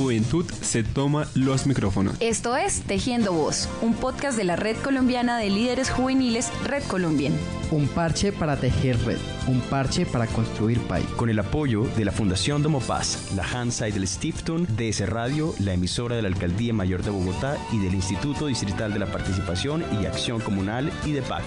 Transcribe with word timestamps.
juventud 0.00 0.46
se 0.62 0.82
toma 0.82 1.28
los 1.34 1.66
micrófonos. 1.66 2.16
Esto 2.20 2.56
es 2.56 2.80
Tejiendo 2.80 3.34
Voz, 3.34 3.68
un 3.82 3.92
podcast 3.92 4.36
de 4.38 4.44
la 4.44 4.56
Red 4.56 4.78
Colombiana 4.78 5.36
de 5.36 5.50
Líderes 5.50 5.90
Juveniles 5.90 6.50
Red 6.64 6.84
Colombian. 6.84 7.34
Un 7.70 7.86
parche 7.86 8.32
para 8.32 8.56
tejer 8.56 8.98
red, 9.04 9.18
un 9.46 9.60
parche 9.60 10.06
para 10.06 10.26
construir 10.26 10.80
país. 10.80 11.06
Con 11.16 11.28
el 11.28 11.38
apoyo 11.38 11.82
de 11.96 12.06
la 12.06 12.12
Fundación 12.12 12.62
Paz, 12.80 13.30
la 13.36 13.44
Hansai 13.44 13.92
del 13.92 14.08
Stiftung, 14.08 14.66
DS 14.68 15.06
Radio, 15.08 15.54
la 15.58 15.74
emisora 15.74 16.16
de 16.16 16.22
la 16.22 16.28
Alcaldía 16.28 16.72
Mayor 16.72 17.02
de 17.02 17.10
Bogotá 17.10 17.58
y 17.70 17.78
del 17.78 17.94
Instituto 17.94 18.46
Distrital 18.46 18.92
de 18.94 19.00
la 19.00 19.12
Participación 19.12 19.84
y 20.00 20.06
Acción 20.06 20.40
Comunal 20.40 20.90
y 21.04 21.12
de 21.12 21.20
PAC. 21.20 21.44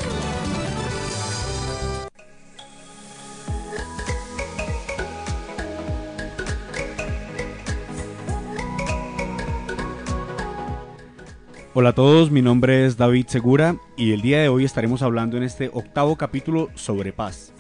Hola 11.76 11.90
a 11.90 11.96
todos, 11.96 12.30
mi 12.30 12.44
nombre 12.44 12.86
es 12.86 12.98
David 12.98 13.26
Segura 13.26 13.78
y 13.98 14.12
el 14.12 14.22
día 14.22 14.40
de 14.40 14.48
hoy 14.48 14.64
estaremos 14.64 15.02
hablando 15.02 15.38
en 15.38 15.44
este 15.44 15.72
octavo 15.74 16.16
capítulo 16.18 16.70
sobre 16.76 17.14
paz. 17.14 17.52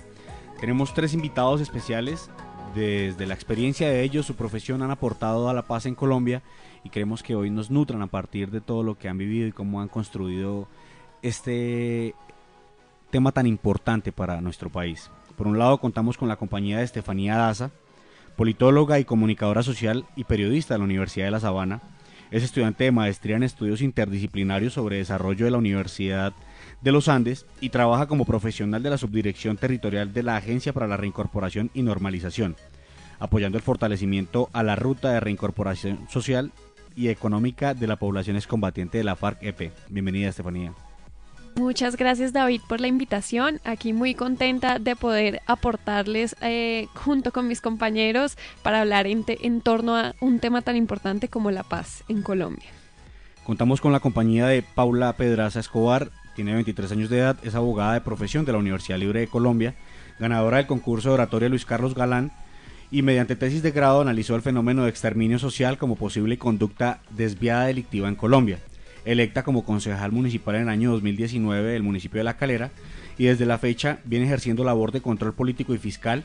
Tenemos 0.59 0.93
tres 0.93 1.15
invitados 1.15 1.61
especiales, 1.61 2.29
desde 2.75 3.25
la 3.25 3.33
experiencia 3.33 3.89
de 3.89 4.03
ellos, 4.03 4.27
su 4.27 4.35
profesión 4.35 4.83
han 4.83 4.91
aportado 4.91 5.49
a 5.49 5.53
la 5.55 5.63
paz 5.63 5.87
en 5.87 5.95
Colombia 5.95 6.43
y 6.83 6.89
queremos 6.89 7.23
que 7.23 7.33
hoy 7.33 7.49
nos 7.49 7.71
nutran 7.71 8.03
a 8.03 8.07
partir 8.07 8.51
de 8.51 8.61
todo 8.61 8.83
lo 8.83 8.99
que 8.99 9.09
han 9.09 9.17
vivido 9.17 9.47
y 9.47 9.51
cómo 9.51 9.81
han 9.81 9.87
construido 9.87 10.67
este 11.23 12.13
tema 13.09 13.31
tan 13.31 13.47
importante 13.47 14.11
para 14.11 14.41
nuestro 14.41 14.69
país. 14.69 15.09
Por 15.35 15.47
un 15.47 15.57
lado 15.57 15.79
contamos 15.79 16.19
con 16.19 16.27
la 16.27 16.35
compañía 16.35 16.77
de 16.77 16.83
Estefanía 16.83 17.37
Daza, 17.37 17.71
politóloga 18.35 18.99
y 18.99 19.05
comunicadora 19.05 19.63
social 19.63 20.05
y 20.15 20.25
periodista 20.25 20.75
de 20.75 20.77
la 20.77 20.85
Universidad 20.85 21.25
de 21.25 21.31
La 21.31 21.39
Sabana, 21.39 21.81
es 22.33 22.41
estudiante 22.41 22.85
de 22.85 22.91
maestría 22.91 23.35
en 23.35 23.43
estudios 23.43 23.79
interdisciplinarios 23.83 24.73
sobre 24.73 24.97
desarrollo 24.97 25.45
de 25.45 25.51
la 25.51 25.59
Universidad 25.59 26.33
de 26.81 26.91
los 26.91 27.07
Andes 27.07 27.45
y 27.61 27.69
trabaja 27.69 28.07
como 28.07 28.25
profesional 28.25 28.81
de 28.81 28.89
la 28.89 28.97
Subdirección 28.97 29.55
Territorial 29.55 30.13
de 30.13 30.23
la 30.23 30.35
Agencia 30.35 30.73
para 30.73 30.87
la 30.87 30.97
Reincorporación 30.97 31.69
y 31.75 31.83
Normalización, 31.83 32.55
apoyando 33.19 33.59
el 33.59 33.63
fortalecimiento 33.63 34.49
a 34.51 34.63
la 34.63 34.75
ruta 34.75 35.11
de 35.11 35.19
reincorporación 35.19 36.09
social 36.09 36.51
y 36.95 37.09
económica 37.09 37.75
de 37.75 37.85
la 37.85 37.97
población 37.97 38.35
excombatiente 38.35 38.97
de 38.97 39.03
la 39.03 39.15
FARC-EP. 39.15 39.71
Bienvenida, 39.89 40.29
Estefanía. 40.29 40.73
Muchas 41.55 41.97
gracias 41.97 42.33
David 42.33 42.61
por 42.67 42.81
la 42.81 42.87
invitación. 42.87 43.59
Aquí 43.63 43.93
muy 43.93 44.15
contenta 44.15 44.79
de 44.79 44.95
poder 44.95 45.41
aportarles 45.45 46.35
eh, 46.41 46.87
junto 46.95 47.31
con 47.31 47.47
mis 47.47 47.61
compañeros 47.61 48.37
para 48.63 48.81
hablar 48.81 49.05
en, 49.05 49.23
en 49.27 49.61
torno 49.61 49.95
a 49.95 50.15
un 50.19 50.39
tema 50.39 50.61
tan 50.63 50.75
importante 50.75 51.27
como 51.27 51.51
la 51.51 51.63
paz 51.63 52.03
en 52.09 52.23
Colombia. 52.23 52.69
Contamos 53.43 53.81
con 53.81 53.91
la 53.91 53.99
compañía 53.99 54.47
de 54.47 54.63
Paula 54.63 55.13
Pedraza 55.13 55.59
Escobar, 55.59 56.09
tiene 56.35 56.53
23 56.53 56.91
años 56.91 57.09
de 57.09 57.19
edad, 57.19 57.37
es 57.43 57.53
abogada 57.53 57.93
de 57.93 58.01
profesión 58.01 58.45
de 58.45 58.53
la 58.53 58.57
Universidad 58.57 58.97
Libre 58.97 59.19
de 59.19 59.27
Colombia, 59.27 59.75
ganadora 60.19 60.57
del 60.57 60.67
concurso 60.67 61.09
de 61.09 61.15
oratoria 61.15 61.49
Luis 61.49 61.65
Carlos 61.65 61.93
Galán 61.93 62.31
y 62.89 63.03
mediante 63.03 63.35
tesis 63.35 63.61
de 63.61 63.71
grado 63.71 64.01
analizó 64.01 64.35
el 64.35 64.41
fenómeno 64.41 64.83
de 64.83 64.89
exterminio 64.89 65.37
social 65.37 65.77
como 65.77 65.97
posible 65.97 66.37
conducta 66.39 67.01
desviada 67.11 67.65
delictiva 67.65 68.07
en 68.07 68.15
Colombia 68.15 68.59
electa 69.05 69.43
como 69.43 69.65
concejal 69.65 70.11
municipal 70.11 70.55
en 70.55 70.63
el 70.63 70.69
año 70.69 70.91
2019 70.91 71.71
del 71.71 71.83
municipio 71.83 72.19
de 72.19 72.23
La 72.23 72.37
Calera 72.37 72.71
y 73.17 73.25
desde 73.25 73.45
la 73.45 73.57
fecha 73.57 73.99
viene 74.05 74.25
ejerciendo 74.25 74.63
labor 74.63 74.91
de 74.91 75.01
control 75.01 75.33
político 75.33 75.73
y 75.73 75.77
fiscal, 75.77 76.23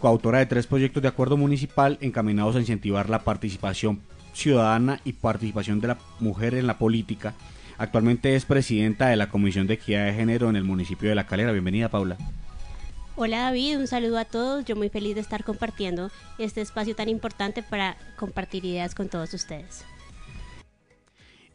coautora 0.00 0.38
de 0.38 0.46
tres 0.46 0.66
proyectos 0.66 1.02
de 1.02 1.08
acuerdo 1.08 1.36
municipal 1.36 1.98
encaminados 2.00 2.56
a 2.56 2.60
incentivar 2.60 3.08
la 3.08 3.20
participación 3.20 4.00
ciudadana 4.34 5.00
y 5.04 5.14
participación 5.14 5.80
de 5.80 5.88
la 5.88 5.98
mujer 6.20 6.54
en 6.54 6.66
la 6.66 6.78
política. 6.78 7.34
Actualmente 7.78 8.34
es 8.36 8.44
presidenta 8.44 9.08
de 9.08 9.16
la 9.16 9.28
Comisión 9.28 9.66
de 9.66 9.74
Equidad 9.74 10.06
de 10.06 10.14
Género 10.14 10.48
en 10.48 10.56
el 10.56 10.64
municipio 10.64 11.08
de 11.08 11.14
La 11.14 11.26
Calera. 11.26 11.52
Bienvenida, 11.52 11.88
Paula. 11.88 12.16
Hola 13.18 13.40
David, 13.40 13.78
un 13.78 13.86
saludo 13.86 14.18
a 14.18 14.26
todos. 14.26 14.66
Yo 14.66 14.76
muy 14.76 14.90
feliz 14.90 15.14
de 15.14 15.22
estar 15.22 15.42
compartiendo 15.42 16.10
este 16.38 16.60
espacio 16.60 16.94
tan 16.94 17.08
importante 17.08 17.62
para 17.62 17.96
compartir 18.18 18.66
ideas 18.66 18.94
con 18.94 19.08
todos 19.08 19.32
ustedes. 19.32 19.84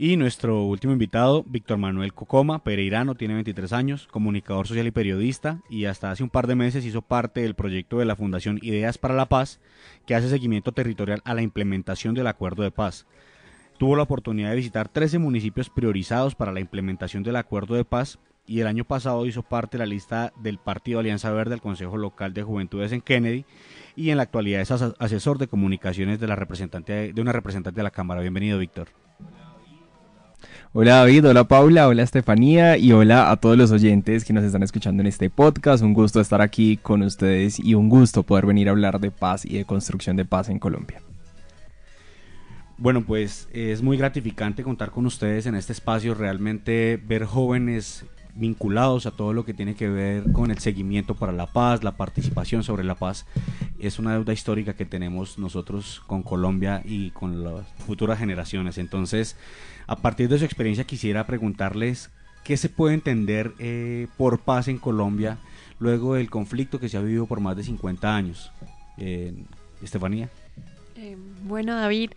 Y 0.03 0.17
nuestro 0.17 0.63
último 0.63 0.93
invitado, 0.93 1.43
Víctor 1.43 1.77
Manuel 1.77 2.15
Cocoma, 2.15 2.63
pereirano, 2.63 3.13
tiene 3.13 3.35
23 3.35 3.71
años, 3.71 4.07
comunicador 4.07 4.65
social 4.65 4.87
y 4.87 4.91
periodista, 4.91 5.61
y 5.69 5.85
hasta 5.85 6.09
hace 6.09 6.23
un 6.23 6.31
par 6.31 6.47
de 6.47 6.55
meses 6.55 6.83
hizo 6.85 7.03
parte 7.03 7.41
del 7.41 7.53
proyecto 7.53 7.99
de 7.99 8.05
la 8.05 8.15
Fundación 8.15 8.57
Ideas 8.63 8.97
para 8.97 9.13
la 9.13 9.27
Paz, 9.27 9.59
que 10.07 10.15
hace 10.15 10.27
seguimiento 10.27 10.71
territorial 10.71 11.21
a 11.23 11.35
la 11.35 11.43
implementación 11.43 12.15
del 12.15 12.25
Acuerdo 12.25 12.63
de 12.63 12.71
Paz. 12.71 13.05
Tuvo 13.77 13.95
la 13.95 14.01
oportunidad 14.01 14.49
de 14.49 14.55
visitar 14.55 14.89
13 14.89 15.19
municipios 15.19 15.69
priorizados 15.69 16.33
para 16.33 16.51
la 16.51 16.61
implementación 16.61 17.21
del 17.21 17.35
Acuerdo 17.35 17.75
de 17.75 17.85
Paz 17.85 18.17
y 18.47 18.61
el 18.61 18.65
año 18.65 18.85
pasado 18.85 19.27
hizo 19.27 19.43
parte 19.43 19.77
de 19.77 19.83
la 19.83 19.85
lista 19.85 20.33
del 20.41 20.57
Partido 20.57 20.99
Alianza 20.99 21.29
Verde 21.29 21.51
del 21.51 21.61
Consejo 21.61 21.97
Local 21.97 22.33
de 22.33 22.41
Juventudes 22.41 22.91
en 22.91 23.01
Kennedy 23.01 23.45
y 23.95 24.09
en 24.09 24.17
la 24.17 24.23
actualidad 24.23 24.61
es 24.61 24.71
asesor 24.71 25.37
de 25.37 25.45
comunicaciones 25.45 26.19
de, 26.19 26.25
la 26.25 26.35
representante, 26.35 27.13
de 27.13 27.21
una 27.21 27.33
representante 27.33 27.81
de 27.81 27.83
la 27.83 27.91
Cámara. 27.91 28.21
Bienvenido, 28.21 28.57
Víctor. 28.57 28.87
Hola 30.73 30.99
David, 30.99 31.27
hola 31.27 31.43
Paula, 31.49 31.89
hola 31.89 32.03
Estefanía 32.03 32.77
y 32.77 32.93
hola 32.93 33.29
a 33.29 33.35
todos 33.35 33.57
los 33.57 33.71
oyentes 33.71 34.23
que 34.23 34.31
nos 34.31 34.45
están 34.45 34.63
escuchando 34.63 35.01
en 35.01 35.07
este 35.07 35.29
podcast. 35.29 35.83
Un 35.83 35.93
gusto 35.93 36.21
estar 36.21 36.41
aquí 36.41 36.77
con 36.77 37.01
ustedes 37.01 37.59
y 37.59 37.73
un 37.73 37.89
gusto 37.89 38.23
poder 38.23 38.45
venir 38.45 38.69
a 38.69 38.71
hablar 38.71 39.01
de 39.01 39.11
paz 39.11 39.43
y 39.43 39.57
de 39.57 39.65
construcción 39.65 40.15
de 40.15 40.23
paz 40.23 40.47
en 40.47 40.59
Colombia. 40.59 41.01
Bueno, 42.77 43.03
pues 43.03 43.49
es 43.51 43.81
muy 43.81 43.97
gratificante 43.97 44.63
contar 44.63 44.91
con 44.91 45.05
ustedes 45.05 45.45
en 45.45 45.55
este 45.55 45.73
espacio, 45.73 46.13
realmente 46.13 46.97
ver 47.05 47.25
jóvenes 47.25 48.05
vinculados 48.35 49.05
a 49.05 49.11
todo 49.11 49.33
lo 49.33 49.45
que 49.45 49.53
tiene 49.53 49.75
que 49.75 49.89
ver 49.89 50.31
con 50.31 50.51
el 50.51 50.59
seguimiento 50.59 51.15
para 51.15 51.31
la 51.31 51.47
paz, 51.47 51.83
la 51.83 51.97
participación 51.97 52.63
sobre 52.63 52.83
la 52.83 52.95
paz, 52.95 53.25
es 53.79 53.99
una 53.99 54.13
deuda 54.13 54.33
histórica 54.33 54.73
que 54.73 54.85
tenemos 54.85 55.37
nosotros 55.37 56.01
con 56.07 56.23
Colombia 56.23 56.81
y 56.85 57.11
con 57.11 57.43
las 57.43 57.67
futuras 57.85 58.19
generaciones. 58.19 58.77
Entonces, 58.77 59.35
a 59.87 59.97
partir 59.97 60.29
de 60.29 60.39
su 60.39 60.45
experiencia 60.45 60.85
quisiera 60.85 61.25
preguntarles 61.27 62.09
qué 62.43 62.57
se 62.57 62.69
puede 62.69 62.93
entender 62.93 63.53
eh, 63.59 64.07
por 64.17 64.39
paz 64.39 64.67
en 64.67 64.77
Colombia 64.77 65.37
luego 65.79 66.15
del 66.15 66.29
conflicto 66.29 66.79
que 66.79 66.89
se 66.89 66.97
ha 66.97 67.01
vivido 67.01 67.25
por 67.25 67.39
más 67.39 67.57
de 67.57 67.63
50 67.63 68.15
años. 68.15 68.51
Eh, 68.97 69.33
Estefanía. 69.81 70.29
Eh, 70.95 71.17
bueno, 71.43 71.75
David, 71.75 72.11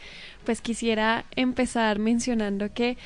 pues 0.44 0.60
quisiera 0.60 1.24
empezar 1.34 1.98
mencionando 1.98 2.72
que 2.74 2.98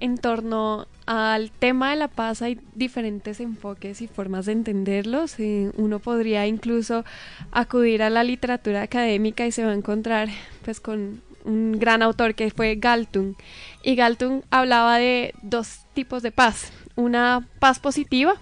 en 0.00 0.18
torno 0.18 0.86
al 1.06 1.50
tema 1.50 1.90
de 1.90 1.96
la 1.96 2.08
paz 2.08 2.42
hay 2.42 2.60
diferentes 2.74 3.40
enfoques 3.40 4.02
y 4.02 4.08
formas 4.08 4.46
de 4.46 4.52
entenderlos. 4.52 5.36
uno 5.76 5.98
podría 5.98 6.46
incluso 6.46 7.04
acudir 7.50 8.02
a 8.02 8.10
la 8.10 8.24
literatura 8.24 8.82
académica 8.82 9.46
y 9.46 9.52
se 9.52 9.64
va 9.64 9.70
a 9.70 9.74
encontrar 9.74 10.28
pues 10.64 10.80
con 10.80 11.22
un 11.44 11.78
gran 11.78 12.02
autor 12.02 12.34
que 12.34 12.50
fue 12.50 12.76
Galtung. 12.76 13.34
Y 13.82 13.94
Galtung 13.94 14.42
hablaba 14.50 14.98
de 14.98 15.34
dos 15.42 15.80
tipos 15.94 16.22
de 16.22 16.30
paz, 16.30 16.72
una 16.94 17.46
paz 17.58 17.78
positiva 17.78 18.34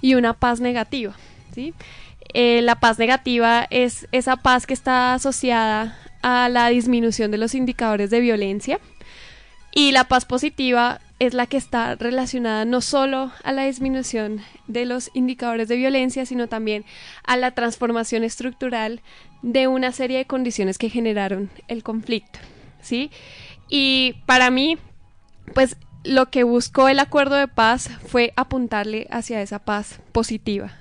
y 0.00 0.14
una 0.14 0.34
paz 0.34 0.60
negativa. 0.60 1.14
¿sí? 1.52 1.74
Eh, 2.32 2.62
la 2.62 2.76
paz 2.76 2.98
negativa 2.98 3.66
es 3.70 4.06
esa 4.12 4.36
paz 4.36 4.66
que 4.66 4.74
está 4.74 5.14
asociada 5.14 5.98
a 6.22 6.48
la 6.48 6.68
disminución 6.68 7.30
de 7.30 7.38
los 7.38 7.54
indicadores 7.54 8.10
de 8.10 8.20
violencia 8.20 8.78
y 9.74 9.90
la 9.90 10.04
paz 10.04 10.24
positiva 10.24 11.00
es 11.18 11.34
la 11.34 11.46
que 11.46 11.56
está 11.56 11.96
relacionada 11.96 12.64
no 12.64 12.80
solo 12.80 13.32
a 13.42 13.52
la 13.52 13.64
disminución 13.64 14.40
de 14.68 14.84
los 14.84 15.10
indicadores 15.14 15.68
de 15.68 15.76
violencia, 15.76 16.24
sino 16.26 16.46
también 16.46 16.84
a 17.24 17.36
la 17.36 17.50
transformación 17.50 18.22
estructural 18.22 19.02
de 19.42 19.66
una 19.66 19.90
serie 19.90 20.18
de 20.18 20.26
condiciones 20.26 20.78
que 20.78 20.90
generaron 20.90 21.50
el 21.66 21.82
conflicto, 21.82 22.38
¿sí? 22.80 23.10
Y 23.68 24.14
para 24.26 24.50
mí, 24.50 24.78
pues 25.54 25.76
lo 26.04 26.30
que 26.30 26.44
buscó 26.44 26.88
el 26.88 27.00
acuerdo 27.00 27.34
de 27.34 27.48
paz 27.48 27.90
fue 28.06 28.32
apuntarle 28.36 29.08
hacia 29.10 29.42
esa 29.42 29.58
paz 29.58 30.00
positiva, 30.12 30.72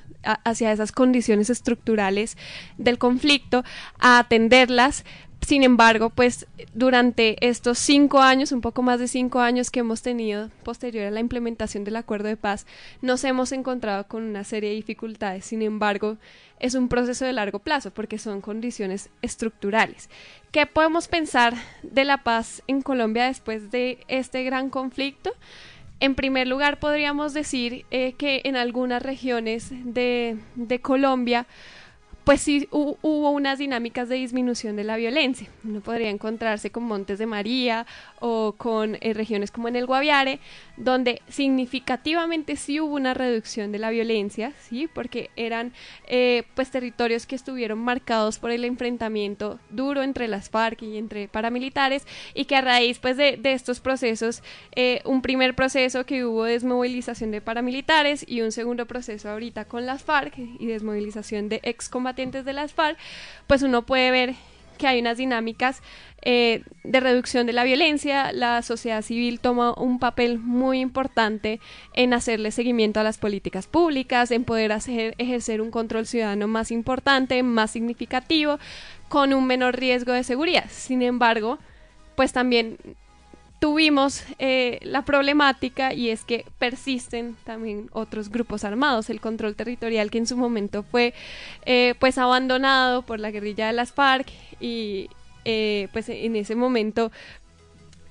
hacia 0.43 0.71
esas 0.71 0.91
condiciones 0.91 1.49
estructurales 1.49 2.37
del 2.77 2.97
conflicto, 2.99 3.63
a 3.99 4.19
atenderlas, 4.19 5.03
sin 5.45 5.63
embargo, 5.63 6.09
pues 6.09 6.47
durante 6.73 7.35
estos 7.45 7.77
cinco 7.77 8.21
años, 8.21 8.51
un 8.51 8.61
poco 8.61 8.81
más 8.81 8.99
de 8.99 9.07
cinco 9.07 9.39
años 9.39 9.71
que 9.71 9.81
hemos 9.81 10.01
tenido 10.01 10.49
posterior 10.63 11.05
a 11.05 11.11
la 11.11 11.19
implementación 11.19 11.83
del 11.83 11.95
acuerdo 11.95 12.27
de 12.27 12.37
paz, 12.37 12.65
nos 13.01 13.23
hemos 13.23 13.51
encontrado 13.51 14.07
con 14.07 14.23
una 14.23 14.43
serie 14.43 14.69
de 14.69 14.75
dificultades. 14.75 15.45
Sin 15.45 15.61
embargo, 15.61 16.17
es 16.59 16.75
un 16.75 16.87
proceso 16.87 17.25
de 17.25 17.33
largo 17.33 17.59
plazo 17.59 17.91
porque 17.91 18.17
son 18.17 18.41
condiciones 18.41 19.09
estructurales. 19.21 20.09
¿Qué 20.51 20.65
podemos 20.65 21.07
pensar 21.07 21.55
de 21.81 22.05
la 22.05 22.23
paz 22.23 22.63
en 22.67 22.81
Colombia 22.81 23.25
después 23.25 23.71
de 23.71 23.99
este 24.07 24.43
gran 24.43 24.69
conflicto? 24.69 25.31
En 25.99 26.15
primer 26.15 26.47
lugar, 26.47 26.79
podríamos 26.79 27.33
decir 27.33 27.85
eh, 27.91 28.13
que 28.13 28.41
en 28.45 28.55
algunas 28.55 29.01
regiones 29.01 29.69
de, 29.71 30.37
de 30.55 30.79
Colombia, 30.79 31.47
pues 32.23 32.41
sí 32.41 32.67
hubo 32.71 33.31
unas 33.31 33.59
dinámicas 33.59 34.07
de 34.07 34.15
disminución 34.15 34.77
de 34.77 34.85
la 34.85 34.95
violencia. 34.95 35.49
Uno 35.63 35.81
podría 35.81 36.09
encontrarse 36.09 36.71
con 36.71 36.83
Montes 36.83 37.19
de 37.19 37.25
María 37.25 37.85
o 38.19 38.53
con 38.57 38.97
eh, 39.01 39.13
regiones 39.13 39.51
como 39.51 39.67
en 39.67 39.75
el 39.75 39.85
Guaviare, 39.85 40.39
donde 40.77 41.21
significativamente 41.27 42.55
sí 42.55 42.79
hubo 42.79 42.95
una 42.95 43.13
reducción 43.13 43.73
de 43.73 43.79
la 43.79 43.89
violencia, 43.89 44.53
sí, 44.61 44.87
porque 44.87 45.31
eran 45.35 45.73
eh, 46.07 46.43
pues 46.55 46.71
territorios 46.71 47.25
que 47.25 47.35
estuvieron 47.35 47.79
marcados 47.79 48.39
por 48.39 48.51
el 48.51 48.63
enfrentamiento 48.63 49.59
duro 49.69 50.01
entre 50.01 50.29
las 50.29 50.49
FARC 50.49 50.83
y 50.83 50.97
entre 50.97 51.27
paramilitares 51.27 52.07
y 52.33 52.45
que 52.45 52.55
a 52.55 52.61
raíz 52.61 52.99
pues 52.99 53.17
de, 53.17 53.39
estos 53.43 53.81
procesos, 53.81 54.43
eh, 54.75 55.01
un 55.03 55.21
primer 55.21 55.55
proceso 55.55 56.05
que 56.05 56.25
hubo 56.25 56.45
desmovilización 56.45 57.31
de 57.31 57.41
paramilitares 57.41 58.25
y 58.27 58.41
un 58.41 58.51
segundo 58.53 58.85
proceso 58.85 59.29
ahorita 59.29 59.65
con 59.65 59.85
las 59.85 60.03
FARC 60.03 60.37
y 60.37 60.65
desmovilización 60.65 61.49
de 61.49 61.59
excombatientes 61.63 62.12
de 62.15 62.53
las 62.53 62.73
FARC, 62.73 62.97
pues 63.47 63.63
uno 63.63 63.85
puede 63.85 64.11
ver 64.11 64.35
que 64.77 64.87
hay 64.87 64.99
unas 64.99 65.17
dinámicas 65.17 65.81
eh, 66.23 66.63
de 66.83 66.99
reducción 66.99 67.45
de 67.47 67.53
la 67.53 67.63
violencia. 67.63 68.31
La 68.31 68.61
sociedad 68.61 69.01
civil 69.01 69.39
toma 69.39 69.73
un 69.73 69.99
papel 69.99 70.39
muy 70.39 70.79
importante 70.79 71.59
en 71.93 72.13
hacerle 72.13 72.51
seguimiento 72.51 72.99
a 72.99 73.03
las 73.03 73.17
políticas 73.17 73.67
públicas, 73.67 74.31
en 74.31 74.43
poder 74.43 74.71
hacer, 74.71 75.15
ejercer 75.17 75.61
un 75.61 75.71
control 75.71 76.05
ciudadano 76.05 76.47
más 76.47 76.71
importante, 76.71 77.43
más 77.43 77.71
significativo, 77.71 78.57
con 79.09 79.33
un 79.33 79.45
menor 79.45 79.75
riesgo 79.77 80.13
de 80.13 80.23
seguridad. 80.23 80.65
Sin 80.69 81.01
embargo, 81.01 81.59
pues 82.15 82.33
también 82.33 82.77
tuvimos 83.63 84.25
eh, 84.39 84.79
la 84.81 85.03
problemática 85.03 85.93
y 85.93 86.09
es 86.09 86.25
que 86.25 86.45
persisten 86.59 87.37
también 87.45 87.89
otros 87.93 88.29
grupos 88.29 88.65
armados, 88.65 89.09
el 89.09 89.21
control 89.21 89.55
territorial 89.55 90.11
que 90.11 90.17
en 90.17 90.27
su 90.27 90.35
momento 90.35 90.83
fue 90.83 91.13
eh, 91.65 91.95
pues 91.97 92.17
abandonado 92.17 93.03
por 93.03 93.21
la 93.21 93.31
guerrilla 93.31 93.67
de 93.67 93.71
las 93.71 93.93
FARC 93.93 94.27
y 94.59 95.09
eh, 95.45 95.87
pues 95.93 96.09
en 96.09 96.35
ese 96.35 96.55
momento 96.55 97.09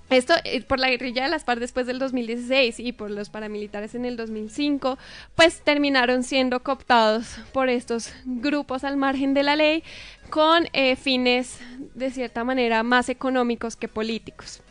esto 0.09 0.33
por 0.69 0.79
la 0.79 0.89
guerrilla 0.89 1.25
de 1.25 1.29
las 1.29 1.45
FARC 1.45 1.61
después 1.61 1.87
del 1.87 1.99
2016 1.99 2.81
y 2.81 2.93
por 2.93 3.11
los 3.11 3.29
paramilitares 3.29 3.95
en 3.95 4.07
el 4.07 4.17
2005, 4.17 4.97
pues 5.35 5.61
terminaron 5.61 6.23
siendo 6.23 6.63
cooptados 6.63 7.27
por 7.53 7.69
estos 7.69 8.11
grupos 8.25 8.85
al 8.85 8.97
margen 8.97 9.35
de 9.35 9.43
la 9.43 9.57
ley 9.57 9.85
con 10.31 10.67
fines 10.97 11.59
de 11.95 12.11
cierta 12.11 12.43
manera 12.43 12.83
más 12.83 13.11
económicos 13.11 13.77
que 13.77 13.89
políticos. 13.89 14.63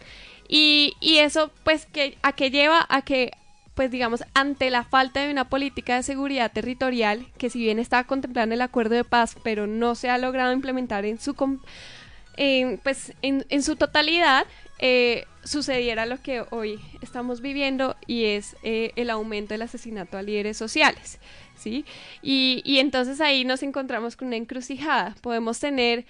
Y, 0.51 0.97
y 0.99 1.19
eso, 1.19 1.49
pues, 1.63 1.85
que, 1.87 2.17
¿a 2.21 2.33
qué 2.33 2.51
lleva? 2.51 2.85
A 2.89 3.01
que 3.01 3.31
pues 3.73 3.89
digamos, 3.89 4.23
ante 4.33 4.69
la 4.69 4.83
falta 4.83 5.21
de 5.21 5.31
una 5.31 5.49
política 5.49 5.95
de 5.95 6.03
seguridad 6.03 6.51
territorial, 6.51 7.25
que 7.37 7.49
si 7.49 7.59
bien 7.59 7.79
estaba 7.79 8.03
contemplada 8.03 8.43
en 8.43 8.51
el 8.51 8.61
acuerdo 8.61 8.95
de 8.95 9.03
paz, 9.05 9.35
pero 9.43 9.65
no 9.65 9.95
se 9.95 10.09
ha 10.09 10.17
logrado 10.17 10.51
implementar 10.51 11.05
en 11.05 11.19
su, 11.19 11.35
pues, 11.35 13.13
en, 13.21 13.45
en, 13.49 13.63
su 13.63 13.77
totalidad, 13.77 14.45
eh, 14.79 15.25
sucediera 15.43 16.05
lo 16.05 16.21
que 16.21 16.43
hoy 16.49 16.79
estamos 17.01 17.39
viviendo 17.41 17.95
y 18.07 18.25
es 18.25 18.57
eh, 18.63 18.91
el 18.97 19.09
aumento 19.09 19.53
del 19.53 19.61
asesinato 19.61 20.17
a 20.17 20.21
líderes 20.21 20.57
sociales. 20.57 21.19
¿sí? 21.57 21.85
Y, 22.21 22.61
y 22.65 22.79
entonces 22.79 23.21
ahí 23.21 23.45
nos 23.45 23.63
encontramos 23.63 24.17
con 24.17 24.27
una 24.27 24.37
encrucijada. 24.37 25.15
Podemos 25.21 25.59
tener, 25.59 26.05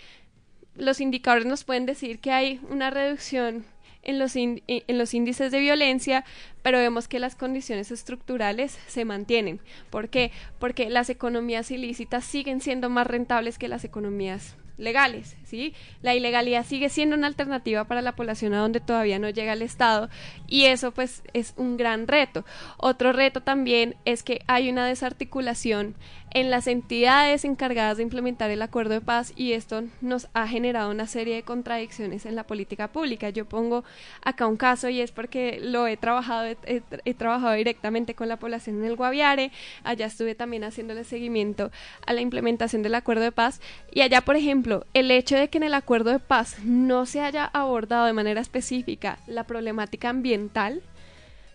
los 0.75 0.99
indicadores 0.99 1.45
nos 1.45 1.63
pueden 1.63 1.85
decir 1.85 2.19
que 2.19 2.31
hay 2.31 2.59
una 2.69 2.89
reducción 2.89 3.65
en 4.03 4.19
los, 4.19 4.35
en 4.35 4.61
los 4.97 5.13
índices 5.13 5.51
de 5.51 5.59
violencia, 5.59 6.25
pero 6.61 6.79
vemos 6.79 7.07
que 7.07 7.19
las 7.19 7.35
condiciones 7.35 7.91
estructurales 7.91 8.77
se 8.87 9.05
mantienen. 9.05 9.59
¿Por 9.89 10.09
qué? 10.09 10.31
Porque 10.59 10.89
las 10.89 11.09
economías 11.09 11.71
ilícitas 11.71 12.25
siguen 12.25 12.61
siendo 12.61 12.89
más 12.89 13.07
rentables 13.07 13.57
que 13.57 13.67
las 13.67 13.83
economías 13.83 14.55
legales, 14.77 15.35
¿sí? 15.51 15.73
La 16.01 16.15
ilegalidad 16.15 16.65
sigue 16.65 16.87
siendo 16.87 17.17
una 17.17 17.27
alternativa 17.27 17.83
para 17.83 18.01
la 18.01 18.15
población 18.15 18.53
a 18.53 18.59
donde 18.59 18.79
todavía 18.79 19.19
no 19.19 19.29
llega 19.29 19.51
el 19.51 19.61
Estado 19.61 20.09
y 20.47 20.65
eso 20.65 20.91
pues 20.91 21.23
es 21.33 21.53
un 21.57 21.75
gran 21.75 22.07
reto. 22.07 22.45
Otro 22.77 23.11
reto 23.11 23.41
también 23.41 23.95
es 24.05 24.23
que 24.23 24.41
hay 24.47 24.69
una 24.69 24.85
desarticulación 24.85 25.95
en 26.33 26.49
las 26.49 26.67
entidades 26.67 27.43
encargadas 27.43 27.97
de 27.97 28.03
implementar 28.03 28.49
el 28.51 28.61
acuerdo 28.61 28.93
de 28.93 29.01
paz 29.01 29.33
y 29.35 29.51
esto 29.51 29.83
nos 29.99 30.29
ha 30.33 30.47
generado 30.47 30.89
una 30.89 31.05
serie 31.05 31.35
de 31.35 31.43
contradicciones 31.43 32.25
en 32.25 32.35
la 32.35 32.45
política 32.45 32.87
pública. 32.87 33.29
Yo 33.29 33.45
pongo 33.45 33.83
acá 34.23 34.47
un 34.47 34.55
caso 34.55 34.87
y 34.87 35.01
es 35.01 35.11
porque 35.11 35.59
lo 35.61 35.87
he 35.87 35.97
trabajado, 35.97 36.55
he, 36.65 37.13
trabajado 37.13 37.53
directamente 37.53 38.15
con 38.15 38.29
la 38.29 38.37
población 38.37 38.77
en 38.77 38.85
el 38.85 38.95
Guaviare, 38.95 39.51
allá 39.83 40.05
estuve 40.05 40.33
también 40.33 40.63
haciéndole 40.63 41.03
seguimiento 41.03 41.69
a 42.05 42.13
la 42.13 42.21
implementación 42.21 42.81
del 42.81 42.95
acuerdo 42.95 43.23
de 43.23 43.33
paz 43.33 43.59
y 43.91 44.01
allá, 44.01 44.21
por 44.21 44.37
ejemplo, 44.37 44.85
el 44.93 45.11
hecho 45.11 45.35
de 45.35 45.40
que 45.49 45.57
en 45.57 45.63
el 45.63 45.73
acuerdo 45.73 46.11
de 46.11 46.19
paz 46.19 46.57
no 46.63 47.05
se 47.05 47.21
haya 47.21 47.45
abordado 47.45 48.05
de 48.05 48.13
manera 48.13 48.41
específica 48.41 49.19
la 49.27 49.45
problemática 49.45 50.09
ambiental, 50.09 50.81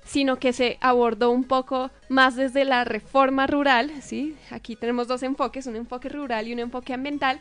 sino 0.05 0.37
que 0.37 0.53
se 0.53 0.79
abordó 0.81 1.31
un 1.31 1.45
poco 1.45 1.91
más 2.09 2.37
desde 2.37 2.65
la 2.65 2.85
reforma 2.85 3.47
rural, 3.47 3.91
¿sí? 4.01 4.37
Aquí 4.51 4.77
tenemos 4.77 5.09
dos 5.09 5.23
enfoques, 5.23 5.67
un 5.67 5.77
enfoque 5.77 6.09
rural 6.09 6.47
y 6.47 6.53
un 6.53 6.61
enfoque 6.61 6.95
ambiental, 6.95 7.41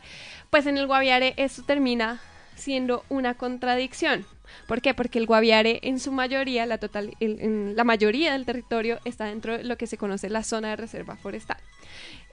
pues 0.50 0.66
en 0.66 0.76
el 0.76 0.86
Guaviare 0.86 1.34
esto 1.36 1.62
termina 1.62 2.20
siendo 2.56 3.04
una 3.08 3.34
contradicción. 3.34 4.26
¿Por 4.66 4.80
qué? 4.80 4.94
Porque 4.94 5.18
el 5.18 5.26
Guaviare 5.26 5.80
en 5.82 6.00
su 6.00 6.12
mayoría, 6.12 6.66
la, 6.66 6.78
total, 6.78 7.14
en 7.20 7.76
la 7.76 7.84
mayoría 7.84 8.32
del 8.32 8.44
territorio 8.44 8.98
está 9.04 9.26
dentro 9.26 9.58
de 9.58 9.64
lo 9.64 9.76
que 9.76 9.86
se 9.86 9.98
conoce 9.98 10.30
la 10.30 10.42
zona 10.42 10.70
de 10.70 10.76
reserva 10.76 11.16
forestal. 11.16 11.58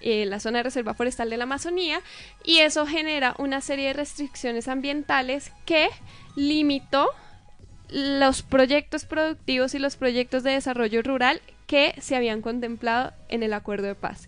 Eh, 0.06 0.26
la 0.26 0.42
zona 0.42 0.60
de 0.60 0.64
reserva 0.64 0.94
forestal 0.94 1.30
de 1.30 1.38
la 1.38 1.46
Amazonía 1.46 2.02
y 2.44 2.60
eso 2.60 2.86
genera 2.86 3.36
una 3.38 3.62
serie 3.62 3.88
de 3.88 3.94
restricciones 3.94 4.68
ambientales 4.68 5.54
que 5.66 5.88
limitó 6.36 7.10
los 7.88 8.42
proyectos 8.42 9.06
productivos 9.06 9.76
y 9.76 9.80
los 9.80 9.96
proyectos 9.96 10.44
de 10.44 10.52
desarrollo 10.52 11.02
rural 11.04 11.42
que 11.68 11.96
se 12.02 12.18
habían 12.18 12.42
contemplado 12.42 13.14
en 13.30 13.44
el 13.44 13.54
acuerdo 13.54 13.88
de 13.88 13.96
paz. 13.96 14.28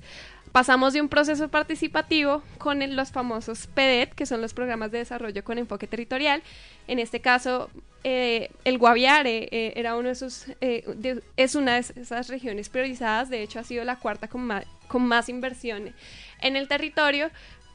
Pasamos 0.55 0.93
de 0.93 1.01
un 1.01 1.09
proceso 1.09 1.49
participativo 1.49 2.41
con 2.59 2.79
los 2.95 3.11
famosos 3.11 3.67
PEDET, 3.67 4.13
que 4.13 4.25
son 4.25 4.39
los 4.39 4.53
programas 4.53 4.89
de 4.89 4.99
desarrollo 4.99 5.43
con 5.43 5.57
enfoque 5.57 5.85
territorial. 5.85 6.41
En 6.87 6.97
este 6.97 7.19
caso, 7.19 7.69
eh, 8.05 8.49
el 8.63 8.77
Guaviare 8.77 9.49
eh, 9.51 9.73
era 9.75 9.97
uno 9.97 10.07
de 10.07 10.13
esos, 10.13 10.45
eh, 10.61 11.19
es 11.35 11.55
una 11.55 11.73
de 11.73 11.79
esas 11.79 12.29
regiones 12.29 12.69
priorizadas. 12.69 13.29
De 13.29 13.43
hecho, 13.43 13.59
ha 13.59 13.63
sido 13.63 13.83
la 13.83 13.99
cuarta 13.99 14.29
con 14.29 14.45
más, 14.45 14.63
con 14.87 15.05
más 15.05 15.27
inversión 15.27 15.93
en 16.39 16.55
el 16.55 16.69
territorio 16.69 17.31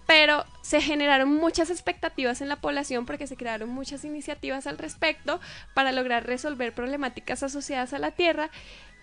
pero 0.07 0.45
se 0.61 0.81
generaron 0.81 1.33
muchas 1.33 1.71
expectativas 1.71 2.41
en 2.41 2.49
la 2.49 2.57
población 2.57 3.07
porque 3.07 3.29
se 3.29 3.37
crearon 3.37 3.69
muchas 3.69 4.05
iniciativas 4.05 4.67
al 4.67 4.77
respecto 4.77 5.41
para 5.73 5.93
lograr 5.93 6.27
resolver 6.27 6.73
problemáticas 6.73 7.45
asociadas 7.45 7.93
a 7.93 8.01
la 8.01 8.11
tierra 8.11 8.51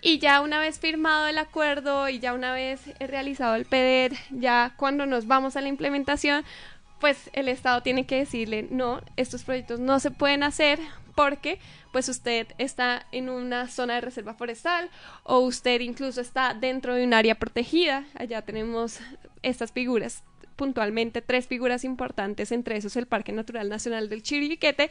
y 0.00 0.18
ya 0.18 0.40
una 0.40 0.60
vez 0.60 0.78
firmado 0.78 1.26
el 1.26 1.38
acuerdo 1.38 2.08
y 2.08 2.18
ya 2.20 2.34
una 2.34 2.52
vez 2.52 2.80
realizado 3.00 3.54
el 3.54 3.64
PEDER, 3.64 4.12
ya 4.30 4.74
cuando 4.76 5.06
nos 5.06 5.26
vamos 5.26 5.56
a 5.56 5.60
la 5.60 5.68
implementación, 5.68 6.44
pues 7.00 7.30
el 7.32 7.48
Estado 7.48 7.82
tiene 7.82 8.06
que 8.06 8.18
decirle, 8.18 8.66
no, 8.70 9.00
estos 9.16 9.44
proyectos 9.44 9.80
no 9.80 10.00
se 10.00 10.10
pueden 10.10 10.42
hacer 10.42 10.78
porque 11.14 11.58
pues 11.92 12.08
usted 12.08 12.46
está 12.58 13.06
en 13.12 13.28
una 13.28 13.68
zona 13.68 13.94
de 13.94 14.00
reserva 14.02 14.34
forestal 14.34 14.88
o 15.24 15.40
usted 15.40 15.80
incluso 15.80 16.20
está 16.20 16.54
dentro 16.54 16.94
de 16.94 17.04
un 17.04 17.14
área 17.14 17.36
protegida. 17.36 18.04
Allá 18.14 18.42
tenemos 18.42 19.00
estas 19.42 19.72
figuras 19.72 20.22
puntualmente 20.58 21.22
tres 21.22 21.46
figuras 21.46 21.84
importantes, 21.84 22.52
entre 22.52 22.76
esos 22.76 22.96
el 22.96 23.06
Parque 23.06 23.32
Natural 23.32 23.68
Nacional 23.70 24.10
del 24.10 24.22
Chiribiquete, 24.22 24.90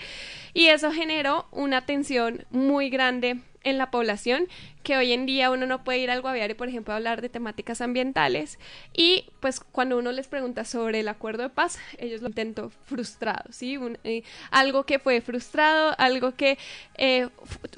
y 0.54 0.68
eso 0.68 0.92
generó 0.92 1.48
una 1.52 1.86
tensión 1.86 2.46
muy 2.50 2.90
grande 2.90 3.42
en 3.64 3.78
la 3.78 3.92
población, 3.92 4.48
que 4.82 4.96
hoy 4.96 5.12
en 5.12 5.26
día 5.26 5.52
uno 5.52 5.66
no 5.66 5.84
puede 5.84 6.00
ir 6.00 6.10
al 6.10 6.22
Guaviare, 6.22 6.56
por 6.56 6.70
ejemplo, 6.70 6.94
a 6.94 6.98
hablar 6.98 7.22
de 7.22 7.28
temáticas 7.28 7.82
ambientales 7.82 8.60
y 8.94 9.26
pues 9.42 9.60
cuando 9.60 9.98
uno 9.98 10.14
les 10.14 10.28
pregunta 10.28 10.64
sobre 10.64 11.02
el 11.02 11.10
acuerdo 11.10 11.44
de 11.44 11.50
paz, 11.50 11.78
ellos 11.98 12.22
lo 12.22 12.30
intentan 12.30 12.72
frustrado, 12.86 13.52
¿sí? 13.52 13.78
Eh, 14.06 14.24
algo 14.52 14.86
que 14.86 15.00
fue 15.00 15.20
frustrado, 15.20 15.94
algo 15.98 16.36
que 16.36 16.58
eh, 16.96 17.28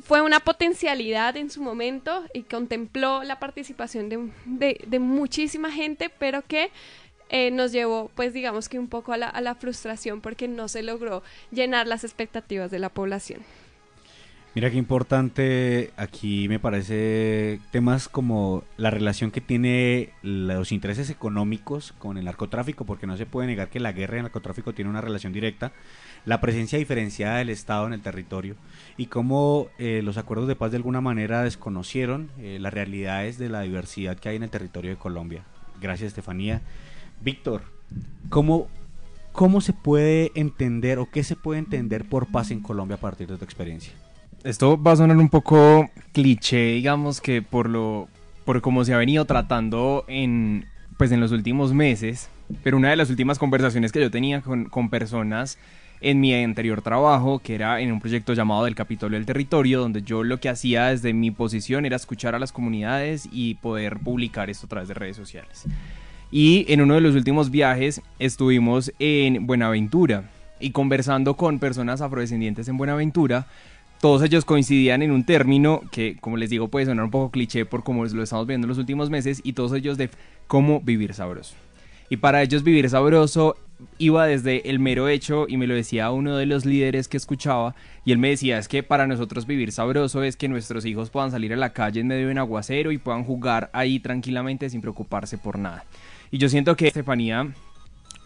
fue 0.03 0.21
una 0.21 0.41
potencialidad 0.41 1.35
en 1.37 1.49
su 1.49 1.63
momento 1.63 2.23
y 2.33 2.43
contempló 2.43 3.23
la 3.23 3.39
participación 3.39 4.09
de 4.09 4.99
muchísima 4.99 5.71
gente, 5.71 6.09
pero 6.09 6.43
que 6.43 6.69
eh, 7.29 7.51
nos 7.51 7.71
llevó, 7.71 8.11
pues 8.15 8.33
digamos 8.33 8.69
que 8.69 8.79
un 8.79 8.87
poco 8.87 9.13
a 9.13 9.17
la, 9.17 9.27
a 9.27 9.41
la 9.41 9.55
frustración 9.55 10.21
porque 10.21 10.47
no 10.47 10.67
se 10.67 10.83
logró 10.83 11.23
llenar 11.51 11.87
las 11.87 12.03
expectativas 12.03 12.71
de 12.71 12.79
la 12.79 12.89
población. 12.89 13.41
Mira 14.55 14.71
qué 14.71 14.77
importante 14.77 15.91
aquí 15.95 16.49
me 16.49 16.57
parece 16.57 17.59
temas 17.71 18.09
como 18.09 18.63
la 18.77 18.89
relación 18.89 19.29
que 19.29 19.41
tiene 19.41 20.09
los 20.23 20.71
intereses 20.71 21.11
económicos 21.11 21.93
con 21.99 22.17
el 22.17 22.25
narcotráfico, 22.25 22.83
porque 22.83 23.05
no 23.05 23.15
se 23.15 23.27
puede 23.27 23.47
negar 23.47 23.69
que 23.69 23.79
la 23.79 23.91
guerra 23.91 24.15
y 24.15 24.17
el 24.17 24.23
narcotráfico 24.23 24.73
tiene 24.73 24.89
una 24.89 25.01
relación 25.01 25.33
directa, 25.33 25.71
la 26.25 26.41
presencia 26.41 26.79
diferenciada 26.79 27.37
del 27.37 27.49
Estado 27.49 27.85
en 27.85 27.93
el 27.93 28.01
territorio 28.01 28.55
y 28.97 29.05
cómo 29.05 29.67
eh, 29.77 30.01
los 30.03 30.17
acuerdos 30.17 30.47
de 30.47 30.55
paz 30.55 30.71
de 30.71 30.77
alguna 30.77 30.99
manera 30.99 31.43
desconocieron 31.43 32.31
eh, 32.39 32.57
las 32.59 32.73
realidades 32.73 33.37
de 33.37 33.49
la 33.49 33.61
diversidad 33.61 34.17
que 34.17 34.29
hay 34.29 34.37
en 34.37 34.43
el 34.43 34.49
territorio 34.49 34.89
de 34.89 34.97
Colombia. 34.97 35.43
Gracias, 35.79 36.07
Estefanía. 36.07 36.61
Víctor, 37.21 37.63
¿cómo, 38.29 38.67
¿cómo 39.31 39.61
se 39.61 39.73
puede 39.73 40.31
entender 40.35 40.99
o 40.99 41.09
qué 41.11 41.23
se 41.23 41.35
puede 41.35 41.59
entender 41.59 42.07
por 42.07 42.27
paz 42.27 42.51
en 42.51 42.61
Colombia 42.61 42.95
a 42.95 42.99
partir 42.99 43.27
de 43.27 43.37
tu 43.37 43.43
experiencia? 43.43 43.93
Esto 44.43 44.81
va 44.81 44.93
a 44.93 44.95
sonar 44.95 45.17
un 45.17 45.29
poco 45.29 45.89
cliché, 46.13 46.73
digamos 46.73 47.19
que 47.19 47.41
por 47.41 47.69
lo 47.69 48.07
por 48.45 48.61
cómo 48.61 48.83
se 48.83 48.93
ha 48.93 48.97
venido 48.97 49.25
tratando 49.25 50.05
en 50.07 50.65
pues 50.97 51.11
en 51.11 51.19
los 51.19 51.31
últimos 51.31 51.73
meses, 51.73 52.29
pero 52.63 52.77
una 52.77 52.89
de 52.89 52.95
las 52.95 53.09
últimas 53.09 53.37
conversaciones 53.37 53.91
que 53.91 54.01
yo 54.01 54.09
tenía 54.09 54.41
con, 54.41 54.65
con 54.65 54.89
personas 54.89 55.57
en 56.01 56.19
mi 56.19 56.33
anterior 56.33 56.81
trabajo, 56.81 57.39
que 57.39 57.55
era 57.55 57.81
en 57.81 57.91
un 57.91 57.99
proyecto 57.99 58.33
llamado 58.33 58.65
del 58.65 58.75
Capitolio 58.75 59.17
del 59.17 59.25
Territorio, 59.25 59.81
donde 59.81 60.01
yo 60.01 60.23
lo 60.23 60.39
que 60.39 60.49
hacía 60.49 60.87
desde 60.87 61.13
mi 61.13 61.31
posición 61.31 61.85
era 61.85 61.95
escuchar 61.95 62.35
a 62.35 62.39
las 62.39 62.51
comunidades 62.51 63.27
y 63.31 63.55
poder 63.55 63.99
publicar 63.99 64.49
esto 64.49 64.65
a 64.65 64.69
través 64.69 64.87
de 64.87 64.93
redes 64.93 65.17
sociales. 65.17 65.65
Y 66.31 66.65
en 66.71 66.81
uno 66.81 66.93
de 66.93 67.01
los 67.01 67.15
últimos 67.15 67.49
viajes 67.49 68.01
estuvimos 68.19 68.93
en 68.99 69.47
Buenaventura 69.47 70.29
y 70.59 70.71
conversando 70.71 71.35
con 71.35 71.57
personas 71.57 72.01
afrodescendientes 72.01 72.67
en 72.67 72.77
Buenaventura, 72.77 73.47
todos 73.99 74.21
ellos 74.23 74.45
coincidían 74.45 75.01
en 75.01 75.11
un 75.11 75.25
término 75.25 75.81
que, 75.91 76.17
como 76.21 76.37
les 76.37 76.49
digo, 76.49 76.67
puede 76.67 76.85
sonar 76.85 77.05
un 77.05 77.11
poco 77.11 77.31
cliché 77.31 77.65
por 77.65 77.83
cómo 77.83 78.05
lo 78.05 78.23
estamos 78.23 78.47
viendo 78.47 78.65
en 78.65 78.69
los 78.69 78.77
últimos 78.77 79.09
meses, 79.09 79.41
y 79.43 79.53
todos 79.53 79.73
ellos 79.73 79.97
de 79.97 80.09
cómo 80.47 80.79
vivir 80.79 81.13
sabroso. 81.13 81.55
Y 82.09 82.17
para 82.17 82.41
ellos 82.41 82.63
vivir 82.63 82.89
sabroso 82.89 83.57
iba 83.97 84.25
desde 84.25 84.69
el 84.69 84.79
mero 84.79 85.09
hecho, 85.09 85.47
y 85.49 85.57
me 85.57 85.67
lo 85.67 85.73
decía 85.73 86.11
uno 86.11 86.37
de 86.37 86.45
los 86.45 86.65
líderes 86.65 87.07
que 87.07 87.17
escuchaba, 87.17 87.75
y 88.05 88.13
él 88.13 88.19
me 88.19 88.29
decía, 88.29 88.57
es 88.57 88.69
que 88.69 88.83
para 88.83 89.05
nosotros 89.05 89.45
vivir 89.45 89.71
sabroso 89.71 90.23
es 90.23 90.37
que 90.37 90.47
nuestros 90.47 90.85
hijos 90.85 91.09
puedan 91.09 91.31
salir 91.31 91.51
a 91.53 91.57
la 91.57 91.73
calle 91.73 91.99
en 91.99 92.07
medio 92.07 92.27
de 92.27 92.31
un 92.31 92.37
aguacero 92.37 92.91
y 92.93 92.99
puedan 92.99 93.25
jugar 93.25 93.69
ahí 93.73 93.99
tranquilamente 93.99 94.69
sin 94.69 94.79
preocuparse 94.79 95.37
por 95.37 95.59
nada. 95.59 95.83
Y 96.31 96.37
yo 96.37 96.49
siento 96.49 96.75
que 96.75 96.87
Estefanía 96.87 97.53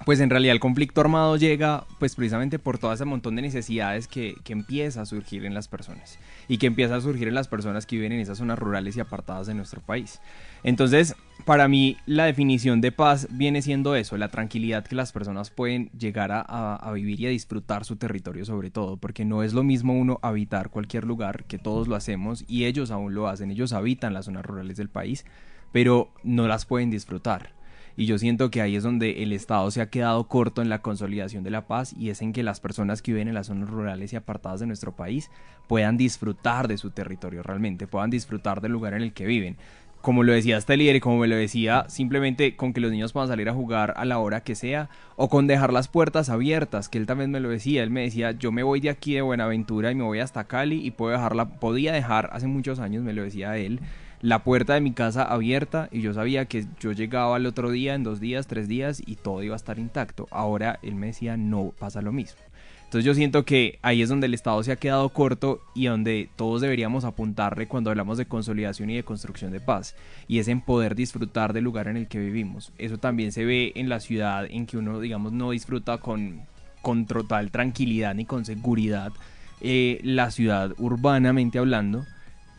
pues 0.06 0.20
en 0.20 0.30
realidad 0.30 0.54
el 0.54 0.60
conflicto 0.60 1.02
armado 1.02 1.38
llega 1.38 1.86
pues 2.00 2.16
precisamente 2.16 2.60
por 2.60 2.78
todo 2.78 2.94
ese 2.94 3.06
montón 3.06 3.36
de 3.36 3.42
necesidades 3.42 4.08
que, 4.08 4.36
que, 4.44 4.54
empieza 4.54 5.02
a 5.02 5.06
surgir 5.06 5.46
en 5.46 5.54
las 5.54 5.68
personas. 5.68 6.20
Y 6.48 6.58
que 6.58 6.68
empieza 6.68 6.96
a 6.96 7.02
surgir 7.02 7.28
en 7.28 7.36
las 7.36 7.48
personas 7.48 7.86
que 7.86 7.96
viven 7.96 8.12
en 8.12 8.20
esas 8.20 8.38
zonas 8.38 8.60
rurales 8.60 8.98
y 8.98 9.00
apartadas 9.00 9.48
de 9.48 9.54
nuestro 9.54 9.82
país. 9.82 10.20
Entonces, 10.64 11.16
para 11.46 11.68
mí 11.68 11.98
la 12.06 12.26
definición 12.26 12.82
de 12.82 12.92
paz 12.92 13.28
viene 13.32 13.62
siendo 13.62 13.96
eso, 13.96 14.18
la 14.18 14.30
tranquilidad 14.30 14.86
que 14.86 14.96
las 14.96 15.12
personas 15.12 15.50
pueden 15.50 15.90
llegar 15.98 16.32
a, 16.32 16.42
a, 16.42 16.76
a 16.76 16.92
vivir 16.92 17.22
y 17.22 17.28
a 17.28 17.30
disfrutar 17.30 17.86
su 17.86 17.96
territorio 17.96 18.46
sobre 18.46 18.72
todo, 18.72 18.98
porque 18.98 19.26
no 19.26 19.44
es 19.44 19.54
lo 19.54 19.64
mismo 19.64 19.94
uno 19.94 20.20
habitar 20.22 20.70
cualquier 20.70 21.06
lugar, 21.06 21.46
que 21.46 21.60
todos 21.60 21.88
lo 21.88 21.96
hacemos 21.96 22.44
y 22.48 22.66
ellos 22.66 22.92
aún 22.92 23.14
lo 23.14 23.28
hacen, 23.28 23.52
ellos 23.52 23.74
habitan 23.74 24.14
las 24.14 24.26
zonas 24.26 24.46
rurales 24.46 24.78
del 24.78 24.90
país, 24.90 25.26
pero 25.72 26.12
no 26.24 26.48
las 26.48 26.66
pueden 26.66 26.92
disfrutar 26.92 27.52
y 27.96 28.06
yo 28.06 28.18
siento 28.18 28.50
que 28.50 28.62
ahí 28.62 28.76
es 28.76 28.84
donde 28.84 29.24
el 29.24 29.34
Estado 29.34 29.70
se 29.70 29.82
ha 29.82 29.90
quedado 29.90 30.28
corto 30.28 30.62
en 30.62 30.70
la 30.70 30.82
consolidación 30.82 31.44
de 31.44 31.52
la 31.52 31.68
paz 31.68 31.94
y 31.98 32.10
es 32.10 32.22
en 32.22 32.34
que 32.34 32.44
las 32.44 32.60
personas 32.60 33.02
que 33.02 33.12
viven 33.12 33.28
en 33.28 33.36
las 33.36 33.48
zonas 33.48 33.70
rurales 33.70 34.14
y 34.14 34.16
apartadas 34.16 34.60
de 34.60 34.68
nuestro 34.68 34.96
país 34.96 35.30
puedan 35.68 35.98
disfrutar 35.98 36.68
de 36.68 36.78
su 36.78 36.90
territorio 36.90 37.44
realmente, 37.44 37.88
puedan 37.88 38.10
disfrutar 38.10 38.62
del 38.62 38.72
lugar 38.72 38.94
en 38.94 39.04
el 39.04 39.14
que 39.14 39.26
viven. 39.26 39.58
Como 40.02 40.24
lo 40.24 40.34
decía 40.34 40.58
este 40.58 40.76
líder 40.76 40.98
y 40.98 41.00
como 41.00 41.18
me 41.18 41.28
lo 41.28 41.36
decía, 41.38 41.86
simplemente 41.88 42.58
con 42.58 42.74
que 42.74 42.82
los 42.82 42.92
niños 42.92 43.14
puedan 43.14 43.30
salir 43.30 43.48
a 43.48 43.54
jugar 43.54 43.94
a 43.96 44.04
la 44.04 44.20
hora 44.20 44.44
que 44.44 44.54
sea 44.54 44.90
o 45.16 45.30
con 45.30 45.48
dejar 45.48 45.72
las 45.72 45.88
puertas 45.88 46.28
abiertas, 46.28 46.90
que 46.90 46.98
él 46.98 47.06
también 47.06 47.32
me 47.32 47.40
lo 47.40 47.48
decía, 47.48 47.84
él 47.84 47.90
me 47.90 48.02
decía, 48.02 48.32
yo 48.32 48.52
me 48.52 48.64
voy 48.64 48.82
de 48.82 48.90
aquí 48.90 49.14
de 49.14 49.22
Buenaventura 49.22 49.92
y 49.92 49.96
me 49.96 50.04
voy 50.04 50.20
hasta 50.20 50.44
Cali 50.44 50.86
y 50.86 50.92
puedo 50.92 51.14
dejarla, 51.14 51.58
podía 51.58 51.94
dejar 51.94 52.30
hace 52.34 52.48
muchos 52.48 52.80
años, 52.80 53.02
me 53.02 53.14
lo 53.14 53.24
decía 53.24 53.56
él, 53.56 53.80
la 54.24 54.46
puerta 54.46 54.74
de 54.74 54.80
mi 54.80 54.94
casa 54.94 55.24
abierta 55.24 55.90
y 55.92 56.00
yo 56.00 56.14
sabía 56.14 56.46
que 56.46 56.66
yo 56.80 56.94
llegaba 56.94 57.36
al 57.36 57.46
otro 57.46 57.72
día, 57.72 57.94
en 57.94 58.04
dos 58.04 58.22
días, 58.22 58.48
tres 58.48 58.70
días 58.70 59.04
y 59.06 59.18
todo 59.18 59.44
iba 59.44 59.54
a 59.54 59.58
estar 59.58 59.78
intacto. 59.78 60.30
Ahora 60.32 60.80
él 60.82 60.96
me 60.96 61.08
decía, 61.08 61.36
no 61.36 61.74
pasa 61.78 62.02
lo 62.02 62.14
mismo. 62.14 62.40
Entonces 62.86 63.04
yo 63.04 63.16
siento 63.16 63.44
que 63.44 63.80
ahí 63.82 64.02
es 64.02 64.08
donde 64.08 64.28
el 64.28 64.34
Estado 64.34 64.64
se 64.64 64.72
ha 64.72 64.78
quedado 64.78 65.10
corto 65.10 65.60
y 65.76 65.88
donde 65.88 66.30
todos 66.38 66.62
deberíamos 66.62 67.04
apuntarle 67.04 67.68
cuando 67.68 67.90
hablamos 67.90 68.18
de 68.18 68.26
consolidación 68.26 68.90
y 68.92 68.96
de 68.96 69.04
construcción 69.04 69.52
de 69.52 69.60
paz. 69.60 69.94
Y 70.30 70.40
es 70.40 70.48
en 70.48 70.62
poder 70.62 70.96
disfrutar 70.96 71.52
del 71.52 71.66
lugar 71.66 71.90
en 71.90 71.98
el 71.98 72.08
que 72.08 72.20
vivimos. 72.20 72.72
Eso 72.78 73.00
también 73.00 73.34
se 73.34 73.44
ve 73.44 73.74
en 73.76 73.90
la 73.90 74.00
ciudad 74.00 74.46
en 74.50 74.68
que 74.68 74.78
uno, 74.78 75.02
digamos, 75.02 75.34
no 75.34 75.52
disfruta 75.52 75.98
con, 75.98 76.44
con 76.82 77.08
total 77.08 77.52
tranquilidad 77.52 78.16
ni 78.16 78.24
con 78.24 78.46
seguridad 78.46 79.12
eh, 79.60 80.00
la 80.02 80.32
ciudad 80.32 80.74
urbanamente 80.78 81.60
hablando 81.60 82.06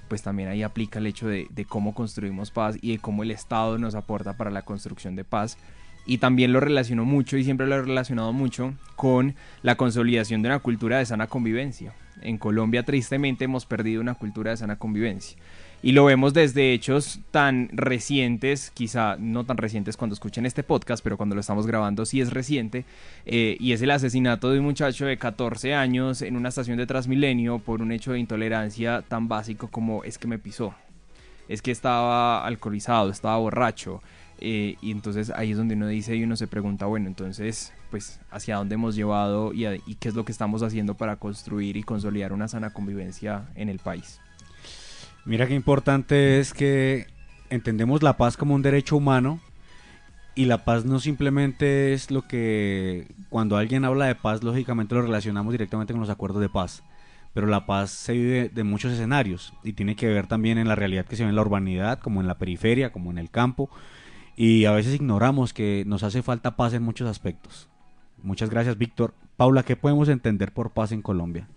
pues 0.09 0.23
también 0.23 0.49
ahí 0.49 0.63
aplica 0.63 0.99
el 0.99 1.07
hecho 1.07 1.27
de, 1.27 1.47
de, 1.51 1.65
cómo 1.65 1.95
construimos 1.95 2.51
paz 2.51 2.77
y 2.81 2.93
de 2.93 2.99
cómo 2.99 3.23
el 3.23 3.31
Estado 3.31 3.79
nos 3.79 3.95
aporta 3.95 4.37
para 4.37 4.51
la 4.51 4.63
construcción 4.63 5.17
de 5.17 5.25
paz. 5.25 5.59
Y 6.07 6.19
también 6.19 6.53
lo 6.53 6.61
relaciono 6.61 7.05
mucho 7.05 7.37
y 7.37 7.45
siempre 7.45 7.67
lo 7.67 7.77
he 7.77 7.83
relacionado 7.83 8.33
mucho 8.33 8.75
con 8.97 9.35
la 9.63 9.77
consolidación 9.77 10.43
de 10.43 10.49
una 10.49 10.59
cultura 10.59 10.99
de 10.99 11.07
sana 11.07 11.27
convivencia. 11.27 11.95
En 12.23 12.39
Colombia 12.39 12.83
tristemente 12.83 13.45
hemos 13.45 13.67
perdido 13.67 14.01
una 14.01 14.15
cultura 14.15 14.51
de 14.51 14.57
sana 14.59 14.77
convivencia. 14.77 15.39
Y 15.85 15.93
lo 15.93 16.07
vemos 16.07 16.33
desde 16.33 16.73
hechos 16.73 17.21
tan 17.31 17.69
recientes, 17.71 18.71
quizá 18.71 19.17
no 19.19 19.45
tan 19.45 19.59
recientes 19.59 19.99
cuando 19.99 20.15
escuchen 20.15 20.47
este 20.47 20.63
podcast, 20.63 21.05
pero 21.05 21.19
cuando 21.19 21.35
lo 21.35 21.43
estamos 21.43 21.67
grabando 21.67 22.07
sí 22.07 22.23
es 22.23 22.33
reciente, 22.33 22.87
eh, 23.27 23.59
y 23.61 23.73
es 23.73 23.83
el 23.83 23.91
asesinato 23.91 24.51
de 24.51 24.61
un 24.61 24.65
muchacho 24.65 25.05
de 25.05 25.19
14 25.19 25.75
años 25.75 26.23
en 26.23 26.37
una 26.37 26.49
estación 26.49 26.79
de 26.79 26.87
Transmilenio 26.87 27.59
por 27.59 27.83
un 27.83 27.93
hecho 27.93 28.13
de 28.13 28.19
intolerancia 28.19 29.03
tan 29.07 29.29
básico 29.29 29.69
como 29.69 30.05
es 30.05 30.17
que 30.17 30.27
me 30.27 30.39
pisó, 30.39 30.75
es 31.51 31.61
que 31.61 31.71
estaba 31.71 32.47
alcoholizado, 32.47 33.11
estaba 33.11 33.37
borracho, 33.37 34.01
eh, 34.41 34.77
y 34.81 34.91
entonces 34.91 35.31
ahí 35.31 35.53
es 35.53 35.57
donde 35.57 35.75
uno 35.75 35.87
dice 35.87 36.17
y 36.17 36.25
uno 36.25 36.37
se 36.37 36.47
pregunta, 36.47 36.87
bueno, 36.87 37.07
entonces, 37.07 37.73
pues, 37.91 38.21
¿hacia 38.31 38.57
dónde 38.57 38.75
hemos 38.75 38.95
llevado 38.95 39.53
y, 39.53 39.67
y 39.67 39.95
qué 39.97 40.09
es 40.09 40.15
lo 40.15 40.25
que 40.25 40.33
estamos 40.33 40.63
haciendo 40.63 40.95
para 40.95 41.17
construir 41.17 41.77
y 41.77 41.83
consolidar 41.83 42.33
una 42.33 42.49
sana 42.49 42.71
convivencia 42.71 43.47
en 43.55 43.69
el 43.69 43.79
país? 43.79 44.21
Mira 45.25 45.47
qué 45.47 45.55
importante 45.55 46.39
es 46.39 46.53
que 46.53 47.07
entendemos 47.49 48.03
la 48.03 48.17
paz 48.17 48.37
como 48.37 48.55
un 48.55 48.63
derecho 48.63 48.97
humano 48.97 49.41
y 50.35 50.47
la 50.47 50.65
paz 50.65 50.85
no 50.85 50.99
simplemente 50.99 51.93
es 51.93 52.11
lo 52.11 52.23
que 52.23 53.07
cuando 53.31 53.57
alguien 53.57 53.85
habla 53.85 54.07
de 54.07 54.17
paz 54.17 54.43
lógicamente 54.43 54.95
lo 54.95 55.03
relacionamos 55.03 55.53
directamente 55.53 55.93
con 55.93 56.01
los 56.01 56.11
acuerdos 56.11 56.43
de 56.43 56.49
paz, 56.49 56.83
pero 57.33 57.47
la 57.47 57.65
paz 57.67 57.91
se 57.91 58.13
vive 58.13 58.51
de 58.51 58.65
muchos 58.65 58.93
escenarios 58.93 59.55
y 59.63 59.73
tiene 59.73 59.97
que 59.97 60.09
ver 60.09 60.27
también 60.27 60.59
en 60.59 60.69
la 60.69 60.75
realidad 60.75 61.07
que 61.07 61.17
se 61.17 61.23
ve 61.23 61.31
en 61.31 61.37
la 61.37 61.43
urbanidad, 61.43 62.01
como 62.01 62.21
en 62.21 62.27
la 62.27 62.37
periferia, 62.37 62.93
como 62.93 63.11
en 63.11 63.19
el 63.19 63.31
campo 63.31 63.71
y 64.37 64.65
a 64.65 64.73
veces 64.73 64.95
ignoramos 64.95 65.53
que 65.53 65.85
nos 65.87 66.03
hace 66.03 66.23
falta 66.23 66.57
paz 66.57 66.75
en 66.75 66.83
muchos 66.83 67.09
aspectos. 67.09 67.69
Muchas 68.23 68.51
gracias, 68.51 68.79
Víctor. 68.79 69.15
Paula, 69.37 69.63
¿qué 69.63 69.77
podemos 69.77 70.09
entender 70.09 70.53
por 70.53 70.71
paz 70.71 70.93
en 70.93 71.03
Colombia? 71.03 71.49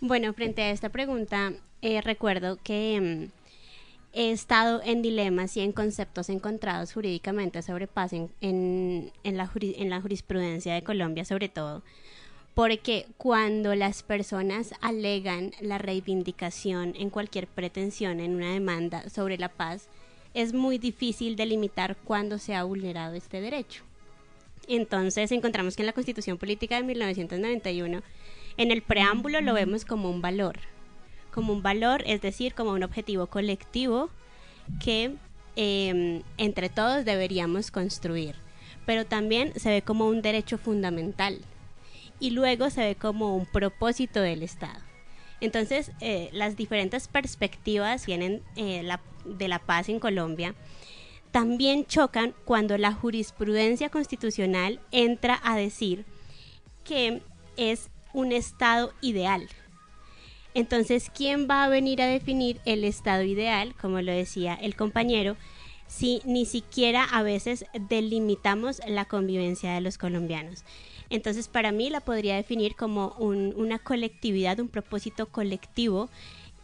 Bueno, 0.00 0.32
frente 0.32 0.62
a 0.62 0.70
esta 0.70 0.88
pregunta, 0.88 1.52
eh, 1.80 2.00
recuerdo 2.00 2.58
que 2.62 3.30
mm, 3.30 3.42
he 4.12 4.30
estado 4.30 4.80
en 4.84 5.02
dilemas 5.02 5.56
y 5.56 5.60
en 5.60 5.72
conceptos 5.72 6.28
encontrados 6.28 6.92
jurídicamente 6.92 7.62
sobre 7.62 7.86
paz 7.86 8.12
en, 8.12 8.30
en, 8.40 9.12
la, 9.24 9.50
en 9.54 9.90
la 9.90 10.00
jurisprudencia 10.00 10.74
de 10.74 10.82
Colombia, 10.82 11.24
sobre 11.24 11.48
todo, 11.48 11.82
porque 12.54 13.06
cuando 13.16 13.74
las 13.74 14.02
personas 14.02 14.74
alegan 14.80 15.52
la 15.60 15.78
reivindicación 15.78 16.94
en 16.98 17.08
cualquier 17.08 17.46
pretensión 17.46 18.20
en 18.20 18.34
una 18.36 18.52
demanda 18.52 19.08
sobre 19.08 19.38
la 19.38 19.48
paz, 19.48 19.88
es 20.34 20.52
muy 20.52 20.78
difícil 20.78 21.36
delimitar 21.36 21.96
cuándo 21.96 22.38
se 22.38 22.54
ha 22.54 22.64
vulnerado 22.64 23.14
este 23.14 23.40
derecho. 23.40 23.82
Entonces 24.68 25.32
encontramos 25.32 25.76
que 25.76 25.82
en 25.82 25.86
la 25.86 25.92
Constitución 25.92 26.38
Política 26.38 26.76
de 26.76 26.84
1991 26.84 28.02
en 28.56 28.70
el 28.70 28.82
preámbulo 28.82 29.40
lo 29.40 29.54
vemos 29.54 29.84
como 29.84 30.10
un 30.10 30.22
valor, 30.22 30.58
como 31.32 31.52
un 31.52 31.62
valor, 31.62 32.02
es 32.06 32.20
decir, 32.20 32.54
como 32.54 32.72
un 32.72 32.82
objetivo 32.82 33.26
colectivo 33.26 34.10
que 34.82 35.14
eh, 35.56 36.22
entre 36.38 36.68
todos 36.68 37.04
deberíamos 37.04 37.70
construir, 37.70 38.36
pero 38.86 39.04
también 39.04 39.52
se 39.58 39.70
ve 39.70 39.82
como 39.82 40.06
un 40.06 40.22
derecho 40.22 40.58
fundamental 40.58 41.38
y 42.20 42.30
luego 42.30 42.70
se 42.70 42.82
ve 42.82 42.94
como 42.94 43.36
un 43.36 43.46
propósito 43.46 44.20
del 44.20 44.42
Estado. 44.42 44.91
Entonces, 45.42 45.90
eh, 46.00 46.30
las 46.32 46.56
diferentes 46.56 47.08
perspectivas 47.08 48.06
vienen 48.06 48.42
eh, 48.56 48.88
de 49.24 49.48
la 49.48 49.58
paz 49.58 49.88
en 49.88 49.98
Colombia 49.98 50.54
también 51.32 51.86
chocan 51.86 52.34
cuando 52.44 52.78
la 52.78 52.92
jurisprudencia 52.92 53.88
constitucional 53.88 54.80
entra 54.92 55.40
a 55.42 55.56
decir 55.56 56.04
que 56.84 57.22
es 57.56 57.88
un 58.12 58.32
estado 58.32 58.92
ideal. 59.00 59.48
Entonces, 60.54 61.10
¿quién 61.12 61.48
va 61.50 61.64
a 61.64 61.68
venir 61.68 62.02
a 62.02 62.06
definir 62.06 62.60
el 62.66 62.84
estado 62.84 63.22
ideal, 63.22 63.74
como 63.80 64.02
lo 64.02 64.12
decía 64.12 64.54
el 64.54 64.76
compañero, 64.76 65.36
si 65.88 66.20
ni 66.26 66.44
siquiera 66.44 67.02
a 67.02 67.22
veces 67.22 67.64
delimitamos 67.88 68.80
la 68.86 69.06
convivencia 69.06 69.72
de 69.72 69.80
los 69.80 69.96
colombianos? 69.96 70.64
Entonces, 71.12 71.46
para 71.46 71.72
mí 71.72 71.90
la 71.90 72.00
podría 72.00 72.36
definir 72.36 72.74
como 72.74 73.14
un, 73.18 73.52
una 73.56 73.78
colectividad, 73.78 74.58
un 74.60 74.68
propósito 74.68 75.26
colectivo 75.26 76.08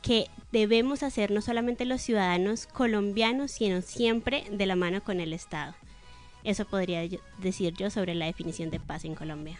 que 0.00 0.28
debemos 0.52 1.02
hacer 1.02 1.30
no 1.30 1.42
solamente 1.42 1.84
los 1.84 2.00
ciudadanos 2.00 2.66
colombianos, 2.66 3.50
sino 3.50 3.82
siempre 3.82 4.44
de 4.50 4.64
la 4.64 4.74
mano 4.74 5.04
con 5.04 5.20
el 5.20 5.34
Estado. 5.34 5.74
Eso 6.44 6.64
podría 6.64 7.06
decir 7.42 7.74
yo 7.74 7.90
sobre 7.90 8.14
la 8.14 8.24
definición 8.24 8.70
de 8.70 8.80
paz 8.80 9.04
en 9.04 9.14
Colombia. 9.14 9.58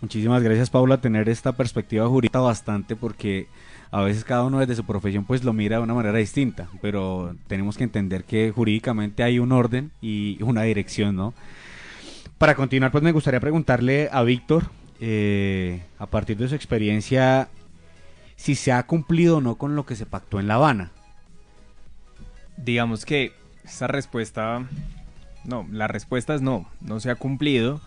Muchísimas 0.00 0.42
gracias 0.42 0.70
Paula, 0.70 1.00
tener 1.00 1.28
esta 1.28 1.52
perspectiva 1.52 2.08
jurídica 2.08 2.40
bastante 2.40 2.96
porque 2.96 3.48
a 3.90 4.00
veces 4.00 4.24
cada 4.24 4.44
uno 4.44 4.60
desde 4.60 4.76
su 4.76 4.84
profesión 4.84 5.24
pues 5.24 5.44
lo 5.44 5.52
mira 5.52 5.76
de 5.76 5.82
una 5.82 5.94
manera 5.94 6.16
distinta, 6.16 6.68
pero 6.80 7.36
tenemos 7.48 7.76
que 7.76 7.84
entender 7.84 8.24
que 8.24 8.50
jurídicamente 8.50 9.22
hay 9.22 9.38
un 9.38 9.52
orden 9.52 9.92
y 10.00 10.42
una 10.42 10.62
dirección, 10.62 11.16
¿no? 11.16 11.34
Para 12.42 12.56
continuar 12.56 12.90
pues 12.90 13.04
me 13.04 13.12
gustaría 13.12 13.38
preguntarle 13.38 14.08
a 14.10 14.24
Víctor, 14.24 14.64
eh, 14.98 15.80
a 15.96 16.06
partir 16.06 16.36
de 16.38 16.48
su 16.48 16.56
experiencia, 16.56 17.46
si 18.34 18.56
se 18.56 18.72
ha 18.72 18.82
cumplido 18.82 19.36
o 19.36 19.40
no 19.40 19.54
con 19.54 19.76
lo 19.76 19.86
que 19.86 19.94
se 19.94 20.06
pactó 20.06 20.40
en 20.40 20.48
La 20.48 20.54
Habana. 20.54 20.90
Digamos 22.56 23.04
que 23.04 23.32
esa 23.62 23.86
respuesta, 23.86 24.66
no, 25.44 25.68
la 25.70 25.86
respuesta 25.86 26.34
es 26.34 26.42
no, 26.42 26.68
no 26.80 26.98
se 26.98 27.12
ha 27.12 27.14
cumplido. 27.14 27.80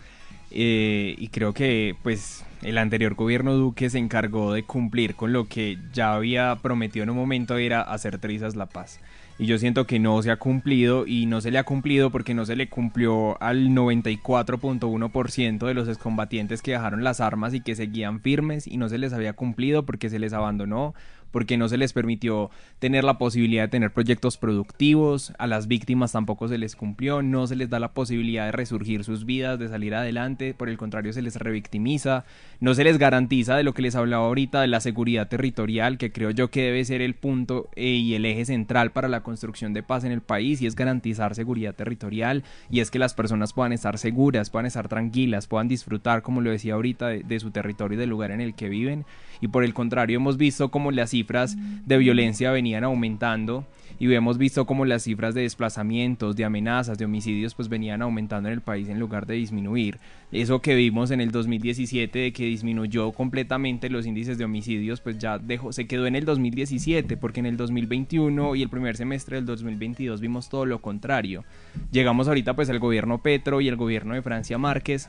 Eh, 0.50 1.16
y 1.18 1.28
creo 1.28 1.52
que 1.52 1.94
pues 2.02 2.42
el 2.62 2.78
anterior 2.78 3.12
gobierno 3.12 3.52
Duque 3.52 3.90
se 3.90 3.98
encargó 3.98 4.54
de 4.54 4.62
cumplir 4.62 5.16
con 5.16 5.34
lo 5.34 5.48
que 5.48 5.76
ya 5.92 6.14
había 6.14 6.56
prometido 6.62 7.02
en 7.02 7.10
un 7.10 7.16
momento 7.16 7.58
era 7.58 7.82
hacer 7.82 8.16
trizas 8.16 8.56
la 8.56 8.64
paz 8.64 9.00
y 9.38 9.46
yo 9.46 9.58
siento 9.58 9.86
que 9.86 9.98
no 9.98 10.22
se 10.22 10.30
ha 10.30 10.36
cumplido 10.36 11.06
y 11.06 11.26
no 11.26 11.40
se 11.40 11.50
le 11.50 11.58
ha 11.58 11.64
cumplido 11.64 12.10
porque 12.10 12.34
no 12.34 12.46
se 12.46 12.56
le 12.56 12.68
cumplió 12.68 13.40
al 13.42 13.68
94.1% 13.68 15.66
de 15.66 15.74
los 15.74 15.88
excombatientes 15.88 16.62
que 16.62 16.72
dejaron 16.72 17.04
las 17.04 17.20
armas 17.20 17.52
y 17.52 17.60
que 17.60 17.74
seguían 17.74 18.20
firmes 18.20 18.66
y 18.66 18.78
no 18.78 18.88
se 18.88 18.98
les 18.98 19.12
había 19.12 19.34
cumplido 19.34 19.84
porque 19.84 20.08
se 20.08 20.18
les 20.18 20.32
abandonó 20.32 20.94
porque 21.36 21.58
no 21.58 21.68
se 21.68 21.76
les 21.76 21.92
permitió 21.92 22.50
tener 22.78 23.04
la 23.04 23.18
posibilidad 23.18 23.64
de 23.64 23.68
tener 23.68 23.92
proyectos 23.92 24.38
productivos, 24.38 25.34
a 25.36 25.46
las 25.46 25.66
víctimas 25.66 26.12
tampoco 26.12 26.48
se 26.48 26.56
les 26.56 26.74
cumplió, 26.76 27.20
no 27.20 27.46
se 27.46 27.56
les 27.56 27.68
da 27.68 27.78
la 27.78 27.92
posibilidad 27.92 28.46
de 28.46 28.52
resurgir 28.52 29.04
sus 29.04 29.26
vidas, 29.26 29.58
de 29.58 29.68
salir 29.68 29.94
adelante, 29.94 30.54
por 30.54 30.70
el 30.70 30.78
contrario 30.78 31.12
se 31.12 31.20
les 31.20 31.36
revictimiza, 31.36 32.24
no 32.58 32.72
se 32.72 32.84
les 32.84 32.96
garantiza 32.96 33.54
de 33.54 33.64
lo 33.64 33.74
que 33.74 33.82
les 33.82 33.96
hablaba 33.96 34.24
ahorita 34.24 34.62
de 34.62 34.68
la 34.68 34.80
seguridad 34.80 35.28
territorial, 35.28 35.98
que 35.98 36.10
creo 36.10 36.30
yo 36.30 36.48
que 36.48 36.62
debe 36.62 36.82
ser 36.86 37.02
el 37.02 37.12
punto 37.12 37.68
eh, 37.76 37.84
y 37.84 38.14
el 38.14 38.24
eje 38.24 38.46
central 38.46 38.92
para 38.92 39.08
la 39.08 39.22
construcción 39.22 39.74
de 39.74 39.82
paz 39.82 40.04
en 40.04 40.12
el 40.12 40.22
país, 40.22 40.62
y 40.62 40.66
es 40.66 40.74
garantizar 40.74 41.34
seguridad 41.34 41.74
territorial, 41.74 42.44
y 42.70 42.80
es 42.80 42.90
que 42.90 42.98
las 42.98 43.12
personas 43.12 43.52
puedan 43.52 43.74
estar 43.74 43.98
seguras, 43.98 44.48
puedan 44.48 44.64
estar 44.64 44.88
tranquilas, 44.88 45.48
puedan 45.48 45.68
disfrutar, 45.68 46.22
como 46.22 46.40
lo 46.40 46.48
decía 46.48 46.72
ahorita, 46.72 47.08
de, 47.08 47.24
de 47.24 47.40
su 47.40 47.50
territorio 47.50 47.96
y 47.96 48.00
del 48.00 48.08
lugar 48.08 48.30
en 48.30 48.40
el 48.40 48.54
que 48.54 48.70
viven, 48.70 49.04
y 49.40 49.48
por 49.48 49.64
el 49.64 49.74
contrario 49.74 50.16
hemos 50.16 50.36
visto 50.36 50.70
como 50.70 50.90
las 50.90 51.10
cifras 51.10 51.56
de 51.84 51.98
violencia 51.98 52.50
venían 52.50 52.84
aumentando 52.84 53.64
y 53.98 54.12
hemos 54.12 54.38
visto 54.38 54.66
como 54.66 54.84
las 54.84 55.04
cifras 55.04 55.34
de 55.34 55.42
desplazamientos, 55.42 56.36
de 56.36 56.44
amenazas, 56.44 56.98
de 56.98 57.04
homicidios 57.04 57.54
pues 57.54 57.68
venían 57.68 58.02
aumentando 58.02 58.48
en 58.48 58.54
el 58.54 58.60
país 58.60 58.88
en 58.88 58.98
lugar 58.98 59.26
de 59.26 59.34
disminuir. 59.34 59.98
Eso 60.32 60.60
que 60.60 60.74
vimos 60.74 61.10
en 61.10 61.20
el 61.20 61.30
2017 61.30 62.18
de 62.18 62.32
que 62.32 62.44
disminuyó 62.44 63.12
completamente 63.12 63.88
los 63.88 64.06
índices 64.06 64.38
de 64.38 64.44
homicidios 64.44 65.00
pues 65.00 65.18
ya 65.18 65.38
dejó, 65.38 65.72
se 65.72 65.86
quedó 65.86 66.06
en 66.06 66.16
el 66.16 66.24
2017 66.24 67.16
porque 67.16 67.40
en 67.40 67.46
el 67.46 67.56
2021 67.56 68.56
y 68.56 68.62
el 68.62 68.68
primer 68.68 68.96
semestre 68.96 69.36
del 69.36 69.46
2022 69.46 70.20
vimos 70.20 70.48
todo 70.48 70.66
lo 70.66 70.80
contrario. 70.80 71.44
Llegamos 71.90 72.28
ahorita 72.28 72.54
pues 72.54 72.68
al 72.68 72.78
gobierno 72.78 73.18
Petro 73.22 73.60
y 73.60 73.68
el 73.68 73.76
gobierno 73.76 74.14
de 74.14 74.22
Francia 74.22 74.58
Márquez 74.58 75.08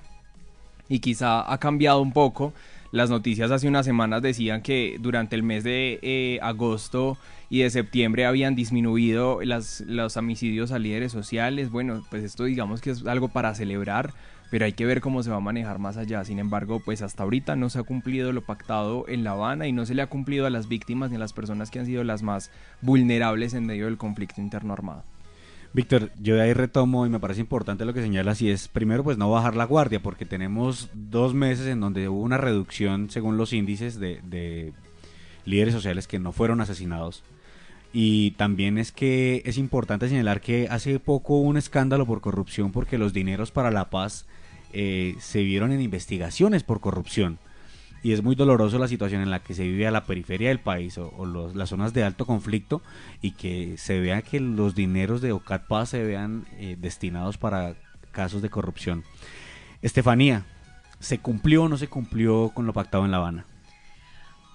y 0.89 0.99
quizá 0.99 1.51
ha 1.51 1.57
cambiado 1.57 2.01
un 2.01 2.13
poco 2.13 2.53
las 2.91 3.09
noticias 3.09 3.51
hace 3.51 3.67
unas 3.67 3.85
semanas 3.85 4.21
decían 4.21 4.61
que 4.61 4.97
durante 4.99 5.35
el 5.35 5.43
mes 5.43 5.63
de 5.63 5.99
eh, 6.01 6.39
agosto 6.41 7.17
y 7.49 7.59
de 7.59 7.69
septiembre 7.69 8.25
habían 8.25 8.55
disminuido 8.55 9.39
las, 9.43 9.81
los 9.81 10.17
homicidios 10.17 10.71
a 10.71 10.79
líderes 10.79 11.11
sociales. 11.11 11.69
Bueno, 11.69 12.03
pues 12.09 12.23
esto 12.23 12.45
digamos 12.45 12.81
que 12.81 12.91
es 12.91 13.05
algo 13.05 13.29
para 13.29 13.55
celebrar, 13.55 14.13
pero 14.49 14.65
hay 14.65 14.73
que 14.73 14.85
ver 14.85 15.01
cómo 15.01 15.23
se 15.23 15.29
va 15.29 15.37
a 15.37 15.41
manejar 15.41 15.79
más 15.79 15.97
allá. 15.97 16.23
Sin 16.23 16.39
embargo, 16.39 16.81
pues 16.83 17.01
hasta 17.01 17.23
ahorita 17.23 17.55
no 17.55 17.69
se 17.69 17.79
ha 17.79 17.83
cumplido 17.83 18.31
lo 18.31 18.41
pactado 18.41 19.05
en 19.07 19.23
La 19.23 19.31
Habana 19.31 19.67
y 19.67 19.71
no 19.71 19.85
se 19.85 19.93
le 19.93 20.01
ha 20.01 20.07
cumplido 20.07 20.45
a 20.45 20.49
las 20.49 20.67
víctimas 20.67 21.09
ni 21.09 21.17
a 21.17 21.19
las 21.19 21.33
personas 21.33 21.71
que 21.71 21.79
han 21.79 21.85
sido 21.85 22.03
las 22.03 22.23
más 22.23 22.51
vulnerables 22.81 23.53
en 23.53 23.65
medio 23.65 23.85
del 23.85 23.97
conflicto 23.97 24.41
interno 24.41 24.73
armado. 24.73 25.03
Víctor, 25.73 26.11
yo 26.19 26.35
de 26.35 26.41
ahí 26.41 26.53
retomo 26.53 27.05
y 27.05 27.09
me 27.09 27.19
parece 27.19 27.41
importante 27.41 27.85
lo 27.85 27.93
que 27.93 28.01
señalas 28.01 28.41
y 28.41 28.49
es 28.49 28.67
primero 28.67 29.03
pues 29.03 29.17
no 29.17 29.29
bajar 29.29 29.55
la 29.55 29.65
guardia 29.65 30.01
porque 30.01 30.25
tenemos 30.25 30.89
dos 30.93 31.33
meses 31.33 31.67
en 31.67 31.81
donde 31.81 32.09
hubo 32.09 32.21
una 32.21 32.37
reducción 32.37 33.09
según 33.09 33.37
los 33.37 33.53
índices 33.53 33.99
de, 33.99 34.73
líderes 35.45 35.73
sociales 35.73 36.07
que 36.07 36.19
no 36.19 36.31
fueron 36.31 36.61
asesinados. 36.61 37.23
Y 37.93 38.31
también 38.31 38.77
es 38.77 38.91
que 38.91 39.41
es 39.45 39.57
importante 39.57 40.09
señalar 40.09 40.41
que 40.41 40.67
hace 40.69 40.99
poco 40.99 41.35
hubo 41.35 41.47
un 41.47 41.57
escándalo 41.57 42.05
por 42.05 42.21
corrupción 42.21 42.71
porque 42.71 42.97
los 42.97 43.13
dineros 43.13 43.51
para 43.51 43.71
la 43.71 43.89
paz 43.89 44.25
eh, 44.73 45.15
se 45.19 45.43
vieron 45.43 45.71
en 45.71 45.81
investigaciones 45.81 46.63
por 46.63 46.81
corrupción 46.81 47.39
y 48.07 48.13
es 48.13 48.23
muy 48.23 48.35
doloroso 48.35 48.79
la 48.79 48.87
situación 48.87 49.21
en 49.21 49.29
la 49.29 49.39
que 49.43 49.53
se 49.53 49.63
vive 49.63 49.85
a 49.85 49.91
la 49.91 50.05
periferia 50.05 50.47
del 50.47 50.61
país 50.61 50.97
o, 50.97 51.25
las 51.53 51.67
zonas 51.67 51.93
de 51.93 52.05
alto 52.05 52.25
conflicto 52.25 52.81
y 53.21 53.31
que 53.31 53.75
se 53.77 53.99
vea 53.99 54.21
que 54.21 54.39
los 54.39 54.75
dineros 54.75 55.19
de 55.19 55.33
OCAT 55.33 55.67
Paz 55.67 55.89
se 55.89 56.01
vean 56.03 56.45
eh, 56.53 56.77
destinados 56.79 57.37
para 57.37 57.75
casos 58.13 58.41
de 58.41 58.49
corrupción. 58.49 59.03
Estefanía, 59.81 60.45
¿se 60.99 61.19
cumplió 61.19 61.63
o 61.63 61.67
no 61.67 61.75
se 61.75 61.89
cumplió 61.89 62.53
con 62.55 62.65
lo 62.65 62.71
pactado 62.71 63.03
en 63.03 63.11
La 63.11 63.17
Habana? 63.17 63.45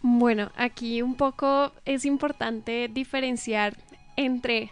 Bueno, 0.00 0.50
aquí 0.56 1.02
un 1.02 1.16
poco 1.16 1.72
es 1.84 2.06
importante 2.06 2.88
diferenciar 2.88 3.76
entre 4.16 4.70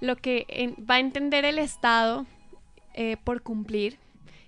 lo 0.00 0.16
que 0.16 0.74
va 0.90 0.94
a 0.94 1.00
entender 1.00 1.44
el 1.44 1.58
Estado 1.58 2.24
eh, 2.94 3.18
por 3.22 3.42
cumplir 3.42 3.98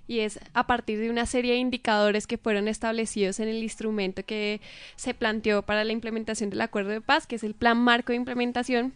y 0.06 0.20
es 0.20 0.38
a 0.52 0.66
partir 0.66 0.98
de 0.98 1.10
una 1.10 1.26
serie 1.26 1.52
de 1.52 1.58
indicadores 1.58 2.26
que 2.26 2.38
fueron 2.38 2.68
establecidos 2.68 3.40
en 3.40 3.48
el 3.48 3.62
instrumento 3.62 4.24
que 4.24 4.60
se 4.96 5.14
planteó 5.14 5.62
para 5.62 5.84
la 5.84 5.92
implementación 5.92 6.50
del 6.50 6.60
acuerdo 6.60 6.90
de 6.90 7.00
paz, 7.00 7.26
que 7.26 7.36
es 7.36 7.44
el 7.44 7.54
plan 7.54 7.78
marco 7.78 8.12
de 8.12 8.16
implementación. 8.16 8.92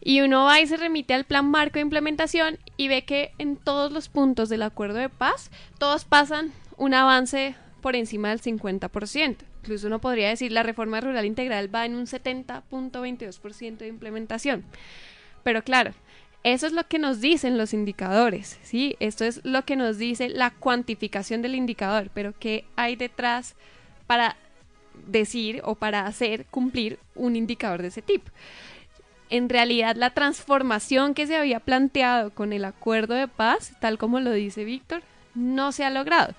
Y 0.00 0.20
uno 0.20 0.44
va 0.44 0.60
y 0.60 0.66
se 0.66 0.76
remite 0.76 1.14
al 1.14 1.24
plan 1.24 1.50
marco 1.50 1.74
de 1.74 1.80
implementación 1.80 2.58
y 2.76 2.88
ve 2.88 3.04
que 3.04 3.32
en 3.38 3.56
todos 3.56 3.90
los 3.90 4.08
puntos 4.08 4.48
del 4.48 4.62
acuerdo 4.62 4.98
de 4.98 5.08
paz, 5.08 5.50
todos 5.78 6.04
pasan 6.04 6.52
un 6.76 6.94
avance 6.94 7.54
por 7.80 7.96
encima 7.96 8.30
del 8.30 8.40
50%. 8.40 9.36
Incluso 9.62 9.86
uno 9.86 10.00
podría 10.00 10.28
decir 10.28 10.52
la 10.52 10.62
reforma 10.62 11.00
rural 11.00 11.24
integral 11.24 11.74
va 11.74 11.86
en 11.86 11.94
un 11.94 12.06
70.22% 12.06 13.78
de 13.78 13.88
implementación. 13.88 14.64
Pero 15.42 15.62
claro, 15.62 15.92
eso 16.44 16.66
es 16.66 16.72
lo 16.72 16.86
que 16.86 16.98
nos 16.98 17.22
dicen 17.22 17.56
los 17.56 17.72
indicadores, 17.72 18.58
¿sí? 18.62 18.96
Esto 19.00 19.24
es 19.24 19.40
lo 19.44 19.64
que 19.64 19.76
nos 19.76 19.96
dice 19.96 20.28
la 20.28 20.50
cuantificación 20.50 21.40
del 21.40 21.54
indicador, 21.54 22.10
pero 22.12 22.34
¿qué 22.38 22.66
hay 22.76 22.96
detrás 22.96 23.54
para 24.06 24.36
decir 25.06 25.62
o 25.64 25.74
para 25.74 26.06
hacer 26.06 26.44
cumplir 26.46 26.98
un 27.14 27.34
indicador 27.34 27.80
de 27.80 27.88
ese 27.88 28.02
tipo? 28.02 28.30
En 29.30 29.48
realidad, 29.48 29.96
la 29.96 30.10
transformación 30.10 31.14
que 31.14 31.26
se 31.26 31.34
había 31.36 31.60
planteado 31.60 32.30
con 32.30 32.52
el 32.52 32.66
acuerdo 32.66 33.14
de 33.14 33.26
paz, 33.26 33.72
tal 33.80 33.96
como 33.96 34.20
lo 34.20 34.30
dice 34.32 34.64
Víctor, 34.64 35.02
no 35.34 35.72
se 35.72 35.84
ha 35.84 35.90
logrado. 35.90 36.34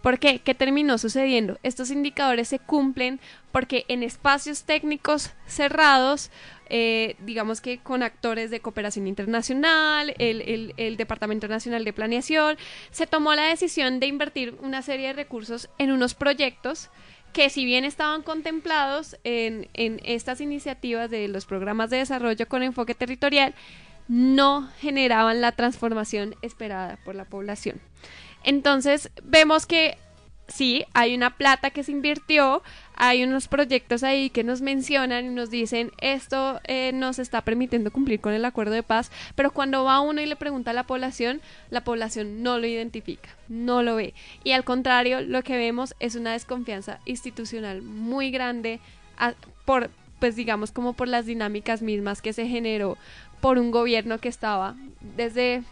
¿Por 0.00 0.20
qué? 0.20 0.38
¿Qué 0.38 0.54
terminó 0.54 0.96
sucediendo? 0.96 1.58
Estos 1.64 1.90
indicadores 1.90 2.48
se 2.48 2.60
cumplen 2.60 3.18
porque 3.50 3.84
en 3.88 4.04
espacios 4.04 4.62
técnicos 4.62 5.32
cerrados 5.46 6.30
eh, 6.70 7.16
digamos 7.20 7.60
que 7.60 7.78
con 7.78 8.02
actores 8.02 8.50
de 8.50 8.60
cooperación 8.60 9.06
internacional, 9.06 10.14
el, 10.18 10.72
el, 10.76 10.96
Departamento 10.96 11.48
Nacional 11.48 11.84
de 11.84 11.92
Planeación, 11.92 12.56
se 12.90 13.06
tomó 13.06 13.34
la 13.34 13.46
decisión 13.46 14.00
de 14.00 14.06
invertir 14.06 14.56
una 14.62 14.80
serie 14.82 15.08
de 15.08 15.12
recursos 15.12 15.68
en 15.78 15.90
unos 15.90 16.14
proyectos 16.14 16.88
que 17.32 17.50
si 17.50 17.64
bien 17.64 17.84
estaban 17.84 18.22
contemplados 18.22 19.16
en, 19.24 19.68
en 19.74 20.00
estas 20.04 20.40
iniciativas 20.40 21.10
de 21.10 21.28
los 21.28 21.44
programas 21.44 21.90
de 21.90 21.98
desarrollo 21.98 22.48
con 22.48 22.62
enfoque 22.62 22.94
territorial, 22.94 23.54
no 24.08 24.68
generaban 24.78 25.40
la 25.40 25.52
transformación 25.52 26.34
esperada 26.42 26.98
por 27.04 27.14
la 27.14 27.24
población. 27.24 27.80
Entonces 28.42 29.10
vemos 29.22 29.66
que 29.66 29.98
sí, 30.52 30.84
hay 30.92 31.14
una 31.14 31.36
plata 31.36 31.70
que 31.70 31.82
se 31.82 31.92
invirtió, 31.92 32.62
hay 32.94 33.22
unos 33.22 33.48
proyectos 33.48 34.02
ahí 34.02 34.30
que 34.30 34.44
nos 34.44 34.60
mencionan 34.60 35.26
y 35.26 35.28
nos 35.30 35.50
dicen 35.50 35.92
esto 36.00 36.60
eh, 36.64 36.92
nos 36.92 37.18
está 37.18 37.40
permitiendo 37.42 37.90
cumplir 37.90 38.20
con 38.20 38.34
el 38.34 38.44
acuerdo 38.44 38.74
de 38.74 38.82
paz, 38.82 39.10
pero 39.34 39.52
cuando 39.52 39.84
va 39.84 40.00
uno 40.00 40.20
y 40.20 40.26
le 40.26 40.36
pregunta 40.36 40.72
a 40.72 40.74
la 40.74 40.84
población, 40.84 41.40
la 41.70 41.82
población 41.82 42.42
no 42.42 42.58
lo 42.58 42.66
identifica, 42.66 43.30
no 43.48 43.82
lo 43.82 43.96
ve. 43.96 44.14
Y 44.44 44.52
al 44.52 44.64
contrario, 44.64 45.22
lo 45.22 45.42
que 45.42 45.56
vemos 45.56 45.94
es 46.00 46.14
una 46.14 46.32
desconfianza 46.32 47.00
institucional 47.06 47.82
muy 47.82 48.30
grande 48.30 48.80
por, 49.64 49.90
pues 50.18 50.36
digamos 50.36 50.72
como 50.72 50.92
por 50.92 51.08
las 51.08 51.26
dinámicas 51.26 51.82
mismas 51.82 52.22
que 52.22 52.32
se 52.32 52.46
generó 52.46 52.98
por 53.40 53.58
un 53.58 53.70
gobierno 53.70 54.18
que 54.18 54.28
estaba 54.28 54.76
desde 55.16 55.62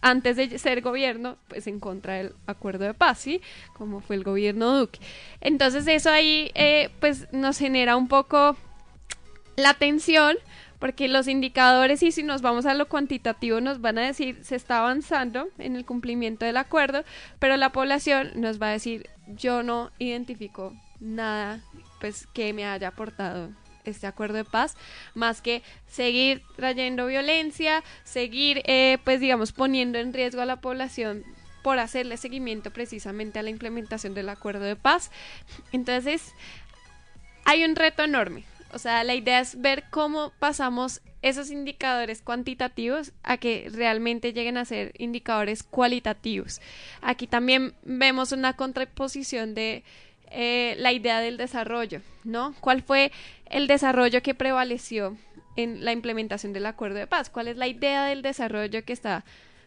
antes 0.00 0.36
de 0.36 0.58
ser 0.58 0.80
gobierno, 0.80 1.36
pues 1.48 1.66
en 1.66 1.80
contra 1.80 2.14
del 2.14 2.32
acuerdo 2.46 2.84
de 2.84 2.94
paz, 2.94 3.18
¿sí? 3.18 3.40
Como 3.74 4.00
fue 4.00 4.16
el 4.16 4.24
gobierno 4.24 4.78
Duque. 4.78 5.00
Entonces 5.40 5.86
eso 5.86 6.10
ahí, 6.10 6.50
eh, 6.54 6.90
pues 7.00 7.32
nos 7.32 7.58
genera 7.58 7.96
un 7.96 8.08
poco 8.08 8.56
la 9.56 9.74
tensión, 9.74 10.36
porque 10.78 11.08
los 11.08 11.28
indicadores 11.28 12.02
y 12.02 12.12
si 12.12 12.22
nos 12.22 12.42
vamos 12.42 12.66
a 12.66 12.74
lo 12.74 12.88
cuantitativo 12.88 13.60
nos 13.60 13.80
van 13.80 13.98
a 13.98 14.06
decir 14.06 14.38
se 14.42 14.56
está 14.56 14.78
avanzando 14.78 15.48
en 15.58 15.76
el 15.76 15.84
cumplimiento 15.84 16.46
del 16.46 16.56
acuerdo, 16.56 17.04
pero 17.38 17.56
la 17.56 17.72
población 17.72 18.30
nos 18.36 18.60
va 18.62 18.68
a 18.68 18.72
decir 18.72 19.08
yo 19.26 19.62
no 19.62 19.90
identifico 19.98 20.72
nada 21.00 21.60
pues 22.00 22.26
que 22.28 22.52
me 22.52 22.64
haya 22.64 22.88
aportado 22.88 23.50
este 23.88 24.06
acuerdo 24.06 24.36
de 24.36 24.44
paz, 24.44 24.76
más 25.14 25.40
que 25.40 25.62
seguir 25.86 26.42
trayendo 26.56 27.06
violencia, 27.06 27.82
seguir, 28.04 28.62
eh, 28.66 28.98
pues 29.04 29.20
digamos, 29.20 29.52
poniendo 29.52 29.98
en 29.98 30.12
riesgo 30.12 30.40
a 30.42 30.46
la 30.46 30.60
población 30.60 31.24
por 31.62 31.78
hacerle 31.78 32.16
seguimiento 32.16 32.72
precisamente 32.72 33.38
a 33.38 33.42
la 33.42 33.50
implementación 33.50 34.14
del 34.14 34.28
acuerdo 34.28 34.64
de 34.64 34.76
paz. 34.76 35.10
Entonces, 35.72 36.32
hay 37.44 37.64
un 37.64 37.76
reto 37.76 38.02
enorme. 38.02 38.44
O 38.72 38.78
sea, 38.78 39.02
la 39.04 39.14
idea 39.14 39.40
es 39.40 39.60
ver 39.60 39.84
cómo 39.90 40.32
pasamos 40.38 41.00
esos 41.22 41.50
indicadores 41.50 42.22
cuantitativos 42.22 43.12
a 43.22 43.38
que 43.38 43.68
realmente 43.72 44.32
lleguen 44.32 44.56
a 44.56 44.64
ser 44.64 44.92
indicadores 44.98 45.62
cualitativos. 45.62 46.60
Aquí 47.00 47.26
también 47.26 47.74
vemos 47.82 48.32
una 48.32 48.54
contraposición 48.54 49.54
de 49.54 49.82
eh, 50.30 50.74
la 50.78 50.92
idea 50.92 51.20
del 51.20 51.36
desarrollo, 51.36 52.00
¿no? 52.24 52.54
¿Cuál 52.60 52.82
fue 52.82 53.12
el 53.46 53.66
desarrollo 53.66 54.22
que 54.22 54.34
prevaleció 54.34 55.16
en 55.56 55.84
la 55.84 55.92
implementación 55.92 56.52
del 56.52 56.66
acuerdo 56.66 56.98
de 56.98 57.06
paz? 57.06 57.30
¿Cuál 57.30 57.48
es 57.48 57.56
la 57.56 57.66
idea 57.66 58.04
del 58.04 58.22
desarrollo 58.22 58.84
que 58.84 58.92
está 58.92 59.24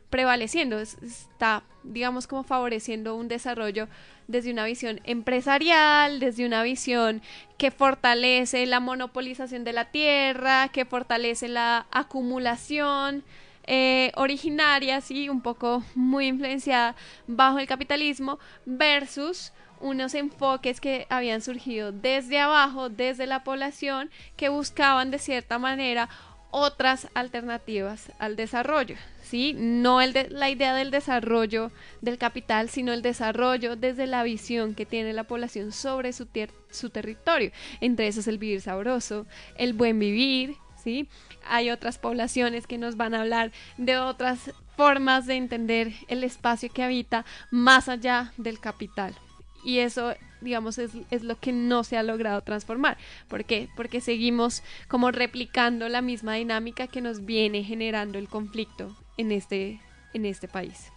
prevaleciendo? 0.10 0.80
Está, 0.80 1.64
digamos, 1.84 2.28
como 2.28 2.44
favoreciendo 2.44 3.16
un 3.16 3.28
desarrollo 3.28 3.88
desde 4.28 4.52
una 4.52 4.66
visión 4.66 5.02
empresarial, 5.04 6.20
desde 6.20 6.46
una 6.46 6.64
visión 6.64 7.22
que 7.58 7.72
fortalece 7.72 8.66
la 8.66 8.80
monopolización 8.80 9.64
de 9.64 9.74
la 9.74 9.92
tierra, 9.92 10.70
que 10.70 10.86
fortalece 10.86 11.48
la 11.48 11.88
acumulación, 11.92 13.24
eh, 13.68 14.12
originaria, 14.16 15.02
sí, 15.02 15.30
un 15.30 15.42
poco 15.42 15.84
muy 15.94 16.28
influenciada 16.28 16.96
bajo 17.28 17.60
el 17.60 17.68
capitalismo, 17.68 18.40
versus 18.66 19.54
unos 19.82 20.14
enfoques 20.14 20.80
que 20.80 21.08
habían 21.10 21.42
surgido 21.42 21.92
desde 21.92 22.40
abajo, 22.40 22.90
desde 22.90 23.28
la 23.28 23.44
población, 23.44 24.10
que 24.36 24.50
buscaban 24.50 25.12
de 25.12 25.20
cierta 25.20 25.60
manera 25.60 26.10
otras 26.52 27.08
alternativas 27.14 28.12
al 28.20 28.36
desarrollo, 28.36 28.96
¿sí? 29.24 29.56
No 29.58 30.02
el 30.02 30.14
de, 30.14 30.30
la 30.30 30.50
idea 30.50 30.76
del 30.76 30.92
desarrollo 30.92 31.72
del 32.02 32.18
capital, 32.18 32.70
sino 32.70 32.92
el 32.94 33.02
desarrollo 33.02 33.76
desde 33.76 34.06
la 34.06 34.24
visión 34.24 34.76
que 34.76 34.86
tiene 34.86 35.14
la 35.14 35.24
población 35.24 35.72
sobre 35.72 36.14
su, 36.14 36.28
su 36.70 36.90
territorio. 36.90 37.52
Entre 37.80 38.08
esos 38.08 38.28
el 38.28 38.38
vivir 38.38 38.62
sabroso, 38.62 39.26
el 39.56 39.74
buen 39.74 39.98
vivir, 39.98 40.58
¿sí? 40.84 41.08
Hay 41.48 41.70
otras 41.70 41.98
poblaciones 41.98 42.68
que 42.68 42.78
nos 42.78 42.98
van 42.98 43.14
a 43.14 43.22
hablar 43.22 43.52
de 43.78 43.98
otras 43.98 44.52
formas 44.76 45.26
de 45.26 45.36
entender 45.36 45.94
el 46.10 46.24
espacio 46.24 46.70
que 46.70 46.84
habita 46.84 47.26
más 47.50 47.88
allá 47.88 48.34
del 48.38 48.60
capital 48.60 49.16
y 49.64 49.80
eso 49.80 50.14
digamos 50.42 50.78
es, 50.78 50.92
es, 51.12 51.24
lo 51.24 51.40
que 51.40 51.54
no 51.54 51.84
se 51.84 51.98
ha 51.98 52.04
logrado 52.04 52.42
transformar. 52.42 52.98
¿Por 53.28 53.46
qué? 53.46 53.70
Porque 53.76 54.02
seguimos 54.02 54.64
como 54.88 55.12
replicando 55.12 55.88
la 55.88 56.02
misma 56.02 56.36
dinámica 56.36 56.88
que 56.88 57.02
nos 57.02 57.26
viene 57.26 57.64
generando 57.64 58.18
el 58.18 58.28
conflicto 58.28 58.96
en 59.18 59.32
este, 59.32 59.80
en 60.14 60.26
este 60.26 60.48
país. 60.48 60.92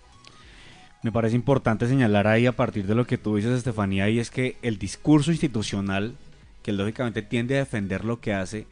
Me 1.02 1.12
parece 1.12 1.36
importante 1.36 1.86
señalar 1.86 2.26
ahí 2.26 2.46
a 2.46 2.52
partir 2.52 2.86
de 2.86 2.94
lo 2.94 3.06
que 3.06 3.18
tú 3.18 3.36
dices, 3.36 3.52
Estefanía, 3.52 4.08
y 4.08 4.18
es 4.18 4.30
que 4.30 4.56
el 4.62 4.78
discurso 4.78 5.30
institucional, 5.30 6.14
que 6.62 6.72
lógicamente 6.72 7.20
tiende 7.20 7.56
a 7.56 7.58
defender 7.58 8.06
lo 8.06 8.20
que 8.20 8.32
hace, 8.32 8.66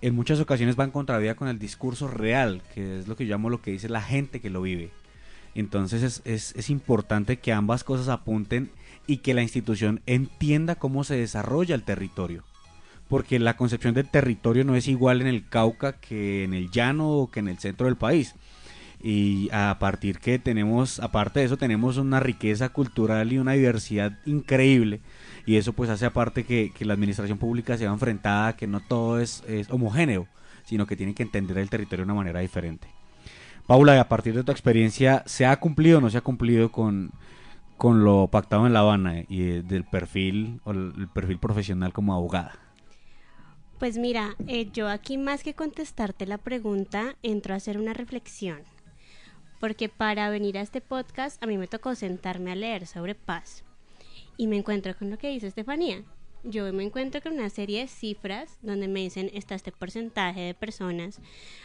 en 0.00 0.14
muchas 0.14 0.40
ocasiones 0.40 0.78
va 0.78 0.84
en 0.84 0.90
contravía 0.90 1.36
con 1.36 1.48
el 1.48 1.58
discurso 1.58 2.08
real, 2.08 2.62
que 2.74 3.00
es 3.00 3.08
lo 3.08 3.16
que 3.16 3.26
yo 3.26 3.34
llamo 3.34 3.50
lo 3.50 3.60
que 3.60 3.70
dice 3.70 3.90
la 3.90 4.00
gente 4.00 4.40
que 4.40 4.48
lo 4.48 4.62
vive. 4.62 4.90
Entonces 5.54 6.02
es, 6.02 6.22
es, 6.24 6.54
es 6.56 6.70
importante 6.70 7.38
que 7.38 7.52
ambas 7.52 7.84
cosas 7.84 8.08
apunten 8.08 8.70
y 9.06 9.18
que 9.18 9.34
la 9.34 9.42
institución 9.42 10.00
entienda 10.06 10.74
cómo 10.74 11.04
se 11.04 11.16
desarrolla 11.16 11.74
el 11.74 11.82
territorio. 11.82 12.44
Porque 13.08 13.38
la 13.38 13.56
concepción 13.56 13.94
del 13.94 14.08
territorio 14.08 14.64
no 14.64 14.74
es 14.74 14.88
igual 14.88 15.20
en 15.20 15.28
el 15.28 15.48
Cauca 15.48 15.92
que 15.92 16.44
en 16.44 16.54
el 16.54 16.70
llano 16.70 17.10
o 17.10 17.30
que 17.30 17.40
en 17.40 17.48
el 17.48 17.58
centro 17.58 17.86
del 17.86 17.96
país. 17.96 18.34
Y 19.00 19.48
a 19.52 19.76
partir 19.78 20.18
que 20.18 20.38
tenemos, 20.38 20.98
aparte 20.98 21.40
de 21.40 21.46
eso, 21.46 21.56
tenemos 21.56 21.98
una 21.98 22.18
riqueza 22.18 22.70
cultural 22.70 23.32
y 23.32 23.38
una 23.38 23.52
diversidad 23.52 24.18
increíble. 24.24 25.00
Y 25.44 25.56
eso 25.56 25.72
pues 25.72 25.90
hace 25.90 26.06
aparte 26.06 26.44
que, 26.44 26.72
que 26.76 26.84
la 26.84 26.94
administración 26.94 27.38
pública 27.38 27.78
sea 27.78 27.90
enfrentada 27.90 28.48
a 28.48 28.56
que 28.56 28.66
no 28.66 28.80
todo 28.80 29.20
es, 29.20 29.44
es 29.46 29.70
homogéneo, 29.70 30.26
sino 30.64 30.86
que 30.86 30.96
tiene 30.96 31.14
que 31.14 31.22
entender 31.22 31.58
el 31.58 31.70
territorio 31.70 32.04
de 32.04 32.10
una 32.10 32.18
manera 32.18 32.40
diferente. 32.40 32.88
Paula, 33.68 34.00
a 34.00 34.08
partir 34.08 34.34
de 34.34 34.42
tu 34.42 34.50
experiencia, 34.50 35.22
¿se 35.26 35.46
ha 35.46 35.56
cumplido 35.60 35.98
o 35.98 36.00
no 36.00 36.10
se 36.10 36.18
ha 36.18 36.22
cumplido 36.22 36.72
con, 36.72 37.12
con 37.76 38.04
lo 38.04 38.28
pactado 38.28 38.66
en 38.66 38.72
La 38.72 38.80
Habana 38.80 39.20
y 39.28 39.42
eh, 39.42 39.62
del 39.62 39.84
perfil 39.84 40.60
o 40.64 40.72
el 40.72 41.08
perfil 41.12 41.38
profesional 41.38 41.92
como 41.92 42.14
abogada? 42.14 42.58
Pues 43.78 43.98
mira, 43.98 44.36
eh, 44.46 44.70
yo 44.72 44.88
aquí 44.88 45.18
más 45.18 45.42
que 45.42 45.54
contestarte 45.54 46.26
la 46.26 46.38
pregunta, 46.38 47.16
entro 47.22 47.52
a 47.52 47.58
hacer 47.58 47.78
una 47.78 47.92
reflexión. 47.92 48.62
Porque 49.60 49.88
para 49.90 50.30
venir 50.30 50.56
a 50.56 50.62
este 50.62 50.80
podcast 50.80 51.42
a 51.42 51.46
mí 51.46 51.58
me 51.58 51.66
tocó 51.66 51.94
sentarme 51.94 52.52
a 52.52 52.56
leer 52.56 52.86
sobre 52.86 53.14
paz. 53.14 53.64
Y 54.38 54.46
me 54.46 54.56
encuentro 54.56 54.96
con 54.96 55.10
lo 55.10 55.18
que 55.18 55.28
dice 55.28 55.46
Estefanía. 55.46 56.04
Yo 56.48 56.72
me 56.72 56.84
encuentro 56.84 57.20
con 57.20 57.32
una 57.32 57.50
serie 57.50 57.80
de 57.80 57.88
cifras 57.88 58.56
donde 58.62 58.86
me 58.86 59.00
dicen 59.00 59.32
está 59.34 59.56
este 59.56 59.72
porcentaje 59.72 60.42
de 60.42 60.54
personas 60.54 61.18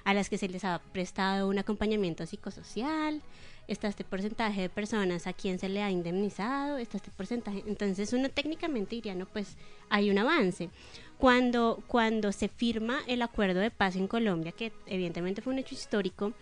a 0.04 0.15
las 0.15 0.28
que 0.28 0.39
se 0.39 0.50
les 0.50 0.63
ha 0.63 0.82
prestado 0.91 1.48
un 1.48 1.60
acompañamiento 1.60 2.26
psicosocial, 2.26 3.22
está 3.67 3.89
este 3.89 4.04
porcentaje 4.04 4.62
de 4.62 4.70
personas 4.70 5.28
a 5.28 5.34
quien 5.34 5.60
se 5.60 5.70
le 5.70 5.84
ha 5.84 5.91
indemnizado, 5.91 6.78
está 6.78 6.98
este 6.98 7.12
porcentaje. 7.12 7.63
Entonces 7.67 8.12
uno 8.12 8.30
técnicamente 8.30 8.96
diría, 8.96 9.13
no, 9.13 9.28
pues 9.28 9.56
hay 9.91 10.10
un 10.10 10.17
avance. 10.17 10.72
Cuando, 11.20 11.84
cuando 11.86 12.32
se 12.32 12.48
firma 12.48 13.02
el 13.06 13.22
acuerdo 13.22 13.60
de 13.60 13.70
paz 13.70 13.96
en 13.96 14.08
Colombia, 14.08 14.52
que 14.52 14.72
evidentemente 14.88 15.44
fue 15.44 15.54
un 15.54 15.60
hecho 15.60 15.76
histórico, 15.76 16.34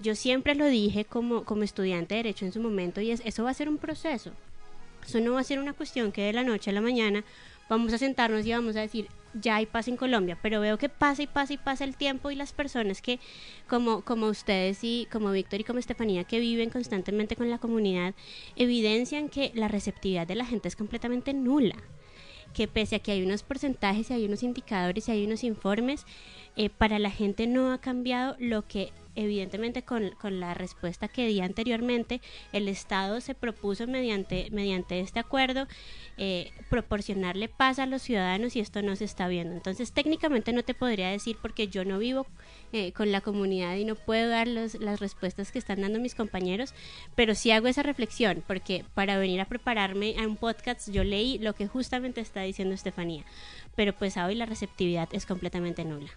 yo 0.00 0.16
siempre 0.16 0.56
lo 0.56 0.66
dije 0.66 1.04
como, 1.04 1.44
como 1.44 1.62
estudiante 1.62 2.16
de 2.16 2.24
Derecho 2.24 2.44
en 2.44 2.52
su 2.52 2.60
momento, 2.60 3.00
y 3.00 3.12
es, 3.12 3.22
eso 3.24 3.44
va 3.44 3.50
a 3.50 3.54
ser 3.54 3.68
un 3.68 3.78
proceso. 3.78 4.32
Eso 5.06 5.20
no 5.20 5.34
va 5.34 5.40
a 5.40 5.44
ser 5.44 5.60
una 5.60 5.74
cuestión 5.74 6.10
que 6.10 6.22
de 6.22 6.32
la 6.32 6.42
noche 6.42 6.70
a 6.70 6.72
la 6.72 6.80
mañana 6.80 7.24
vamos 7.68 7.92
a 7.92 7.98
sentarnos 7.98 8.46
y 8.46 8.52
vamos 8.52 8.76
a 8.76 8.80
decir, 8.80 9.08
ya 9.34 9.56
hay 9.56 9.66
paz 9.66 9.88
en 9.88 9.96
Colombia, 9.96 10.38
pero 10.42 10.60
veo 10.60 10.78
que 10.78 10.88
pasa 10.88 11.22
y 11.22 11.26
pasa 11.26 11.52
y 11.52 11.58
pasa 11.58 11.84
el 11.84 11.96
tiempo 11.96 12.30
y 12.30 12.34
las 12.34 12.52
personas 12.52 13.02
que, 13.02 13.20
como, 13.68 14.02
como 14.02 14.26
ustedes 14.26 14.80
y 14.82 15.06
como 15.10 15.30
Víctor 15.30 15.60
y 15.60 15.64
como 15.64 15.78
Estefanía, 15.78 16.24
que 16.24 16.40
viven 16.40 16.70
constantemente 16.70 17.36
con 17.36 17.50
la 17.50 17.58
comunidad, 17.58 18.14
evidencian 18.56 19.28
que 19.28 19.52
la 19.54 19.68
receptividad 19.68 20.26
de 20.26 20.34
la 20.34 20.46
gente 20.46 20.68
es 20.68 20.76
completamente 20.76 21.34
nula 21.34 21.76
que 22.54 22.66
pese 22.66 22.96
a 22.96 22.98
que 22.98 23.12
hay 23.12 23.22
unos 23.22 23.42
porcentajes 23.42 24.10
y 24.10 24.14
hay 24.14 24.24
unos 24.24 24.42
indicadores 24.42 25.08
y 25.08 25.12
hay 25.12 25.26
unos 25.26 25.44
informes, 25.44 26.06
eh, 26.56 26.70
para 26.70 26.98
la 26.98 27.10
gente 27.10 27.46
no 27.46 27.72
ha 27.72 27.78
cambiado 27.78 28.36
lo 28.38 28.66
que 28.66 28.90
evidentemente 29.18 29.82
con, 29.82 30.10
con, 30.20 30.38
la 30.38 30.54
respuesta 30.54 31.08
que 31.08 31.26
di 31.26 31.40
anteriormente, 31.40 32.20
el 32.52 32.68
Estado 32.68 33.20
se 33.20 33.34
propuso 33.34 33.86
mediante, 33.86 34.48
mediante 34.52 35.00
este 35.00 35.18
acuerdo 35.18 35.66
eh, 36.16 36.52
proporcionarle 36.70 37.48
paz 37.48 37.80
a 37.80 37.86
los 37.86 38.02
ciudadanos 38.02 38.54
y 38.54 38.60
esto 38.60 38.80
no 38.80 38.94
se 38.94 39.04
está 39.04 39.26
viendo. 39.26 39.54
Entonces 39.54 39.92
técnicamente 39.92 40.52
no 40.52 40.62
te 40.62 40.74
podría 40.74 41.10
decir 41.10 41.36
porque 41.42 41.66
yo 41.66 41.84
no 41.84 41.98
vivo 41.98 42.26
eh, 42.72 42.92
con 42.92 43.10
la 43.10 43.20
comunidad 43.20 43.74
y 43.74 43.84
no 43.84 43.96
puedo 43.96 44.28
dar 44.28 44.46
las 44.46 45.00
respuestas 45.00 45.50
que 45.50 45.58
están 45.58 45.80
dando 45.80 45.98
mis 45.98 46.14
compañeros, 46.14 46.72
pero 47.16 47.34
sí 47.34 47.50
hago 47.50 47.66
esa 47.66 47.82
reflexión 47.82 48.44
porque 48.46 48.84
para 48.94 49.18
venir 49.18 49.40
a 49.40 49.46
prepararme 49.46 50.14
a 50.18 50.26
un 50.26 50.36
podcast 50.36 50.90
yo 50.90 51.02
leí 51.02 51.38
lo 51.38 51.54
que 51.54 51.66
justamente 51.66 52.20
está 52.20 52.42
diciendo 52.42 52.74
Estefanía, 52.74 53.24
pero 53.74 53.92
pues 53.92 54.16
hoy 54.16 54.36
la 54.36 54.46
receptividad 54.46 55.08
es 55.12 55.26
completamente 55.26 55.84
nula 55.84 56.10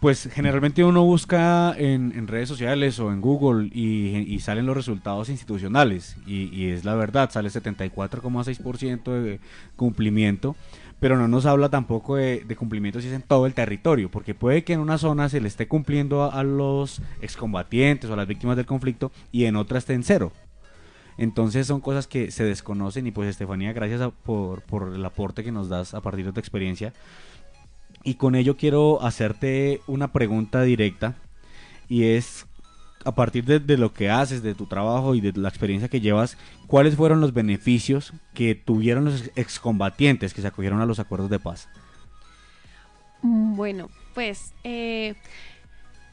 pues 0.00 0.28
generalmente 0.32 0.84
uno 0.84 1.02
busca 1.04 1.74
en, 1.76 2.28
redes 2.28 2.48
sociales 2.48 2.98
o 2.98 3.12
en 3.12 3.20
Google 3.20 3.70
y, 3.72 4.38
salen 4.40 4.66
los 4.66 4.76
resultados 4.76 5.28
institucionales 5.28 6.16
y, 6.26 6.68
es 6.68 6.84
la 6.84 6.94
verdad, 6.94 7.30
sale 7.30 7.48
74,6% 7.48 9.22
de 9.22 9.40
cumplimiento, 9.74 10.54
pero 11.00 11.16
no 11.16 11.28
nos 11.28 11.46
habla 11.46 11.70
tampoco 11.70 12.16
de, 12.16 12.44
cumplimiento 12.56 13.00
si 13.00 13.08
es 13.08 13.14
en 13.14 13.22
todo 13.22 13.46
el 13.46 13.54
territorio, 13.54 14.10
porque 14.10 14.34
puede 14.34 14.64
que 14.64 14.74
en 14.74 14.80
una 14.80 14.98
zona 14.98 15.28
se 15.30 15.40
le 15.40 15.48
esté 15.48 15.66
cumpliendo 15.66 16.30
a, 16.30 16.42
los 16.42 17.00
excombatientes 17.22 18.10
o 18.10 18.12
a 18.12 18.16
las 18.16 18.28
víctimas 18.28 18.56
del 18.56 18.66
conflicto 18.66 19.12
y 19.32 19.44
en 19.46 19.56
otra 19.56 19.78
esté 19.78 19.94
en 19.94 20.04
cero. 20.04 20.32
Entonces 21.18 21.66
son 21.66 21.80
cosas 21.80 22.06
que 22.06 22.30
se 22.30 22.44
desconocen 22.44 23.06
y 23.06 23.10
pues 23.10 23.30
Estefanía, 23.30 23.72
gracias 23.72 24.10
por, 24.24 24.60
por 24.60 24.94
el 24.94 25.02
aporte 25.02 25.42
que 25.42 25.50
nos 25.50 25.70
das 25.70 25.94
a 25.94 26.02
partir 26.02 26.26
de 26.26 26.32
tu 26.34 26.40
experiencia. 26.40 26.92
Y 28.06 28.14
con 28.14 28.36
ello 28.36 28.56
quiero 28.56 29.02
hacerte 29.02 29.80
una 29.88 30.12
pregunta 30.12 30.62
directa 30.62 31.16
y 31.88 32.04
es 32.04 32.46
a 33.04 33.16
partir 33.16 33.44
de, 33.44 33.76
lo 33.76 33.92
que 33.92 34.10
haces, 34.10 34.44
de 34.44 34.54
tu 34.54 34.66
trabajo 34.66 35.16
y 35.16 35.20
de 35.20 35.32
la 35.32 35.48
experiencia 35.48 35.88
que 35.88 36.00
llevas, 36.00 36.38
¿cuáles 36.68 36.94
fueron 36.94 37.20
los 37.20 37.34
beneficios 37.34 38.12
que 38.32 38.54
tuvieron 38.54 39.06
los 39.06 39.30
excombatientes 39.34 40.34
que 40.34 40.40
se 40.40 40.46
acogieron 40.46 40.80
a 40.80 40.86
los 40.86 41.00
acuerdos 41.00 41.30
de 41.30 41.40
paz? 41.40 41.68
Bueno, 43.22 43.90
pues 44.14 44.54
eh, 44.62 45.16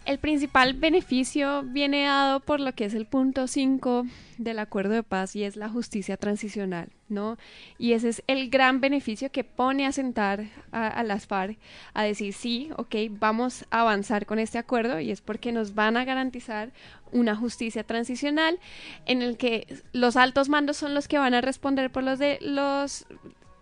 el 0.06 0.18
principal 0.20 0.74
beneficio 0.74 1.64
viene 1.64 2.04
dado 2.04 2.40
por 2.40 2.60
lo 2.60 2.74
que 2.74 2.86
es 2.86 2.94
el 2.94 3.06
punto 3.06 3.48
5 3.48 4.06
del 4.38 4.60
acuerdo 4.60 4.94
de 4.94 5.04
paz 5.04 5.36
y 5.36 5.44
es 5.44 5.56
la 5.56 5.70
justicia 5.70 6.18
transicional, 6.18 6.90
¿no? 7.08 7.38
Y 7.78 7.94
ese 7.94 8.10
es 8.10 8.24
el 8.28 8.50
gran 8.50 8.82
beneficio 8.82 9.32
que 9.32 9.44
pone 9.44 9.86
a 9.86 9.92
sentar 9.92 10.46
a, 10.72 11.04
las 11.04 11.28
FARC 11.28 11.58
a 11.94 12.04
decir, 12.04 12.34
sí, 12.34 12.70
ok, 12.76 12.96
vamos 13.12 13.66
a 13.72 13.82
avanzar 13.82 14.26
con 14.26 14.40
este 14.40 14.58
acuerdo 14.58 15.00
y 15.00 15.12
es 15.12 15.22
porque 15.22 15.52
nos 15.52 15.74
van 15.74 15.96
a 15.96 16.06
garantizar 16.06 16.72
una 17.12 17.36
justicia 17.36 17.84
transicional 17.84 18.60
en 19.06 19.22
el 19.22 19.38
que 19.38 19.68
los 19.94 20.18
altos 20.18 20.50
mandos 20.50 20.78
son 20.78 20.94
los 20.94 21.08
que 21.08 21.20
van 21.20 21.34
a 21.34 21.42
responder 21.42 21.92
por 21.92 22.04
los 22.04 22.20
de 22.20 22.40
los 22.42 23.06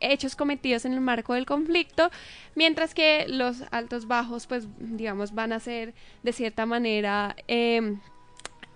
hechos 0.01 0.35
cometidos 0.35 0.85
en 0.85 0.93
el 0.93 1.01
marco 1.01 1.33
del 1.33 1.45
conflicto, 1.45 2.11
mientras 2.55 2.93
que 2.93 3.25
los 3.27 3.63
altos 3.71 4.07
bajos, 4.07 4.47
pues 4.47 4.67
digamos, 4.79 5.33
van 5.33 5.53
a 5.53 5.59
ser 5.59 5.93
de 6.23 6.33
cierta 6.33 6.65
manera 6.65 7.35
em, 7.47 7.99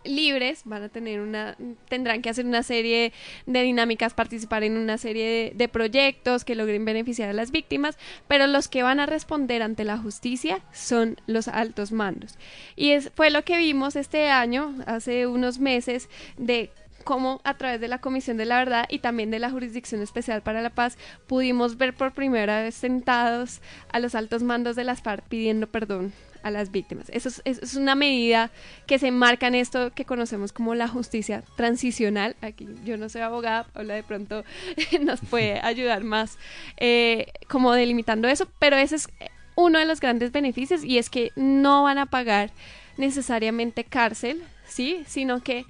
libres, 0.06 0.62
van 0.66 0.84
a 0.84 0.90
tener 0.90 1.20
una, 1.20 1.58
tendrán 1.90 2.22
que 2.22 2.30
hacer 2.30 2.46
una 2.46 2.64
serie 2.64 3.12
de 3.46 3.62
dinámicas, 3.62 4.14
participar 4.14 4.64
en 4.64 4.78
una 4.78 4.98
serie 4.98 5.52
de, 5.56 5.68
proyectos 5.68 6.46
que 6.46 6.56
logren 6.56 6.86
beneficiar 6.86 7.30
a 7.30 7.34
las 7.34 7.52
víctimas, 7.52 7.98
pero 8.28 8.48
los 8.48 8.68
que 8.68 8.84
van 8.84 9.00
a 9.00 9.06
responder 9.06 9.62
ante 9.62 9.84
la 9.84 9.98
justicia 9.98 10.60
son 10.72 11.18
los 11.26 11.48
altos 11.48 11.92
mandos. 11.92 12.38
Y 12.76 12.92
es, 12.92 13.12
fue 13.16 13.30
lo 13.30 13.44
que 13.44 13.58
vimos 13.58 13.96
este 13.96 14.30
año, 14.30 14.76
hace 14.86 15.28
unos 15.28 15.60
meses, 15.60 16.08
de 16.38 16.72
cómo 17.06 17.40
a 17.46 17.54
través 17.54 17.80
de 17.80 17.88
la 17.88 18.00
Comisión 18.00 18.36
de 18.36 18.44
la 18.44 18.58
Verdad 18.58 18.86
y 18.90 19.00
también 19.00 19.32
de 19.32 19.40
la 19.40 19.50
Jurisdicción 19.50 20.02
Especial 20.02 20.42
para 20.42 20.62
la 20.62 20.72
Paz 20.72 20.98
pudimos 21.28 21.78
ver 21.78 21.94
por 21.94 22.12
primera 22.12 22.62
vez 22.62 22.76
sentados 22.76 23.62
a 23.94 24.00
los 24.00 24.16
altos 24.16 24.44
mandos 24.44 24.76
de 24.76 24.84
las 24.84 25.02
FARC 25.02 25.24
pidiendo 25.24 25.68
perdón 25.68 26.12
a 26.44 26.52
las 26.52 26.72
víctimas. 26.72 27.10
Eso 27.10 27.30
es, 27.44 27.76
una 27.76 27.96
medida 27.96 28.52
que 28.86 29.00
se 29.00 29.08
enmarca 29.08 29.48
en 29.48 29.56
esto 29.56 29.92
que 29.94 30.06
conocemos 30.06 30.52
como 30.52 30.76
la 30.76 30.88
justicia 30.88 31.44
transicional. 31.56 32.36
Aquí 32.42 32.68
yo 32.84 32.98
no 32.98 33.10
soy 33.10 33.22
abogada, 33.22 33.64
Paula 33.64 33.96
de 33.96 34.04
pronto 34.04 34.44
nos 35.02 35.22
puede 35.22 35.60
ayudar 35.64 36.04
más 36.04 36.38
eh, 36.78 37.32
como 37.48 37.74
delimitando 37.74 38.28
eso, 38.28 38.48
pero 38.60 38.76
ese 38.76 38.98
es 38.98 39.10
uno 39.56 39.80
de 39.80 39.86
los 39.86 40.00
grandes 40.00 40.32
beneficios 40.32 40.84
y 40.84 40.98
es 40.98 41.10
que 41.10 41.32
no 41.36 41.84
van 41.84 41.98
a 41.98 42.08
pagar 42.08 42.52
necesariamente 42.98 43.84
cárcel, 43.84 44.44
¿sí? 44.68 45.04
Sino 45.08 45.42
que 45.42 45.66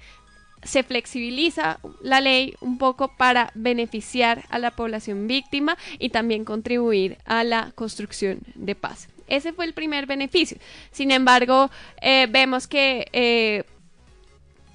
se 0.66 0.82
flexibiliza 0.82 1.78
la 2.00 2.20
ley 2.20 2.54
un 2.60 2.78
poco 2.78 3.08
para 3.16 3.50
beneficiar 3.54 4.44
a 4.50 4.58
la 4.58 4.70
población 4.70 5.26
víctima 5.26 5.76
y 5.98 6.10
también 6.10 6.44
contribuir 6.44 7.18
a 7.24 7.44
la 7.44 7.72
construcción 7.74 8.40
de 8.54 8.74
paz. 8.74 9.08
Ese 9.28 9.52
fue 9.52 9.64
el 9.64 9.74
primer 9.74 10.06
beneficio. 10.06 10.58
Sin 10.90 11.10
embargo, 11.10 11.70
eh, 12.00 12.26
vemos 12.30 12.66
que, 12.66 13.08
eh, 13.12 13.64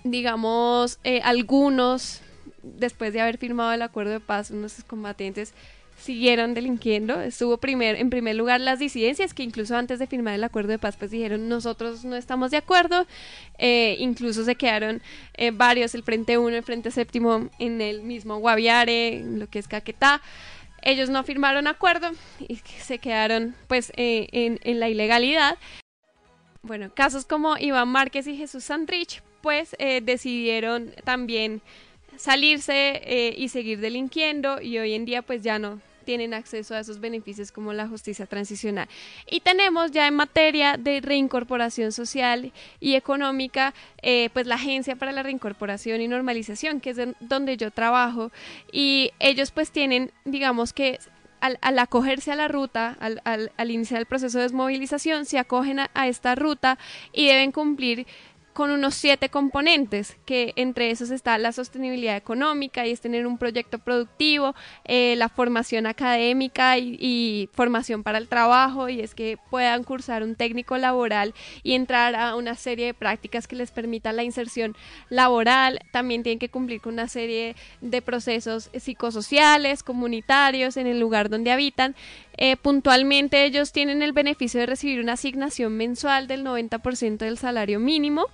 digamos, 0.03 0.99
eh, 1.03 1.21
algunos, 1.23 2.21
después 2.61 3.13
de 3.13 3.21
haber 3.21 3.37
firmado 3.37 3.71
el 3.71 3.81
acuerdo 3.81 4.11
de 4.11 4.19
paz, 4.19 4.51
unos 4.51 4.83
combatientes 4.85 5.53
siguieron 6.01 6.53
delinquiendo. 6.53 7.21
Estuvo 7.21 7.57
primer, 7.57 7.95
en 7.95 8.09
primer 8.09 8.35
lugar 8.35 8.59
las 8.59 8.79
disidencias, 8.79 9.33
que 9.33 9.43
incluso 9.43 9.75
antes 9.77 9.99
de 9.99 10.07
firmar 10.07 10.33
el 10.33 10.43
acuerdo 10.43 10.69
de 10.69 10.79
paz, 10.79 10.97
pues 10.97 11.11
dijeron 11.11 11.47
nosotros 11.47 12.03
no 12.03 12.15
estamos 12.15 12.51
de 12.51 12.57
acuerdo. 12.57 13.05
Eh, 13.57 13.95
incluso 13.99 14.43
se 14.43 14.55
quedaron 14.55 15.01
eh, 15.35 15.51
varios, 15.51 15.93
el 15.93 16.03
Frente 16.03 16.37
1, 16.37 16.57
el 16.57 16.63
Frente 16.63 16.91
Séptimo, 16.91 17.49
en 17.59 17.81
el 17.81 18.01
mismo 18.01 18.39
Guaviare, 18.39 19.17
en 19.17 19.39
lo 19.39 19.47
que 19.47 19.59
es 19.59 19.67
Caquetá. 19.67 20.21
Ellos 20.81 21.09
no 21.09 21.23
firmaron 21.23 21.67
acuerdo 21.67 22.09
y 22.39 22.55
se 22.79 22.97
quedaron 22.97 23.55
pues 23.67 23.93
eh, 23.95 24.27
en, 24.31 24.79
la 24.79 24.89
ilegalidad. 24.89 25.59
Bueno, 26.63 26.91
casos 26.93 27.25
como 27.25 27.57
Iván 27.57 27.89
Márquez 27.89 28.25
y 28.25 28.35
Jesús 28.35 28.63
Sandrich, 28.63 29.21
pues 29.41 29.75
decidieron 30.03 30.91
también 31.03 31.61
salirse 32.15 33.33
y 33.35 33.49
seguir 33.49 33.79
delinquiendo 33.79 34.61
y 34.61 34.77
hoy 34.77 34.93
en 34.93 35.05
día 35.05 35.23
pues 35.23 35.41
ya 35.41 35.57
no 35.57 35.81
tienen 36.01 36.33
acceso 36.33 36.75
a 36.75 36.79
esos 36.79 36.99
beneficios 36.99 37.51
como 37.51 37.73
la 37.73 37.87
justicia 37.87 38.25
transicional. 38.25 38.87
Y 39.29 39.39
tenemos 39.39 39.91
ya 39.91 40.07
en 40.07 40.15
materia 40.15 40.77
de 40.77 41.01
reincorporación 41.01 41.91
social 41.91 42.51
y 42.79 42.95
económica, 42.95 43.73
eh, 44.01 44.29
pues 44.33 44.47
la 44.47 44.55
Agencia 44.55 44.95
para 44.95 45.11
la 45.11 45.23
Reincorporación 45.23 46.01
y 46.01 46.07
Normalización, 46.07 46.79
que 46.79 46.91
es 46.91 46.97
donde 47.19 47.57
yo 47.57 47.71
trabajo, 47.71 48.31
y 48.71 49.11
ellos 49.19 49.51
pues 49.51 49.71
tienen, 49.71 50.11
digamos 50.25 50.73
que 50.73 50.99
al, 51.41 51.79
acogerse 51.79 52.31
a 52.31 52.35
la 52.35 52.47
ruta, 52.47 52.95
al, 52.99 53.21
al, 53.25 53.71
iniciar 53.71 53.99
el 53.99 54.05
proceso 54.05 54.37
de 54.37 54.43
desmovilización, 54.43 55.25
se 55.25 55.39
acogen 55.39 55.79
a 55.79 56.07
esta 56.07 56.35
ruta 56.35 56.77
y 57.11 57.25
deben 57.27 57.51
cumplir 57.51 58.05
con 58.53 58.71
unos 58.71 58.95
siete 58.95 59.29
componentes, 59.29 60.17
que 60.25 60.53
entre 60.55 60.91
esos 60.91 61.11
está 61.11 61.37
la 61.37 61.51
sostenibilidad 61.51 62.17
económica 62.17 62.85
y 62.85 62.91
es 62.91 63.01
tener 63.01 63.25
un 63.25 63.37
proyecto 63.37 63.79
productivo, 63.79 64.55
eh, 64.85 65.15
la 65.17 65.29
formación 65.29 65.85
académica 65.85 66.77
y, 66.77 67.49
formación 67.53 68.03
para 68.03 68.17
el 68.17 68.27
trabajo 68.27 68.89
y 68.89 69.01
es 69.01 69.15
que 69.15 69.37
puedan 69.49 69.83
cursar 69.83 70.23
un 70.23 70.35
técnico 70.35 70.77
laboral 70.77 71.33
y 71.63 71.73
entrar 71.73 72.15
a 72.15 72.35
una 72.35 72.55
serie 72.55 72.87
de 72.87 72.93
prácticas 72.93 73.47
que 73.47 73.55
les 73.55 73.71
permitan 73.71 74.15
la 74.15 74.23
inserción 74.23 74.75
laboral. 75.09 75.79
También 75.91 76.23
tienen 76.23 76.39
que 76.39 76.49
cumplir 76.49 76.81
con 76.81 76.93
una 76.93 77.07
serie 77.07 77.55
de 77.81 78.01
procesos 78.01 78.69
psicosociales, 78.77 79.83
comunitarios 79.83 80.77
en 80.77 80.87
el 80.87 80.99
lugar 80.99 81.29
donde 81.29 81.51
habitan. 81.51 81.95
Eh, 82.37 82.55
puntualmente 82.55 83.43
ellos 83.43 83.71
tienen 83.71 84.01
el 84.01 84.13
beneficio 84.13 84.59
de 84.59 84.65
recibir 84.65 85.01
una 85.01 85.13
asignación 85.13 85.75
mensual 85.75 86.27
del 86.27 86.43
90% 86.43 87.17
del 87.17 87.37
salario 87.37 87.79
mínimo 87.79 88.27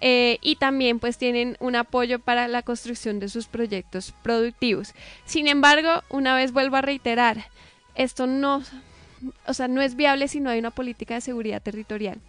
eh, 0.00 0.38
y 0.42 0.56
también 0.56 0.98
pues 0.98 1.18
tienen 1.18 1.56
un 1.60 1.76
apoyo 1.76 2.18
para 2.18 2.48
la 2.48 2.62
construcción 2.62 3.20
de 3.20 3.28
sus 3.28 3.46
proyectos 3.46 4.12
productivos. 4.22 4.94
Sin 5.24 5.48
embargo, 5.48 6.02
una 6.10 6.34
vez 6.34 6.52
vuelvo 6.52 6.76
a 6.76 6.82
reiterar, 6.82 7.46
esto 7.94 8.26
no, 8.26 8.62
o 9.46 9.54
sea, 9.54 9.68
no 9.68 9.80
es 9.80 9.94
viable 9.96 10.28
si 10.28 10.40
no 10.40 10.50
hay 10.50 10.58
una 10.58 10.70
política 10.70 11.14
de 11.14 11.20
seguridad 11.20 11.62
territorial. 11.62 12.20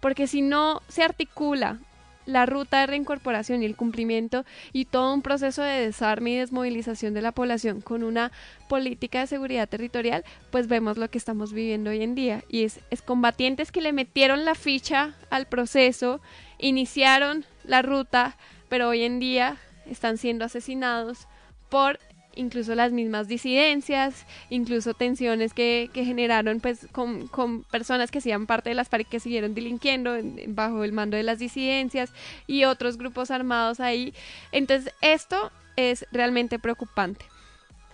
Porque 0.00 0.26
si 0.26 0.42
no 0.42 0.82
se 0.88 1.02
articula 1.02 1.78
la 2.26 2.44
ruta 2.44 2.80
de 2.80 2.86
reincorporación 2.88 3.62
y 3.62 3.66
el 3.66 3.76
cumplimiento 3.76 4.44
y 4.72 4.84
todo 4.84 5.14
un 5.14 5.22
proceso 5.22 5.62
de 5.62 5.80
desarme 5.86 6.32
y 6.32 6.36
desmovilización 6.36 7.14
de 7.14 7.22
la 7.22 7.32
población 7.32 7.80
con 7.80 8.02
una 8.02 8.32
política 8.68 9.20
de 9.20 9.28
seguridad 9.28 9.68
territorial, 9.68 10.24
pues 10.50 10.66
vemos 10.66 10.98
lo 10.98 11.08
que 11.08 11.18
estamos 11.18 11.52
viviendo 11.52 11.90
hoy 11.90 12.02
en 12.02 12.14
día. 12.14 12.44
Y 12.48 12.64
es, 12.64 12.80
es 12.90 13.00
combatientes 13.00 13.72
que 13.72 13.80
le 13.80 13.92
metieron 13.92 14.44
la 14.44 14.54
ficha 14.54 15.14
al 15.30 15.46
proceso, 15.46 16.20
iniciaron 16.58 17.44
la 17.64 17.82
ruta, 17.82 18.36
pero 18.68 18.88
hoy 18.88 19.02
en 19.02 19.18
día 19.20 19.56
están 19.86 20.18
siendo 20.18 20.44
asesinados 20.44 21.28
por 21.68 21.98
incluso 22.36 22.74
las 22.74 22.92
mismas 22.92 23.26
disidencias, 23.28 24.26
incluso 24.50 24.94
tensiones 24.94 25.54
que, 25.54 25.90
que 25.92 26.04
generaron 26.04 26.60
pues 26.60 26.86
con, 26.92 27.26
con, 27.28 27.64
personas 27.64 28.10
que 28.10 28.18
hacían 28.18 28.46
parte 28.46 28.68
de 28.68 28.74
las 28.74 28.88
FARC 28.88 29.08
que 29.08 29.20
siguieron 29.20 29.54
delinquiendo 29.54 30.14
bajo 30.48 30.84
el 30.84 30.92
mando 30.92 31.16
de 31.16 31.22
las 31.22 31.38
disidencias 31.38 32.12
y 32.46 32.64
otros 32.64 32.98
grupos 32.98 33.30
armados 33.30 33.80
ahí. 33.80 34.14
Entonces 34.52 34.92
esto 35.00 35.50
es 35.76 36.06
realmente 36.12 36.58
preocupante. 36.58 37.24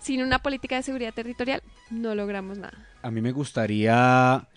Sin 0.01 0.21
una 0.23 0.41
política 0.41 0.77
de 0.77 0.83
seguridad 0.83 1.15
territorial 1.15 1.63
no 1.91 2.15
logramos 2.15 2.59
nada. 2.59 2.77
A 3.03 3.11
mí 3.11 3.21
me 3.21 3.31
gustaría 3.31 4.49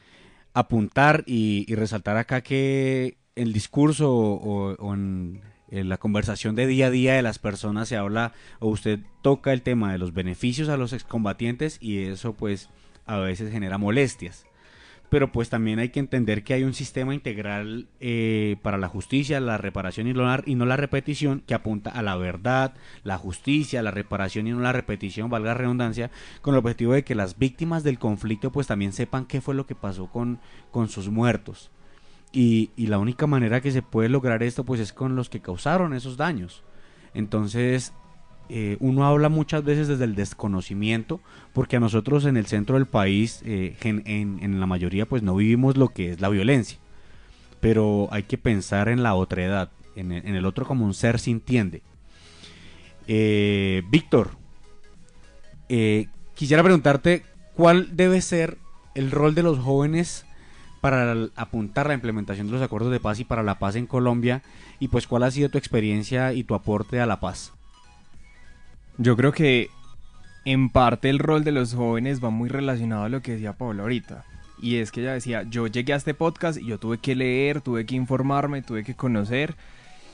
apuntar 0.53 1.23
y, 1.27 1.65
y 1.67 1.75
resaltar 1.75 2.17
acá 2.17 2.41
que 2.41 3.17
el 3.35 3.53
discurso 3.53 4.11
o, 4.11 4.93
en 4.93 5.41
la 5.69 5.97
conversación 5.97 6.55
de 6.55 6.67
día 6.67 6.87
a 6.87 6.91
día 6.91 7.15
de 7.15 7.21
las 7.21 7.39
personas 7.39 7.89
se 7.89 7.97
habla 7.97 8.33
o 8.59 8.69
usted 8.69 8.99
toca 9.21 9.51
el 9.51 9.61
tema 9.61 9.91
de 9.91 9.97
los 9.97 10.13
beneficios 10.13 10.69
a 10.69 10.77
los 10.77 10.93
excombatientes 10.93 11.77
y 11.81 12.03
eso 12.03 12.33
pues 12.33 12.69
a 13.05 13.17
veces 13.17 13.51
genera 13.51 13.77
molestias. 13.77 14.45
Pero 15.09 15.31
pues 15.31 15.49
también 15.49 15.79
hay 15.79 15.89
que 15.89 15.99
entender 15.99 16.43
que 16.43 16.55
hay 16.55 16.63
un 16.63 16.73
sistema 16.73 17.13
integral 17.13 17.87
eh, 17.99 18.57
para 18.63 18.77
la 18.77 18.87
justicia, 18.87 19.39
la 19.39 19.57
reparación 19.57 20.07
y, 20.07 20.11
y 20.51 20.55
no 20.55 20.65
la 20.65 20.77
repetición 20.77 21.43
que 21.45 21.53
apunta 21.53 21.91
a 21.91 22.01
la 22.01 22.15
verdad, 22.15 22.73
la 23.03 23.17
justicia, 23.17 23.83
la 23.83 23.91
reparación 23.91 24.47
y 24.47 24.51
no 24.51 24.61
la 24.61 24.73
repetición, 24.73 25.29
valga 25.29 25.49
la 25.49 25.59
redundancia, 25.59 26.09
con 26.41 26.55
el 26.55 26.59
objetivo 26.59 26.93
de 26.93 27.03
que 27.03 27.15
las 27.15 27.37
víctimas 27.37 27.83
del 27.83 27.99
conflicto 27.99 28.51
pues 28.51 28.65
también 28.65 28.93
sepan 28.93 29.25
qué 29.25 29.41
fue 29.41 29.53
lo 29.53 29.67
que 29.67 29.75
pasó 29.75 30.07
con, 30.07 30.39
con 30.71 30.89
sus 30.89 31.09
muertos. 31.09 31.69
Y, 32.35 32.69
la 32.75 32.99
única 32.99 33.27
manera 33.27 33.61
que 33.61 33.71
se 33.71 33.81
puede 33.81 34.09
lograr 34.09 34.43
esto 34.43 34.65
pues 34.65 34.81
es 34.81 34.91
con 34.91 35.15
los 35.15 35.29
que 35.29 35.39
causaron 35.39 35.93
esos 35.93 36.17
daños. 36.17 36.63
Entonces, 37.13 37.93
eh, 38.49 38.75
uno 38.81 39.05
habla 39.05 39.29
muchas 39.29 39.63
veces 39.63 39.87
desde 39.87 40.03
el 40.03 40.15
desconocimiento, 40.15 41.21
porque 41.53 41.77
a 41.77 41.79
nosotros 41.79 42.25
en 42.25 42.35
el 42.35 42.45
centro 42.45 42.75
del 42.75 42.87
país, 42.87 43.41
eh, 43.45 43.77
en, 43.83 44.59
la 44.59 44.65
mayoría, 44.65 45.05
pues 45.05 45.23
no 45.23 45.33
vivimos 45.37 45.77
lo 45.77 45.87
que 45.87 46.11
es 46.11 46.19
la 46.19 46.27
violencia. 46.27 46.77
Pero 47.61 48.09
hay 48.11 48.23
que 48.23 48.37
pensar 48.37 48.89
en 48.89 49.01
la 49.01 49.15
otra 49.15 49.45
edad, 49.45 49.71
en 49.95 50.11
el, 50.11 50.45
otro 50.45 50.65
como 50.65 50.83
un 50.83 50.93
ser 50.93 51.19
sintiente. 51.19 51.83
Eh, 53.07 53.81
Víctor, 53.89 54.31
quisiera 56.33 56.63
preguntarte 56.63 57.23
cuál 57.53 57.95
debe 57.95 58.19
ser 58.19 58.57
el 58.93 59.09
rol 59.11 59.35
de 59.35 59.43
los 59.43 59.57
jóvenes 59.57 60.25
para 60.85 61.29
apuntar 61.35 61.87
la 61.87 61.95
implementación 61.95 62.45
de 62.45 62.53
los 62.53 62.61
acuerdos 62.61 62.91
de 62.91 62.99
paz 62.99 63.19
y 63.19 63.23
para 63.23 63.41
la 63.41 63.57
paz 63.57 63.75
en 63.75 63.87
Colombia? 63.87 64.43
Y 64.79 64.89
pues, 64.89 65.07
¿cuál 65.07 65.23
ha 65.23 65.31
sido 65.31 65.49
tu 65.49 65.57
experiencia 65.57 66.31
y 66.31 66.43
tu 66.43 66.53
aporte 66.53 67.01
a 67.01 67.07
la 67.07 67.19
paz? 67.19 67.53
Yo 68.99 69.17
creo 69.17 69.31
que 69.31 69.71
en 70.45 70.69
parte 70.69 71.09
el 71.09 71.17
rol 71.17 71.43
de 71.43 71.51
los 71.51 71.73
jóvenes 71.73 72.23
va 72.23 72.29
muy 72.29 72.49
relacionado 72.49 73.05
a 73.05 73.09
lo 73.09 73.23
que 73.23 73.31
decía 73.31 73.53
Paula 73.53 73.81
ahorita. 73.81 74.25
Y 74.61 74.75
es 74.75 74.91
que 74.91 75.01
ella 75.01 75.13
decía, 75.13 75.41
yo 75.49 75.65
llegué 75.65 75.93
a 75.93 75.95
este 75.95 76.13
podcast 76.13 76.61
y 76.61 76.67
yo 76.67 76.77
tuve 76.77 76.99
que 76.99 77.15
leer, 77.15 77.61
tuve 77.61 77.87
que 77.87 77.95
informarme, 77.95 78.61
tuve 78.61 78.83
que 78.83 78.93
conocer. 78.93 79.55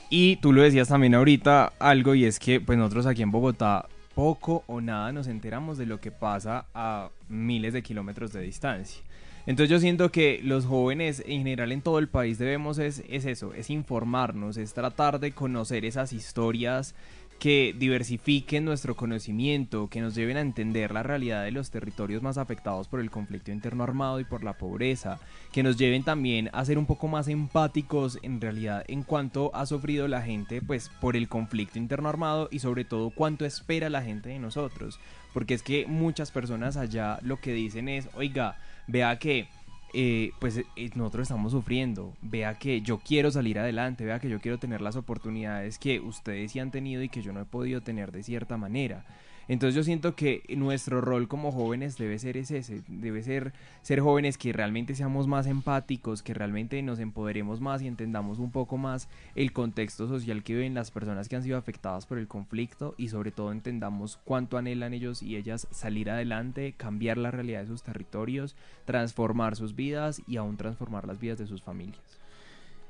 Y 0.08 0.36
tú 0.36 0.54
lo 0.54 0.62
decías 0.62 0.88
también 0.88 1.14
ahorita 1.14 1.74
algo 1.80 2.14
y 2.14 2.24
es 2.24 2.38
que 2.38 2.62
pues 2.62 2.78
nosotros 2.78 3.04
aquí 3.04 3.20
en 3.20 3.30
Bogotá 3.30 3.84
poco 4.14 4.64
o 4.68 4.80
nada 4.80 5.12
nos 5.12 5.26
enteramos 5.26 5.76
de 5.76 5.84
lo 5.84 6.00
que 6.00 6.12
pasa 6.12 6.64
a 6.72 7.10
miles 7.28 7.74
de 7.74 7.82
kilómetros 7.82 8.32
de 8.32 8.40
distancia. 8.40 9.02
Entonces 9.46 9.70
yo 9.70 9.80
siento 9.80 10.12
que 10.12 10.40
los 10.42 10.66
jóvenes 10.66 11.22
en 11.26 11.38
general 11.38 11.72
en 11.72 11.82
todo 11.82 11.98
el 11.98 12.08
país 12.08 12.38
debemos 12.38 12.78
es, 12.78 13.02
es 13.08 13.24
eso, 13.24 13.52
es 13.54 13.70
informarnos, 13.70 14.56
es 14.56 14.72
tratar 14.72 15.18
de 15.18 15.32
conocer 15.32 15.84
esas 15.84 16.12
historias 16.12 16.94
que 17.42 17.74
diversifiquen 17.76 18.64
nuestro 18.64 18.94
conocimiento, 18.94 19.88
que 19.88 20.00
nos 20.00 20.14
lleven 20.14 20.36
a 20.36 20.42
entender 20.42 20.92
la 20.92 21.02
realidad 21.02 21.42
de 21.42 21.50
los 21.50 21.70
territorios 21.70 22.22
más 22.22 22.38
afectados 22.38 22.86
por 22.86 23.00
el 23.00 23.10
conflicto 23.10 23.50
interno 23.50 23.82
armado 23.82 24.20
y 24.20 24.24
por 24.24 24.44
la 24.44 24.52
pobreza, 24.52 25.18
que 25.50 25.64
nos 25.64 25.76
lleven 25.76 26.04
también 26.04 26.50
a 26.52 26.64
ser 26.64 26.78
un 26.78 26.86
poco 26.86 27.08
más 27.08 27.26
empáticos 27.26 28.20
en 28.22 28.40
realidad 28.40 28.84
en 28.86 29.02
cuanto 29.02 29.50
ha 29.56 29.66
sufrido 29.66 30.06
la 30.06 30.22
gente 30.22 30.62
pues 30.62 30.88
por 31.00 31.16
el 31.16 31.28
conflicto 31.28 31.80
interno 31.80 32.08
armado 32.08 32.48
y 32.52 32.60
sobre 32.60 32.84
todo 32.84 33.10
cuánto 33.10 33.44
espera 33.44 33.90
la 33.90 34.02
gente 34.02 34.28
de 34.28 34.38
nosotros, 34.38 35.00
porque 35.34 35.54
es 35.54 35.64
que 35.64 35.84
muchas 35.88 36.30
personas 36.30 36.76
allá 36.76 37.18
lo 37.22 37.40
que 37.40 37.52
dicen 37.52 37.88
es, 37.88 38.08
oiga, 38.14 38.56
vea 38.86 39.18
que 39.18 39.48
eh, 39.94 40.32
pues 40.38 40.56
eh, 40.56 40.90
nosotros 40.94 41.22
estamos 41.24 41.52
sufriendo, 41.52 42.14
vea 42.22 42.58
que 42.58 42.80
yo 42.80 42.98
quiero 42.98 43.30
salir 43.30 43.58
adelante, 43.58 44.04
vea 44.04 44.20
que 44.20 44.30
yo 44.30 44.40
quiero 44.40 44.58
tener 44.58 44.80
las 44.80 44.96
oportunidades 44.96 45.78
que 45.78 46.00
ustedes 46.00 46.52
sí 46.52 46.60
han 46.60 46.70
tenido 46.70 47.02
y 47.02 47.10
que 47.10 47.22
yo 47.22 47.32
no 47.32 47.40
he 47.40 47.44
podido 47.44 47.82
tener 47.82 48.10
de 48.10 48.22
cierta 48.22 48.56
manera. 48.56 49.04
Entonces 49.48 49.74
yo 49.74 49.82
siento 49.82 50.14
que 50.14 50.42
nuestro 50.56 51.00
rol 51.00 51.28
como 51.28 51.52
jóvenes 51.52 51.98
debe 51.98 52.18
ser 52.18 52.36
es 52.36 52.50
ese, 52.50 52.82
debe 52.88 53.22
ser 53.22 53.52
ser 53.82 54.00
jóvenes 54.00 54.38
que 54.38 54.52
realmente 54.52 54.94
seamos 54.94 55.26
más 55.26 55.46
empáticos, 55.46 56.22
que 56.22 56.34
realmente 56.34 56.80
nos 56.82 57.00
empoderemos 57.00 57.60
más 57.60 57.82
y 57.82 57.88
entendamos 57.88 58.38
un 58.38 58.50
poco 58.50 58.78
más 58.78 59.08
el 59.34 59.52
contexto 59.52 60.08
social 60.08 60.42
que 60.42 60.54
viven 60.54 60.74
las 60.74 60.90
personas 60.90 61.28
que 61.28 61.36
han 61.36 61.42
sido 61.42 61.58
afectadas 61.58 62.06
por 62.06 62.18
el 62.18 62.28
conflicto 62.28 62.94
y 62.96 63.08
sobre 63.08 63.32
todo 63.32 63.52
entendamos 63.52 64.18
cuánto 64.24 64.56
anhelan 64.58 64.94
ellos 64.94 65.22
y 65.22 65.36
ellas 65.36 65.66
salir 65.70 66.10
adelante, 66.10 66.74
cambiar 66.76 67.18
la 67.18 67.30
realidad 67.30 67.62
de 67.62 67.66
sus 67.66 67.82
territorios, 67.82 68.54
transformar 68.84 69.56
sus 69.56 69.74
vidas 69.74 70.22
y 70.26 70.36
aún 70.36 70.56
transformar 70.56 71.06
las 71.06 71.18
vidas 71.20 71.38
de 71.38 71.46
sus 71.46 71.62
familias. 71.62 72.00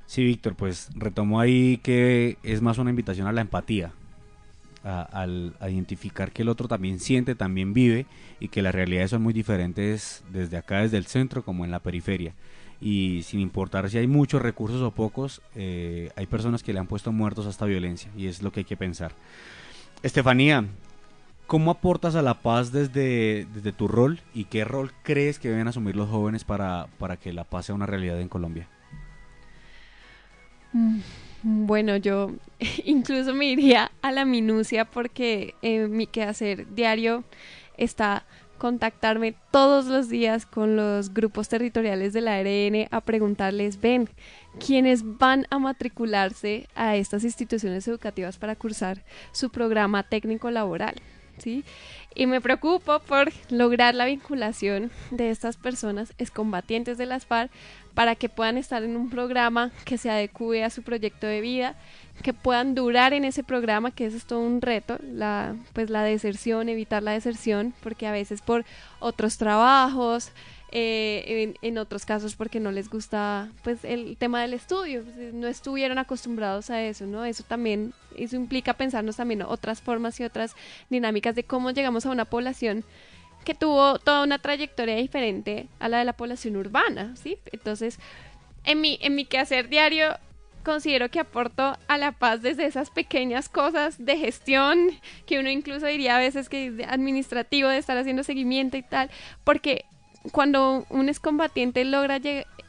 Sí, 0.06 0.24
Víctor, 0.24 0.56
pues 0.56 0.90
retomo 0.94 1.40
ahí 1.40 1.78
que 1.78 2.36
es 2.42 2.60
más 2.60 2.78
una 2.78 2.90
invitación 2.90 3.26
a 3.26 3.32
la 3.32 3.40
empatía, 3.40 3.92
al- 4.84 5.54
identificar 5.68 6.32
que 6.32 6.42
el 6.42 6.48
otro 6.48 6.68
también 6.68 6.98
siente, 7.00 7.34
también 7.34 7.72
vive 7.72 8.06
y 8.40 8.48
que 8.48 8.62
las 8.62 8.74
realidades 8.74 9.10
son 9.10 9.22
muy 9.22 9.32
diferentes 9.32 10.24
desde 10.30 10.56
acá, 10.56 10.80
desde 10.82 10.96
el 10.98 11.06
centro, 11.06 11.44
como 11.44 11.64
en 11.64 11.70
la 11.70 11.80
periferia. 11.80 12.34
Y 12.80 13.22
sin 13.22 13.38
importar 13.40 13.88
si 13.88 13.98
hay 13.98 14.08
muchos 14.08 14.42
recursos 14.42 14.82
o 14.82 14.90
pocos, 14.90 15.40
eh, 15.54 16.10
hay 16.16 16.26
personas 16.26 16.62
que 16.64 16.72
le 16.72 16.80
han 16.80 16.88
puesto 16.88 17.12
muertos 17.12 17.46
a 17.46 17.50
esta 17.50 17.64
violencia 17.64 18.10
y 18.16 18.26
es 18.26 18.42
lo 18.42 18.50
que 18.50 18.60
hay 18.60 18.64
que 18.64 18.76
pensar. 18.76 19.12
Estefanía, 20.02 20.64
¿cómo 21.46 21.70
aportas 21.70 22.16
a 22.16 22.22
la 22.22 22.42
paz 22.42 22.72
desde, 22.72 23.46
desde 23.54 23.70
tu 23.72 23.86
rol 23.86 24.18
y 24.34 24.44
qué 24.46 24.64
rol 24.64 24.90
crees 25.04 25.38
que 25.38 25.48
deben 25.48 25.68
asumir 25.68 25.94
los 25.94 26.10
jóvenes 26.10 26.42
para, 26.42 26.88
para 26.98 27.16
que 27.16 27.32
la 27.32 27.44
paz 27.44 27.66
sea 27.66 27.74
una 27.76 27.86
realidad 27.86 28.20
en 28.20 28.28
Colombia? 28.28 28.66
Mm, 30.72 30.98
Bueno, 31.42 31.96
yo 31.96 32.30
incluso 32.84 33.34
me 33.34 33.46
iría 33.46 33.90
a 34.00 34.12
la 34.12 34.24
minucia 34.24 34.84
porque 34.84 35.54
eh, 35.62 35.88
mi 35.88 36.06
quehacer 36.06 36.72
diario 36.74 37.24
está 37.76 38.24
contactarme 38.58 39.34
todos 39.50 39.86
los 39.86 40.08
días 40.08 40.46
con 40.46 40.76
los 40.76 41.12
grupos 41.12 41.48
territoriales 41.48 42.12
de 42.12 42.20
la 42.20 42.36
ARN 42.36 42.86
a 42.92 43.00
preguntarles, 43.00 43.80
ven, 43.80 44.08
quienes 44.64 45.18
van 45.18 45.48
a 45.50 45.58
matricularse 45.58 46.68
a 46.76 46.94
estas 46.94 47.24
instituciones 47.24 47.88
educativas 47.88 48.36
para 48.36 48.54
cursar 48.54 49.02
su 49.32 49.50
programa 49.50 50.04
técnico 50.04 50.48
laboral, 50.52 50.94
¿sí? 51.38 51.64
Y 52.14 52.26
me 52.26 52.40
preocupo 52.40 53.00
por 53.00 53.32
lograr 53.50 53.96
la 53.96 54.04
vinculación 54.04 54.92
de 55.10 55.30
estas 55.30 55.56
personas 55.56 56.12
excombatientes 56.18 56.98
de 56.98 57.06
las 57.06 57.26
FARC 57.26 57.50
para 57.94 58.14
que 58.14 58.28
puedan 58.28 58.56
estar 58.56 58.82
en 58.82 58.96
un 58.96 59.10
programa 59.10 59.70
que 59.84 59.98
se 59.98 60.10
adecue 60.10 60.64
a 60.64 60.70
su 60.70 60.82
proyecto 60.82 61.26
de 61.26 61.40
vida, 61.40 61.76
que 62.22 62.32
puedan 62.32 62.74
durar 62.74 63.12
en 63.12 63.24
ese 63.24 63.42
programa, 63.42 63.90
que 63.90 64.06
eso 64.06 64.16
es 64.16 64.24
todo 64.24 64.40
un 64.40 64.60
reto, 64.60 64.98
la, 65.02 65.56
pues 65.72 65.90
la 65.90 66.02
deserción, 66.02 66.68
evitar 66.68 67.02
la 67.02 67.12
deserción, 67.12 67.74
porque 67.82 68.06
a 68.06 68.12
veces 68.12 68.40
por 68.40 68.64
otros 69.00 69.36
trabajos, 69.38 70.32
eh, 70.74 71.24
en, 71.60 71.68
en 71.68 71.76
otros 71.76 72.06
casos 72.06 72.34
porque 72.34 72.58
no 72.58 72.72
les 72.72 72.88
gusta 72.88 73.50
pues 73.62 73.84
el 73.84 74.16
tema 74.16 74.40
del 74.40 74.54
estudio, 74.54 75.02
pues, 75.04 75.34
no 75.34 75.46
estuvieron 75.46 75.98
acostumbrados 75.98 76.70
a 76.70 76.82
eso, 76.82 77.04
¿no? 77.04 77.26
Eso 77.26 77.44
también, 77.46 77.92
eso 78.16 78.36
implica 78.36 78.72
pensarnos 78.72 79.16
también 79.16 79.42
otras 79.42 79.82
formas 79.82 80.18
y 80.18 80.24
otras 80.24 80.56
dinámicas 80.88 81.34
de 81.34 81.44
cómo 81.44 81.72
llegamos 81.72 82.06
a 82.06 82.10
una 82.10 82.24
población 82.24 82.84
que 83.44 83.54
tuvo 83.54 83.98
toda 83.98 84.22
una 84.22 84.38
trayectoria 84.38 84.96
diferente 84.96 85.68
a 85.78 85.88
la 85.88 85.98
de 85.98 86.04
la 86.04 86.12
población 86.12 86.56
urbana, 86.56 87.14
¿sí? 87.16 87.38
Entonces, 87.52 87.98
en 88.64 88.80
mi, 88.80 88.98
en 89.02 89.14
mi 89.14 89.24
quehacer 89.24 89.68
diario 89.68 90.16
considero 90.62 91.10
que 91.10 91.18
aporto 91.18 91.76
a 91.88 91.98
la 91.98 92.12
paz 92.12 92.40
desde 92.40 92.66
esas 92.66 92.90
pequeñas 92.90 93.48
cosas 93.48 94.04
de 94.04 94.16
gestión, 94.16 94.90
que 95.26 95.40
uno 95.40 95.50
incluso 95.50 95.86
diría 95.86 96.16
a 96.16 96.20
veces 96.20 96.48
que 96.48 96.66
es 96.66 96.74
administrativo, 96.88 97.68
de 97.68 97.78
estar 97.78 97.96
haciendo 97.96 98.22
seguimiento 98.22 98.76
y 98.76 98.82
tal, 98.82 99.10
porque 99.42 99.84
cuando 100.30 100.86
un 100.88 101.08
excombatiente 101.08 101.84
logra 101.84 102.20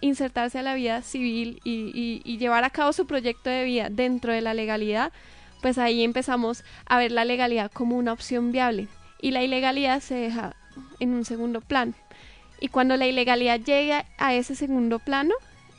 insertarse 0.01 0.57
a 0.57 0.63
la 0.63 0.73
vida 0.73 1.03
civil 1.03 1.61
y 1.63 2.37
llevar 2.37 2.63
a 2.63 2.71
cabo 2.71 2.93
su 2.93 3.05
proyecto 3.05 3.51
de 3.51 3.63
vida 3.63 3.89
dentro 3.91 4.33
de 4.33 4.41
la 4.41 4.55
legalidad, 4.55 5.13
pues 5.61 5.77
ahí 5.77 6.03
empezamos 6.03 6.63
a 6.85 6.97
ver 6.97 7.11
la 7.11 7.25
legalidad 7.25 7.71
como 7.71 7.95
una 7.95 8.11
opción 8.11 8.51
viable 8.51 8.87
y 9.23 9.31
la 9.31 9.41
ilegalidad 9.41 10.01
se 10.01 10.15
deja 10.15 10.53
en 10.99 11.13
un 11.13 11.25
segundo 11.25 11.61
plano. 11.61 11.93
Y 12.59 12.69
cuando 12.69 12.95
la 12.95 13.07
ilegalidad 13.07 13.59
llega 13.59 14.05
a 14.17 14.33
ese 14.33 14.55
segundo 14.55 14.99
plano, 14.99 15.33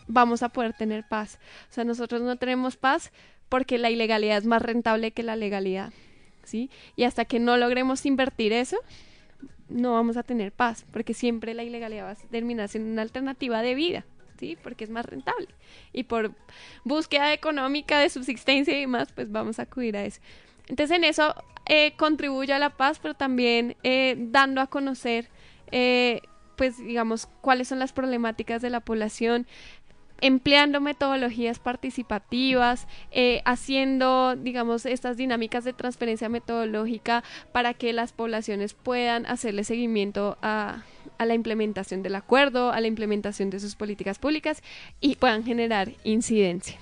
vamos 0.07 0.43
a 0.43 0.49
poder 0.51 0.75
tener 0.75 1.05
paz. 1.09 1.39
O 1.71 1.73
sea, 1.73 1.85
nosotros 1.85 2.23
no 2.23 2.37
tenemos 2.37 2.77
paz 2.77 3.11
porque 3.49 3.79
la 3.79 3.91
ilegalidad 3.91 4.39
es 4.39 4.47
más 4.47 4.63
rentable 4.63 5.13
que 5.13 5.23
la 5.23 5.37
legalidad, 5.37 5.93
¿sí? 6.43 6.71
Y 6.97 7.05
hasta 7.05 7.25
que 7.25 7.39
no 7.39 7.57
logremos 7.57 8.05
invertir 8.07 8.53
eso, 8.53 8.77
no 9.69 9.93
vamos 9.93 10.17
a 10.17 10.23
tener 10.23 10.53
paz, 10.53 10.85
porque 10.93 11.15
siempre 11.15 11.55
la 11.55 11.63
ilegalidad 11.63 12.05
va 12.05 12.11
a 12.11 12.17
terminar 12.17 12.69
siendo 12.69 12.91
una 12.91 13.03
alternativa 13.03 13.63
de 13.63 13.75
vida, 13.75 14.05
¿sí? 14.39 14.59
Porque 14.63 14.85
es 14.85 14.91
más 14.91 15.07
rentable. 15.07 15.49
Y 15.93 16.05
por 16.05 16.33
búsqueda 16.85 17.33
económica 17.33 17.99
de 17.99 18.11
subsistencia 18.11 18.77
y 18.77 18.81
demás, 18.81 19.09
pues 19.13 19.31
vamos 19.31 19.59
a 19.59 19.63
acudir 19.63 19.97
a 19.97 20.05
eso. 20.05 20.21
Entonces 20.69 20.97
en 20.97 21.05
eso 21.05 21.35
eh, 21.67 21.95
contribuye 21.97 22.53
a 22.53 22.59
la 22.59 22.71
paz, 22.71 22.99
pero 23.01 23.15
también 23.15 23.77
eh, 23.83 24.17
dando 24.19 24.61
a 24.61 24.67
conocer, 24.67 25.29
eh, 25.73 26.21
pues 26.57 26.79
digamos, 26.79 27.29
cuáles 27.41 27.69
son 27.69 27.79
las 27.79 27.93
problemáticas 27.93 28.63
de 28.63 28.71
la 28.71 28.81
población, 28.81 29.47
empleando 30.21 30.81
metodologías 30.81 31.59
participativas, 31.59 32.87
eh, 33.11 33.43
haciendo, 33.45 34.37
digamos, 34.37 34.87
estas 34.87 35.17
dinámicas 35.17 35.65
de 35.65 35.73
transferencia 35.73 36.29
metodológica 36.29 37.25
para 37.53 37.75
que 37.75 37.93
las 37.93 38.13
poblaciones 38.13 38.75
puedan 38.75 39.27
hacerle 39.27 39.65
seguimiento 39.65 40.39
a, 40.41 40.83
a 41.19 41.27
la 41.27 41.35
implementación 41.35 42.03
del 42.03 42.15
acuerdo, 42.15 42.73
a 42.73 42.81
la 42.81 42.87
implementación 42.87 43.51
de 43.51 43.61
sus 43.61 43.77
políticas 43.77 44.19
públicas 44.19 44.63
y 45.01 45.17
puedan 45.17 45.45
generar 45.45 45.93
incidencia. 46.05 46.79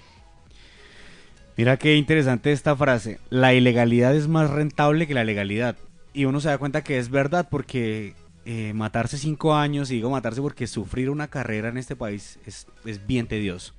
Mira 1.56 1.76
qué 1.76 1.96
interesante 1.96 2.50
esta 2.50 2.74
frase. 2.74 3.20
La 3.28 3.52
ilegalidad 3.52 4.16
es 4.16 4.26
más 4.26 4.50
rentable 4.50 5.06
que 5.06 5.14
la 5.14 5.24
legalidad. 5.24 5.76
Y 6.14 6.24
uno 6.24 6.40
se 6.40 6.48
da 6.48 6.58
cuenta 6.58 6.82
que 6.82 6.98
es 6.98 7.10
verdad 7.10 7.48
porque 7.50 8.14
eh, 8.46 8.72
matarse 8.74 9.18
cinco 9.18 9.54
años, 9.54 9.90
y 9.90 9.96
digo 9.96 10.10
matarse 10.10 10.40
porque 10.40 10.66
sufrir 10.66 11.10
una 11.10 11.28
carrera 11.28 11.68
en 11.68 11.76
este 11.76 11.94
país 11.94 12.38
es, 12.46 12.66
es 12.86 13.06
bien 13.06 13.26
tedioso. 13.26 13.74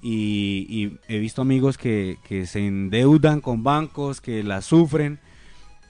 Y, 0.00 0.98
he 1.08 1.18
visto 1.18 1.42
amigos 1.42 1.76
que, 1.76 2.18
que 2.28 2.46
se 2.46 2.64
endeudan 2.64 3.40
con 3.40 3.64
bancos, 3.64 4.20
que 4.20 4.44
la 4.44 4.62
sufren. 4.62 5.18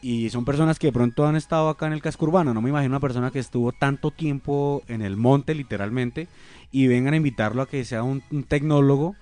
Y 0.01 0.31
son 0.31 0.47
personas 0.47 0.79
que 0.79 0.87
de 0.87 0.93
pronto 0.93 1.26
han 1.26 1.37
estado 1.37 1.68
acá 1.68 1.87
en 1.87 1.93
el 1.93 2.01
casco 2.01 2.24
urbano. 2.24 2.55
No 2.55 2.62
me 2.62 2.70
imagino 2.70 2.93
una 2.93 3.01
persona 3.01 3.31
que 3.31 3.41
estuvo 3.41 3.72
tanto 3.72 4.12
tiempo 4.12 4.83
en 4.89 5.03
el 5.03 5.16
monte, 5.18 5.55
literalmente, 5.55 6.29
y 6.72 6.87
vengan 6.87 7.12
a 7.12 7.18
invitarlo 7.18 7.61
a 7.61 7.68
que 7.68 7.85
sea 7.85 8.03
un 8.03 8.22
tecnólogo 8.49 9.14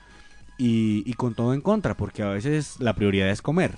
y, 0.59 1.03
y 1.05 1.15
con 1.15 1.35
todo 1.35 1.55
en 1.55 1.61
contra, 1.61 1.97
porque 1.97 2.23
a 2.23 2.29
veces 2.29 2.77
la 2.81 2.95
prioridad 2.95 3.31
es 3.31 3.43
comer. 3.43 3.73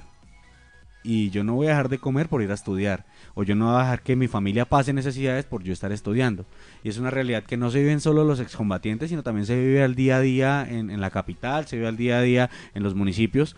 y 1.03 1.31
yo 1.31 1.45
no 1.45 1.55
voy 1.55 1.69
a 1.69 1.71
dejar 1.71 1.89
de 1.89 1.99
comer 1.99 2.29
por 2.29 2.43
ir 2.43 2.51
a 2.51 2.55
estudiar, 2.55 3.07
o 3.35 3.43
yo 3.43 3.55
no 3.55 3.67
voy 3.67 3.77
a 3.77 3.85
dejar 3.85 4.03
que 4.03 4.17
mi 4.17 4.29
familia 4.29 4.65
pase 4.67 4.93
necesidades 4.93 5.45
por 5.45 5.63
yo 5.63 5.73
estar 5.73 5.93
estudiando. 5.93 6.45
Y 6.83 6.89
es 6.89 6.99
una 6.99 7.11
realidad 7.11 7.45
que 7.45 7.57
no 7.57 7.71
se 7.71 7.79
vive 7.79 7.93
en 7.93 8.01
solo 8.01 8.25
los 8.25 8.41
excombatientes, 8.41 9.09
sino 9.09 9.23
también 9.23 9.47
se 9.47 9.57
vive 9.57 9.83
al 9.83 9.95
día 9.95 10.17
a 10.17 10.21
día 10.21 10.67
en, 10.69 10.91
en 10.91 11.01
la 11.01 11.11
capital, 11.11 11.67
se 11.67 11.77
vive 11.77 11.89
al 11.89 11.97
día 11.97 12.19
a 12.19 12.23
día 12.23 12.51
en 12.75 12.83
los 12.83 12.95
municipios, 12.95 13.57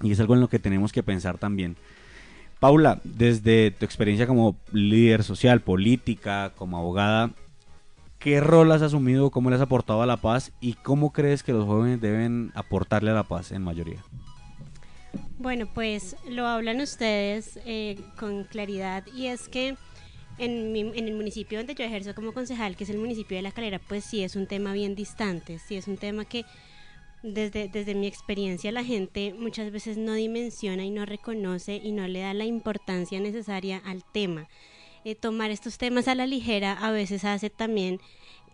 y 0.00 0.12
es 0.12 0.20
algo 0.20 0.34
en 0.34 0.40
lo 0.40 0.48
que 0.48 0.58
tenemos 0.58 0.92
que 0.92 1.02
pensar 1.02 1.36
también. 1.36 1.76
Paula, 2.58 3.00
desde 3.02 3.72
tu 3.72 3.84
experiencia 3.84 4.26
como 4.26 4.56
líder 4.72 5.24
social, 5.24 5.60
política, 5.60 6.52
como 6.56 6.78
abogada, 6.78 7.32
¿qué 8.22 8.40
rol 8.40 8.70
has 8.72 8.82
asumido, 8.82 9.30
cómo 9.30 9.50
le 9.50 9.56
has 9.56 9.62
aportado 9.62 10.02
a 10.02 10.06
la 10.06 10.16
paz 10.16 10.52
y 10.60 10.74
cómo 10.74 11.12
crees 11.12 11.42
que 11.42 11.52
los 11.52 11.64
jóvenes 11.64 12.00
deben 12.00 12.52
aportarle 12.54 13.10
a 13.10 13.14
la 13.14 13.24
paz 13.24 13.52
en 13.52 13.62
mayoría? 13.62 14.02
Bueno, 15.38 15.66
pues 15.72 16.16
lo 16.28 16.46
hablan 16.46 16.80
ustedes 16.80 17.58
eh, 17.66 17.98
con 18.16 18.44
claridad 18.44 19.04
y 19.14 19.26
es 19.26 19.48
que 19.48 19.76
en, 20.38 20.76
en, 20.76 21.08
el 21.08 21.14
municipio 21.14 21.58
donde 21.58 21.74
yo 21.74 21.84
ejerzo 21.84 22.14
como 22.14 22.32
concejal, 22.32 22.76
que 22.76 22.84
es 22.84 22.90
el 22.90 22.98
municipio 22.98 23.36
de 23.36 23.42
La 23.42 23.50
Calera, 23.50 23.80
pues 23.80 24.04
sí 24.04 24.22
es 24.22 24.36
un 24.36 24.46
tema 24.46 24.72
bien 24.72 24.94
distante, 24.94 25.58
sí 25.58 25.76
es 25.76 25.88
un 25.88 25.96
tema 25.96 26.24
que 26.24 26.44
desde, 27.22 27.68
desde 27.68 27.94
mi 27.94 28.06
experiencia 28.06 28.72
la 28.72 28.84
gente 28.84 29.34
muchas 29.36 29.70
veces 29.72 29.96
no 29.96 30.14
dimensiona 30.14 30.84
y 30.84 30.90
no 30.90 31.06
reconoce 31.06 31.76
y 31.76 31.92
no 31.92 32.06
le 32.06 32.20
da 32.20 32.34
la 32.34 32.44
importancia 32.44 33.20
necesaria 33.20 33.82
al 33.84 34.04
tema. 34.04 34.48
Eh, 35.04 35.14
tomar 35.16 35.50
estos 35.50 35.78
temas 35.78 36.06
a 36.06 36.14
la 36.14 36.26
ligera 36.26 36.72
a 36.72 36.92
veces 36.92 37.24
hace 37.24 37.50
también 37.50 38.00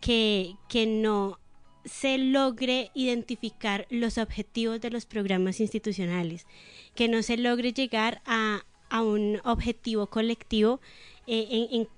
que, 0.01 0.55
que 0.69 0.87
no 0.87 1.39
se 1.85 2.19
logre 2.19 2.91
identificar 2.95 3.87
los 3.91 4.19
objetivos 4.19 4.81
de 4.81 4.91
los 4.91 5.07
programas 5.07 5.61
institucionales, 5.61 6.47
que 6.95 7.09
no 7.09 7.23
se 7.23 7.37
logre 7.37 7.73
llegar 7.73 8.23
a, 8.25 8.63
a 8.89 9.03
un 9.03 9.41
objetivo 9.45 10.07
colectivo 10.07 10.81
eh, 11.27 11.47
en, 11.51 11.81
en, 11.81 11.89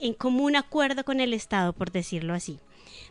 en 0.00 0.14
común 0.14 0.56
acuerdo 0.56 1.04
con 1.04 1.20
el 1.20 1.32
Estado, 1.32 1.72
por 1.72 1.92
decirlo 1.92 2.34
así. 2.34 2.58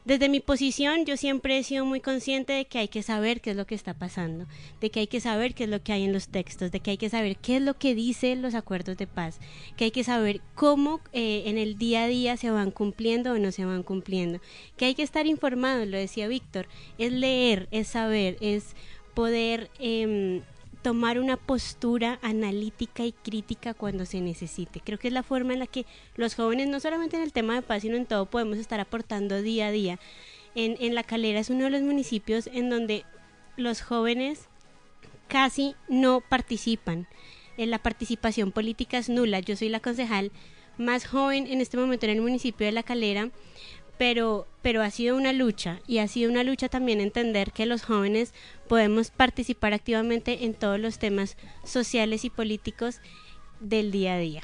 Desde 0.10 0.28
mi 0.28 0.40
posición 0.40 1.06
yo 1.06 1.18
siempre 1.18 1.60
he 1.60 1.64
sido 1.64 1.86
muy 1.86 2.02
consciente 2.02 2.54
de 2.54 2.66
que 2.66 2.80
hay 2.80 2.88
que 2.88 3.04
saber 3.04 3.42
qué 3.42 3.52
es 3.52 3.56
lo 3.56 3.68
que 3.68 3.76
está 3.76 3.94
pasando, 3.94 4.48
de 4.82 4.90
que 4.90 5.02
hay 5.02 5.06
que 5.06 5.22
saber 5.22 5.54
qué 5.54 5.66
es 5.66 5.70
lo 5.70 5.84
que 5.84 5.94
hay 5.94 6.04
en 6.04 6.14
los 6.14 6.30
textos, 6.30 6.72
de 6.72 6.80
que 6.80 6.90
hay 6.90 6.98
que 6.98 7.12
saber 7.12 7.38
qué 7.38 7.58
es 7.58 7.62
lo 7.62 7.78
que 7.78 7.94
dicen 7.94 8.42
los 8.42 8.56
acuerdos 8.56 8.98
de 8.98 9.06
paz, 9.06 9.40
que 9.78 9.84
hay 9.84 9.92
que 9.92 10.04
saber 10.04 10.42
cómo 10.56 11.00
eh, 11.14 11.44
en 11.46 11.60
el 11.60 11.78
día 11.78 12.06
a 12.06 12.08
día 12.08 12.38
se 12.38 12.50
van 12.50 12.72
cumpliendo 12.72 13.34
o 13.34 13.38
no 13.38 13.52
se 13.52 13.66
van 13.66 13.84
cumpliendo, 13.84 14.42
que 14.78 14.86
hay 14.86 14.96
que 14.96 15.04
estar 15.04 15.28
informado, 15.28 15.86
lo 15.86 16.00
decía 16.00 16.28
Víctor, 16.28 16.68
es 16.98 17.12
leer, 17.12 17.68
es 17.70 17.90
saber, 17.90 18.36
es 18.42 18.76
poder 19.14 19.70
eh, 19.78 20.42
tomar 20.82 21.20
una 21.20 21.38
postura 21.38 22.20
analítica 22.22 23.04
y 23.04 23.12
crítica 23.12 23.74
cuando 23.74 24.06
se 24.06 24.22
necesite. 24.22 24.80
Creo 24.80 24.98
que 24.98 25.10
es 25.10 25.14
la 25.14 25.24
forma 25.24 25.54
en 25.54 25.60
la 25.60 25.68
que 25.68 25.86
los 26.16 26.36
jóvenes, 26.36 26.68
no 26.68 26.80
solamente 26.80 27.18
en 27.18 27.24
el 27.24 27.34
tema 27.34 27.56
de 27.56 27.62
paz, 27.62 27.82
sino 27.82 27.98
en 27.98 28.06
todo, 28.06 28.28
podemos 28.28 28.58
estar 28.58 28.80
aportando 28.80 29.42
día 29.42 29.68
a 29.68 29.72
día. 29.72 30.00
En, 30.56 30.78
en 30.80 30.96
La 30.96 31.04
Calera 31.04 31.40
es 31.40 31.50
uno 31.50 31.66
de 31.66 31.70
los 31.70 31.82
municipios 31.82 32.48
en 32.48 32.70
donde 32.70 33.06
los 33.58 33.82
jóvenes 33.82 34.48
casi 35.28 35.76
no 35.88 36.22
participan. 36.22 37.08
En 37.58 37.72
la 37.72 37.80
participación 37.80 38.52
política 38.52 38.98
es 38.98 39.10
nula. 39.10 39.42
Yo 39.42 39.56
soy 39.56 39.70
la 39.70 39.82
concejal 39.82 40.32
más 40.78 41.06
joven 41.06 41.46
en 41.48 41.60
este 41.60 41.78
momento 41.78 42.06
en 42.06 42.14
el 42.14 42.22
municipio 42.22 42.66
de 42.66 42.72
La 42.72 42.84
Calera 42.84 43.30
pero, 44.00 44.48
pero 44.62 44.82
ha 44.82 44.90
sido 44.92 45.18
una 45.18 45.34
lucha 45.34 45.82
y 45.86 45.98
ha 45.98 46.08
sido 46.08 46.32
una 46.32 46.46
lucha 46.46 46.70
también 46.70 47.02
entender 47.02 47.52
que 47.52 47.66
los 47.66 47.84
jóvenes 47.84 48.34
podemos 48.70 49.12
participar 49.12 49.74
activamente 49.74 50.46
en 50.46 50.54
todos 50.54 50.80
los 50.80 51.00
temas 51.00 51.36
sociales 51.66 52.24
y 52.24 52.30
políticos 52.30 53.02
del 53.60 53.92
día 53.92 54.14
a 54.14 54.18
día. 54.18 54.42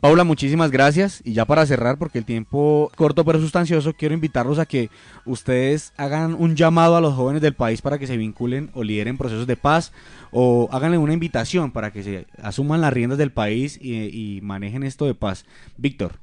Paula, 0.00 0.22
muchísimas 0.22 0.70
gracias. 0.70 1.22
Y 1.24 1.32
ya 1.32 1.44
para 1.44 1.66
cerrar, 1.66 1.98
porque 1.98 2.18
el 2.18 2.24
tiempo 2.24 2.92
corto 2.94 3.24
pero 3.24 3.40
sustancioso, 3.40 3.92
quiero 3.92 4.14
invitarlos 4.14 4.60
a 4.60 4.66
que 4.66 4.90
ustedes 5.24 5.92
hagan 5.96 6.34
un 6.34 6.54
llamado 6.54 6.94
a 6.94 7.00
los 7.00 7.14
jóvenes 7.14 7.42
del 7.42 7.54
país 7.54 7.82
para 7.82 7.98
que 7.98 8.06
se 8.06 8.16
vinculen 8.16 8.70
o 8.74 8.84
lideren 8.84 9.18
procesos 9.18 9.48
de 9.48 9.56
paz 9.56 9.92
o 10.30 10.68
háganle 10.70 10.98
una 10.98 11.14
invitación 11.14 11.72
para 11.72 11.90
que 11.90 12.04
se 12.04 12.26
asuman 12.40 12.80
las 12.80 12.92
riendas 12.92 13.18
del 13.18 13.32
país 13.32 13.76
y, 13.82 14.36
y 14.36 14.40
manejen 14.42 14.84
esto 14.84 15.06
de 15.06 15.14
paz. 15.14 15.46
Víctor. 15.78 16.20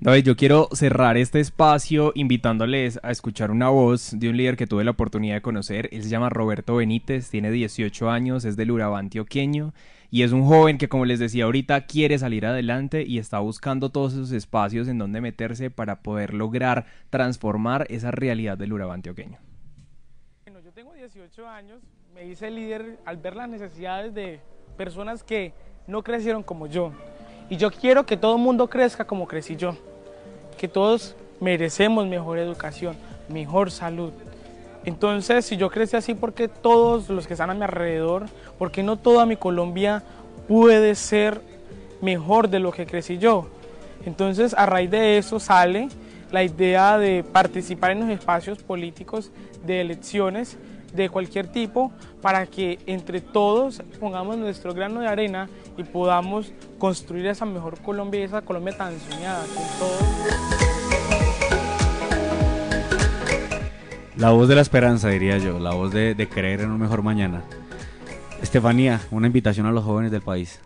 Yo 0.00 0.36
quiero 0.36 0.68
cerrar 0.72 1.16
este 1.16 1.40
espacio 1.40 2.12
invitándoles 2.14 3.00
a 3.02 3.10
escuchar 3.10 3.50
una 3.50 3.68
voz 3.68 4.12
de 4.16 4.30
un 4.30 4.36
líder 4.36 4.56
que 4.56 4.68
tuve 4.68 4.84
la 4.84 4.92
oportunidad 4.92 5.34
de 5.34 5.42
conocer. 5.42 5.88
Él 5.90 6.04
se 6.04 6.08
llama 6.08 6.30
Roberto 6.30 6.76
Benítez, 6.76 7.30
tiene 7.30 7.50
18 7.50 8.08
años, 8.08 8.44
es 8.44 8.56
del 8.56 8.70
Urabá 8.70 9.00
antioqueño 9.00 9.74
y 10.08 10.22
es 10.22 10.30
un 10.30 10.44
joven 10.44 10.78
que, 10.78 10.88
como 10.88 11.04
les 11.04 11.18
decía 11.18 11.44
ahorita, 11.44 11.86
quiere 11.86 12.16
salir 12.16 12.46
adelante 12.46 13.02
y 13.02 13.18
está 13.18 13.40
buscando 13.40 13.90
todos 13.90 14.12
esos 14.12 14.30
espacios 14.30 14.86
en 14.86 14.98
donde 14.98 15.20
meterse 15.20 15.68
para 15.68 16.00
poder 16.00 16.32
lograr 16.32 16.86
transformar 17.10 17.84
esa 17.90 18.12
realidad 18.12 18.56
del 18.56 18.72
Urabá 18.72 18.94
antioqueño. 18.94 19.38
Bueno, 20.44 20.60
yo 20.60 20.72
tengo 20.72 20.94
18 20.94 21.48
años, 21.48 21.82
me 22.14 22.24
hice 22.24 22.52
líder 22.52 23.00
al 23.04 23.16
ver 23.16 23.34
las 23.34 23.48
necesidades 23.48 24.14
de 24.14 24.38
personas 24.76 25.24
que 25.24 25.52
no 25.88 26.04
crecieron 26.04 26.44
como 26.44 26.68
yo 26.68 26.92
y 27.50 27.56
yo 27.56 27.70
quiero 27.70 28.04
que 28.04 28.16
todo 28.16 28.36
el 28.36 28.42
mundo 28.42 28.68
crezca 28.68 29.04
como 29.04 29.26
crecí 29.26 29.56
yo, 29.56 29.76
que 30.56 30.68
todos 30.68 31.14
merecemos 31.40 32.06
mejor 32.06 32.38
educación, 32.38 32.96
mejor 33.28 33.70
salud. 33.70 34.12
Entonces, 34.84 35.44
si 35.44 35.56
yo 35.56 35.70
crecí 35.70 35.96
así, 35.96 36.14
¿por 36.14 36.32
qué 36.32 36.48
todos 36.48 37.08
los 37.08 37.26
que 37.26 37.34
están 37.34 37.50
a 37.50 37.54
mi 37.54 37.62
alrededor, 37.62 38.26
por 38.58 38.70
qué 38.70 38.82
no 38.82 38.96
toda 38.96 39.26
mi 39.26 39.36
Colombia 39.36 40.02
puede 40.46 40.94
ser 40.94 41.40
mejor 42.00 42.48
de 42.48 42.58
lo 42.58 42.72
que 42.72 42.86
crecí 42.86 43.18
yo? 43.18 43.48
Entonces, 44.06 44.54
a 44.54 44.66
raíz 44.66 44.90
de 44.90 45.18
eso 45.18 45.40
sale 45.40 45.88
la 46.30 46.42
idea 46.42 46.98
de 46.98 47.24
participar 47.24 47.92
en 47.92 48.00
los 48.00 48.10
espacios 48.10 48.62
políticos 48.62 49.30
de 49.66 49.80
elecciones 49.80 50.56
de 50.94 51.08
cualquier 51.08 51.48
tipo 51.48 51.92
para 52.22 52.46
que 52.46 52.78
entre 52.86 53.20
todos 53.20 53.82
pongamos 54.00 54.36
nuestro 54.36 54.74
grano 54.74 55.00
de 55.00 55.08
arena 55.08 55.48
y 55.76 55.84
podamos 55.84 56.52
construir 56.78 57.26
esa 57.26 57.44
mejor 57.44 57.80
Colombia 57.80 58.20
y 58.20 58.24
esa 58.24 58.42
Colombia 58.42 58.76
tan 58.76 58.98
soñada 58.98 59.44
con 59.54 59.64
todos. 59.78 60.02
La 64.16 64.30
voz 64.30 64.48
de 64.48 64.56
la 64.56 64.62
esperanza, 64.62 65.08
diría 65.08 65.38
yo, 65.38 65.60
la 65.60 65.74
voz 65.74 65.92
de, 65.92 66.14
de 66.14 66.28
creer 66.28 66.62
en 66.62 66.72
un 66.72 66.80
mejor 66.80 67.02
mañana. 67.02 67.44
Estefanía, 68.42 69.00
una 69.12 69.28
invitación 69.28 69.66
a 69.66 69.72
los 69.72 69.84
jóvenes 69.84 70.10
del 70.10 70.22
país. 70.22 70.60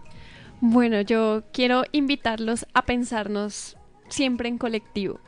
Bueno, 0.61 1.01
yo 1.01 1.43
quiero 1.53 1.83
invitarlos 1.93 2.67
a 2.73 2.83
pensarnos 2.83 3.77
siempre 4.09 4.49
en 4.49 4.59
colectivo. 4.59 5.21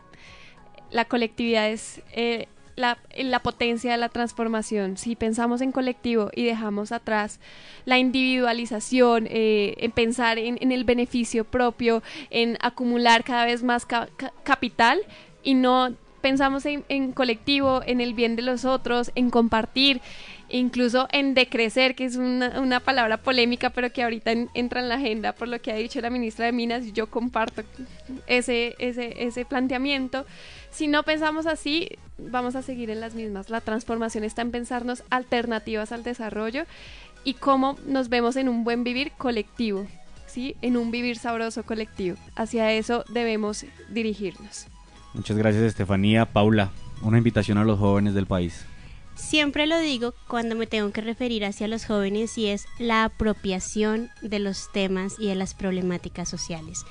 La 0.91 1.07
colectividad 1.07 1.69
es 1.71 2.03
eh, 2.13 2.47
la, 2.77 2.99
potencia 3.43 3.93
de 3.93 3.99
la 3.99 4.09
transformación. 4.09 4.97
Si 4.97 5.17
pensamos 5.17 5.61
en 5.61 5.73
colectivo 5.73 6.31
y 6.35 6.45
dejamos 6.45 6.93
atrás 6.93 7.41
la 7.85 7.99
individualización, 7.99 9.27
eh, 9.31 9.75
en 9.79 9.91
pensar 9.93 10.39
en, 10.39 10.73
el 10.73 10.85
beneficio 10.85 11.45
propio, 11.45 12.03
en 12.31 12.57
acumular 12.61 13.25
cada 13.25 13.45
vez 13.45 13.63
más 13.63 13.87
ca 13.87 14.09
capital 14.43 15.01
y 15.43 15.55
no 15.55 15.95
pensamos 16.25 16.65
en, 16.65 17.13
colectivo, 17.13 17.83
en 17.85 18.01
el 18.01 18.15
bien 18.15 18.35
de 18.35 18.41
los 18.41 18.65
otros, 18.65 19.13
en 19.15 19.29
compartir, 19.29 20.01
incluso 20.49 21.07
en 21.13 21.35
decrecer, 21.35 21.95
que 21.95 22.07
es 22.07 22.17
una, 22.17 22.81
palabra 22.81 23.19
polémica, 23.19 23.69
pero 23.69 23.93
que 23.93 24.03
ahorita 24.03 24.33
en, 24.33 24.49
entra 24.55 24.81
en 24.81 24.89
la 24.89 24.95
agenda 24.95 25.35
por 25.35 25.49
lo 25.49 25.61
que 25.61 25.71
ha 25.71 25.75
dicho 25.75 26.01
la 26.01 26.09
ministra 26.09 26.47
de 26.47 26.53
Minas, 26.53 26.87
y 26.87 26.93
yo 26.93 27.11
comparto 27.11 27.63
ese, 28.27 28.75
ese, 28.79 29.23
ese 29.23 29.45
planteamiento. 29.45 30.25
Si 30.75 30.89
no 30.89 31.05
pensamos 31.05 31.47
así, 31.47 31.89
vamos 32.19 32.57
a 32.57 32.63
seguir 32.63 32.91
en 32.91 33.01
las 33.01 33.15
mismas. 33.15 33.49
La 33.49 33.61
transformación 33.61 34.25
está 34.25 34.43
en 34.43 34.51
pensarnos 34.51 35.05
alternativas 35.09 35.93
al 35.93 36.03
desarrollo 36.03 36.65
y 37.23 37.35
cómo 37.35 37.79
nos 37.87 38.09
vemos 38.09 38.35
en 38.35 38.49
un 38.49 38.65
buen 38.65 38.83
vivir 38.83 39.13
colectivo, 39.13 39.87
¿sí? 40.27 40.57
En 40.63 40.77
un 40.77 40.91
vivir 40.91 41.17
sabroso 41.17 41.63
colectivo. 41.63 42.17
Hacia 42.35 42.73
eso 42.73 43.05
debemos 43.09 43.65
dirigirnos. 43.89 44.67
Muchas 45.13 45.37
gracias, 45.37 45.63
Estefanía. 45.63 46.27
Paula, 46.27 46.73
una 47.03 47.19
invitación 47.19 47.57
a 47.59 47.65
los 47.65 47.79
jóvenes 47.79 48.15
del 48.15 48.27
país. 48.27 48.67
Siempre 49.15 49.69
lo 49.69 49.79
digo 49.79 50.13
cuando 50.27 50.57
me 50.57 50.67
tengo 50.67 50.91
que 50.91 51.03
referir 51.03 51.45
hacia 51.45 51.69
los 51.69 51.87
jóvenes 51.87 52.37
y 52.37 52.47
es 52.47 52.67
la 52.81 53.05
apropiación 53.05 54.11
de 54.23 54.41
los 54.41 54.73
temas 54.73 55.21
y 55.21 55.29
de 55.29 55.37
las 55.37 55.55
problemáticas 55.55 56.29
sociales 56.29 56.85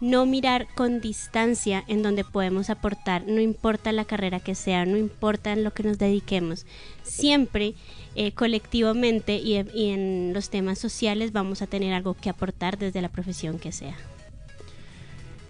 no 0.00 0.26
mirar 0.26 0.66
con 0.74 1.00
distancia 1.00 1.84
en 1.88 2.02
donde 2.02 2.24
podemos 2.24 2.70
aportar, 2.70 3.24
no 3.26 3.40
importa 3.40 3.92
la 3.92 4.04
carrera 4.04 4.40
que 4.40 4.54
sea, 4.54 4.84
no 4.84 4.96
importa 4.96 5.52
en 5.52 5.64
lo 5.64 5.72
que 5.72 5.82
nos 5.82 5.98
dediquemos, 5.98 6.66
siempre 7.02 7.74
eh, 8.14 8.32
colectivamente 8.32 9.36
y, 9.36 9.58
y 9.74 9.90
en 9.90 10.32
los 10.34 10.50
temas 10.50 10.78
sociales 10.78 11.32
vamos 11.32 11.62
a 11.62 11.66
tener 11.66 11.94
algo 11.94 12.14
que 12.14 12.30
aportar 12.30 12.78
desde 12.78 13.00
la 13.00 13.08
profesión 13.08 13.58
que 13.58 13.72
sea. 13.72 13.96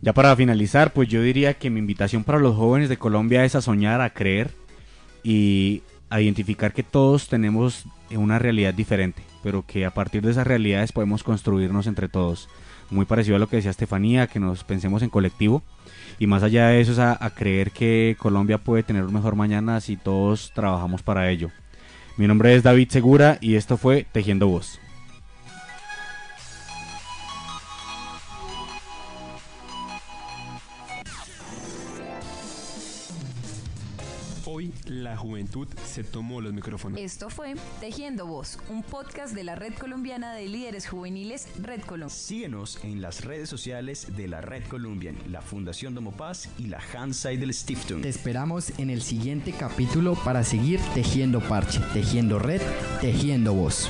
Ya 0.01 0.13
para 0.13 0.37
finalizar, 0.37 0.93
pues 0.93 1.09
yo 1.09 1.23
diría 1.23 1.55
que 1.55 1.71
mi 1.71 1.81
invitación 1.81 2.23
para 2.23 2.39
los 2.39 2.55
jóvenes 2.55 2.89
de 2.89 2.97
Colombia 2.97 3.45
es 3.45 3.55
a 3.55 3.63
soñar, 3.63 4.01
a 4.01 4.11
creer 4.11 4.51
y 5.25 5.83
a 6.11 6.21
identificar 6.21 6.73
que 6.73 6.85
todos 6.85 7.29
tenemos 7.29 7.85
una 8.11 8.39
realidad 8.39 8.75
diferente, 8.75 9.23
pero 9.43 9.65
que 9.67 9.85
a 9.85 9.93
partir 9.93 10.23
de 10.23 10.31
esas 10.31 10.47
realidades 10.47 10.93
podemos 10.93 11.25
construirnos 11.25 11.87
entre 11.87 12.09
todos. 12.09 12.49
Muy 12.91 13.05
parecido 13.05 13.37
a 13.37 13.39
lo 13.39 13.49
que 13.49 13.57
decía 13.57 13.71
Estefanía, 13.71 14.27
que 14.27 14.41
nos 14.41 14.65
pensemos 14.65 15.03
en 15.03 15.11
colectivo. 15.11 15.63
Y 16.19 16.27
más 16.27 16.43
allá 16.43 16.69
de 16.69 16.81
eso 16.81 16.93
es 16.93 16.99
a, 16.99 17.17
a 17.25 17.31
creer 17.31 17.71
que 17.73 18.17
Colombia 18.19 18.59
puede 18.59 18.83
tener 18.83 19.05
un 19.05 19.13
mejor 19.13 19.35
mañana 19.35 19.81
si 19.81 19.97
todos 19.97 20.53
trabajamos 20.55 21.03
para 21.03 21.31
ello. 21.31 21.51
Mi 22.17 22.27
nombre 22.27 22.55
es 22.55 22.63
David 22.63 22.89
Segura 22.91 23.39
y 23.41 23.57
esto 23.57 23.77
fue 23.77 24.07
Tejiendo 24.11 24.49
Voz. 24.49 24.81
Se 35.85 36.05
tomó 36.05 36.41
los 36.41 36.53
micrófonos. 36.53 37.01
Esto 37.01 37.31
fue 37.31 37.55
Tejiendo 37.81 38.27
Voz, 38.27 38.59
un 38.69 38.83
podcast 38.83 39.35
de 39.35 39.45
la 39.45 39.55
Red 39.55 39.75
Colombiana 39.75 40.35
de 40.35 40.47
Líderes 40.47 40.89
Juveniles 40.89 41.49
Red 41.61 41.83
Colombia. 41.83 42.15
Síguenos 42.15 42.79
en 42.85 43.01
las 43.01 43.25
redes 43.25 43.49
sociales 43.49 44.17
de 44.17 44.29
la 44.29 44.41
Red 44.41 44.65
Colombian, 44.69 45.17
la 45.31 45.41
Fundación 45.41 45.95
Domopaz 45.95 46.49
y 46.59 46.67
la 46.67 46.81
Hanseidel 46.95 47.53
Stiftung. 47.55 48.03
Te 48.03 48.09
esperamos 48.09 48.79
en 48.79 48.91
el 48.91 49.03
siguiente 49.03 49.53
capítulo 49.53 50.15
para 50.25 50.45
seguir 50.45 50.81
tejiendo 50.95 51.41
parche, 51.41 51.81
tejiendo 51.93 52.39
red, 52.39 52.61
tejiendo 53.01 53.55
voz. 53.55 53.89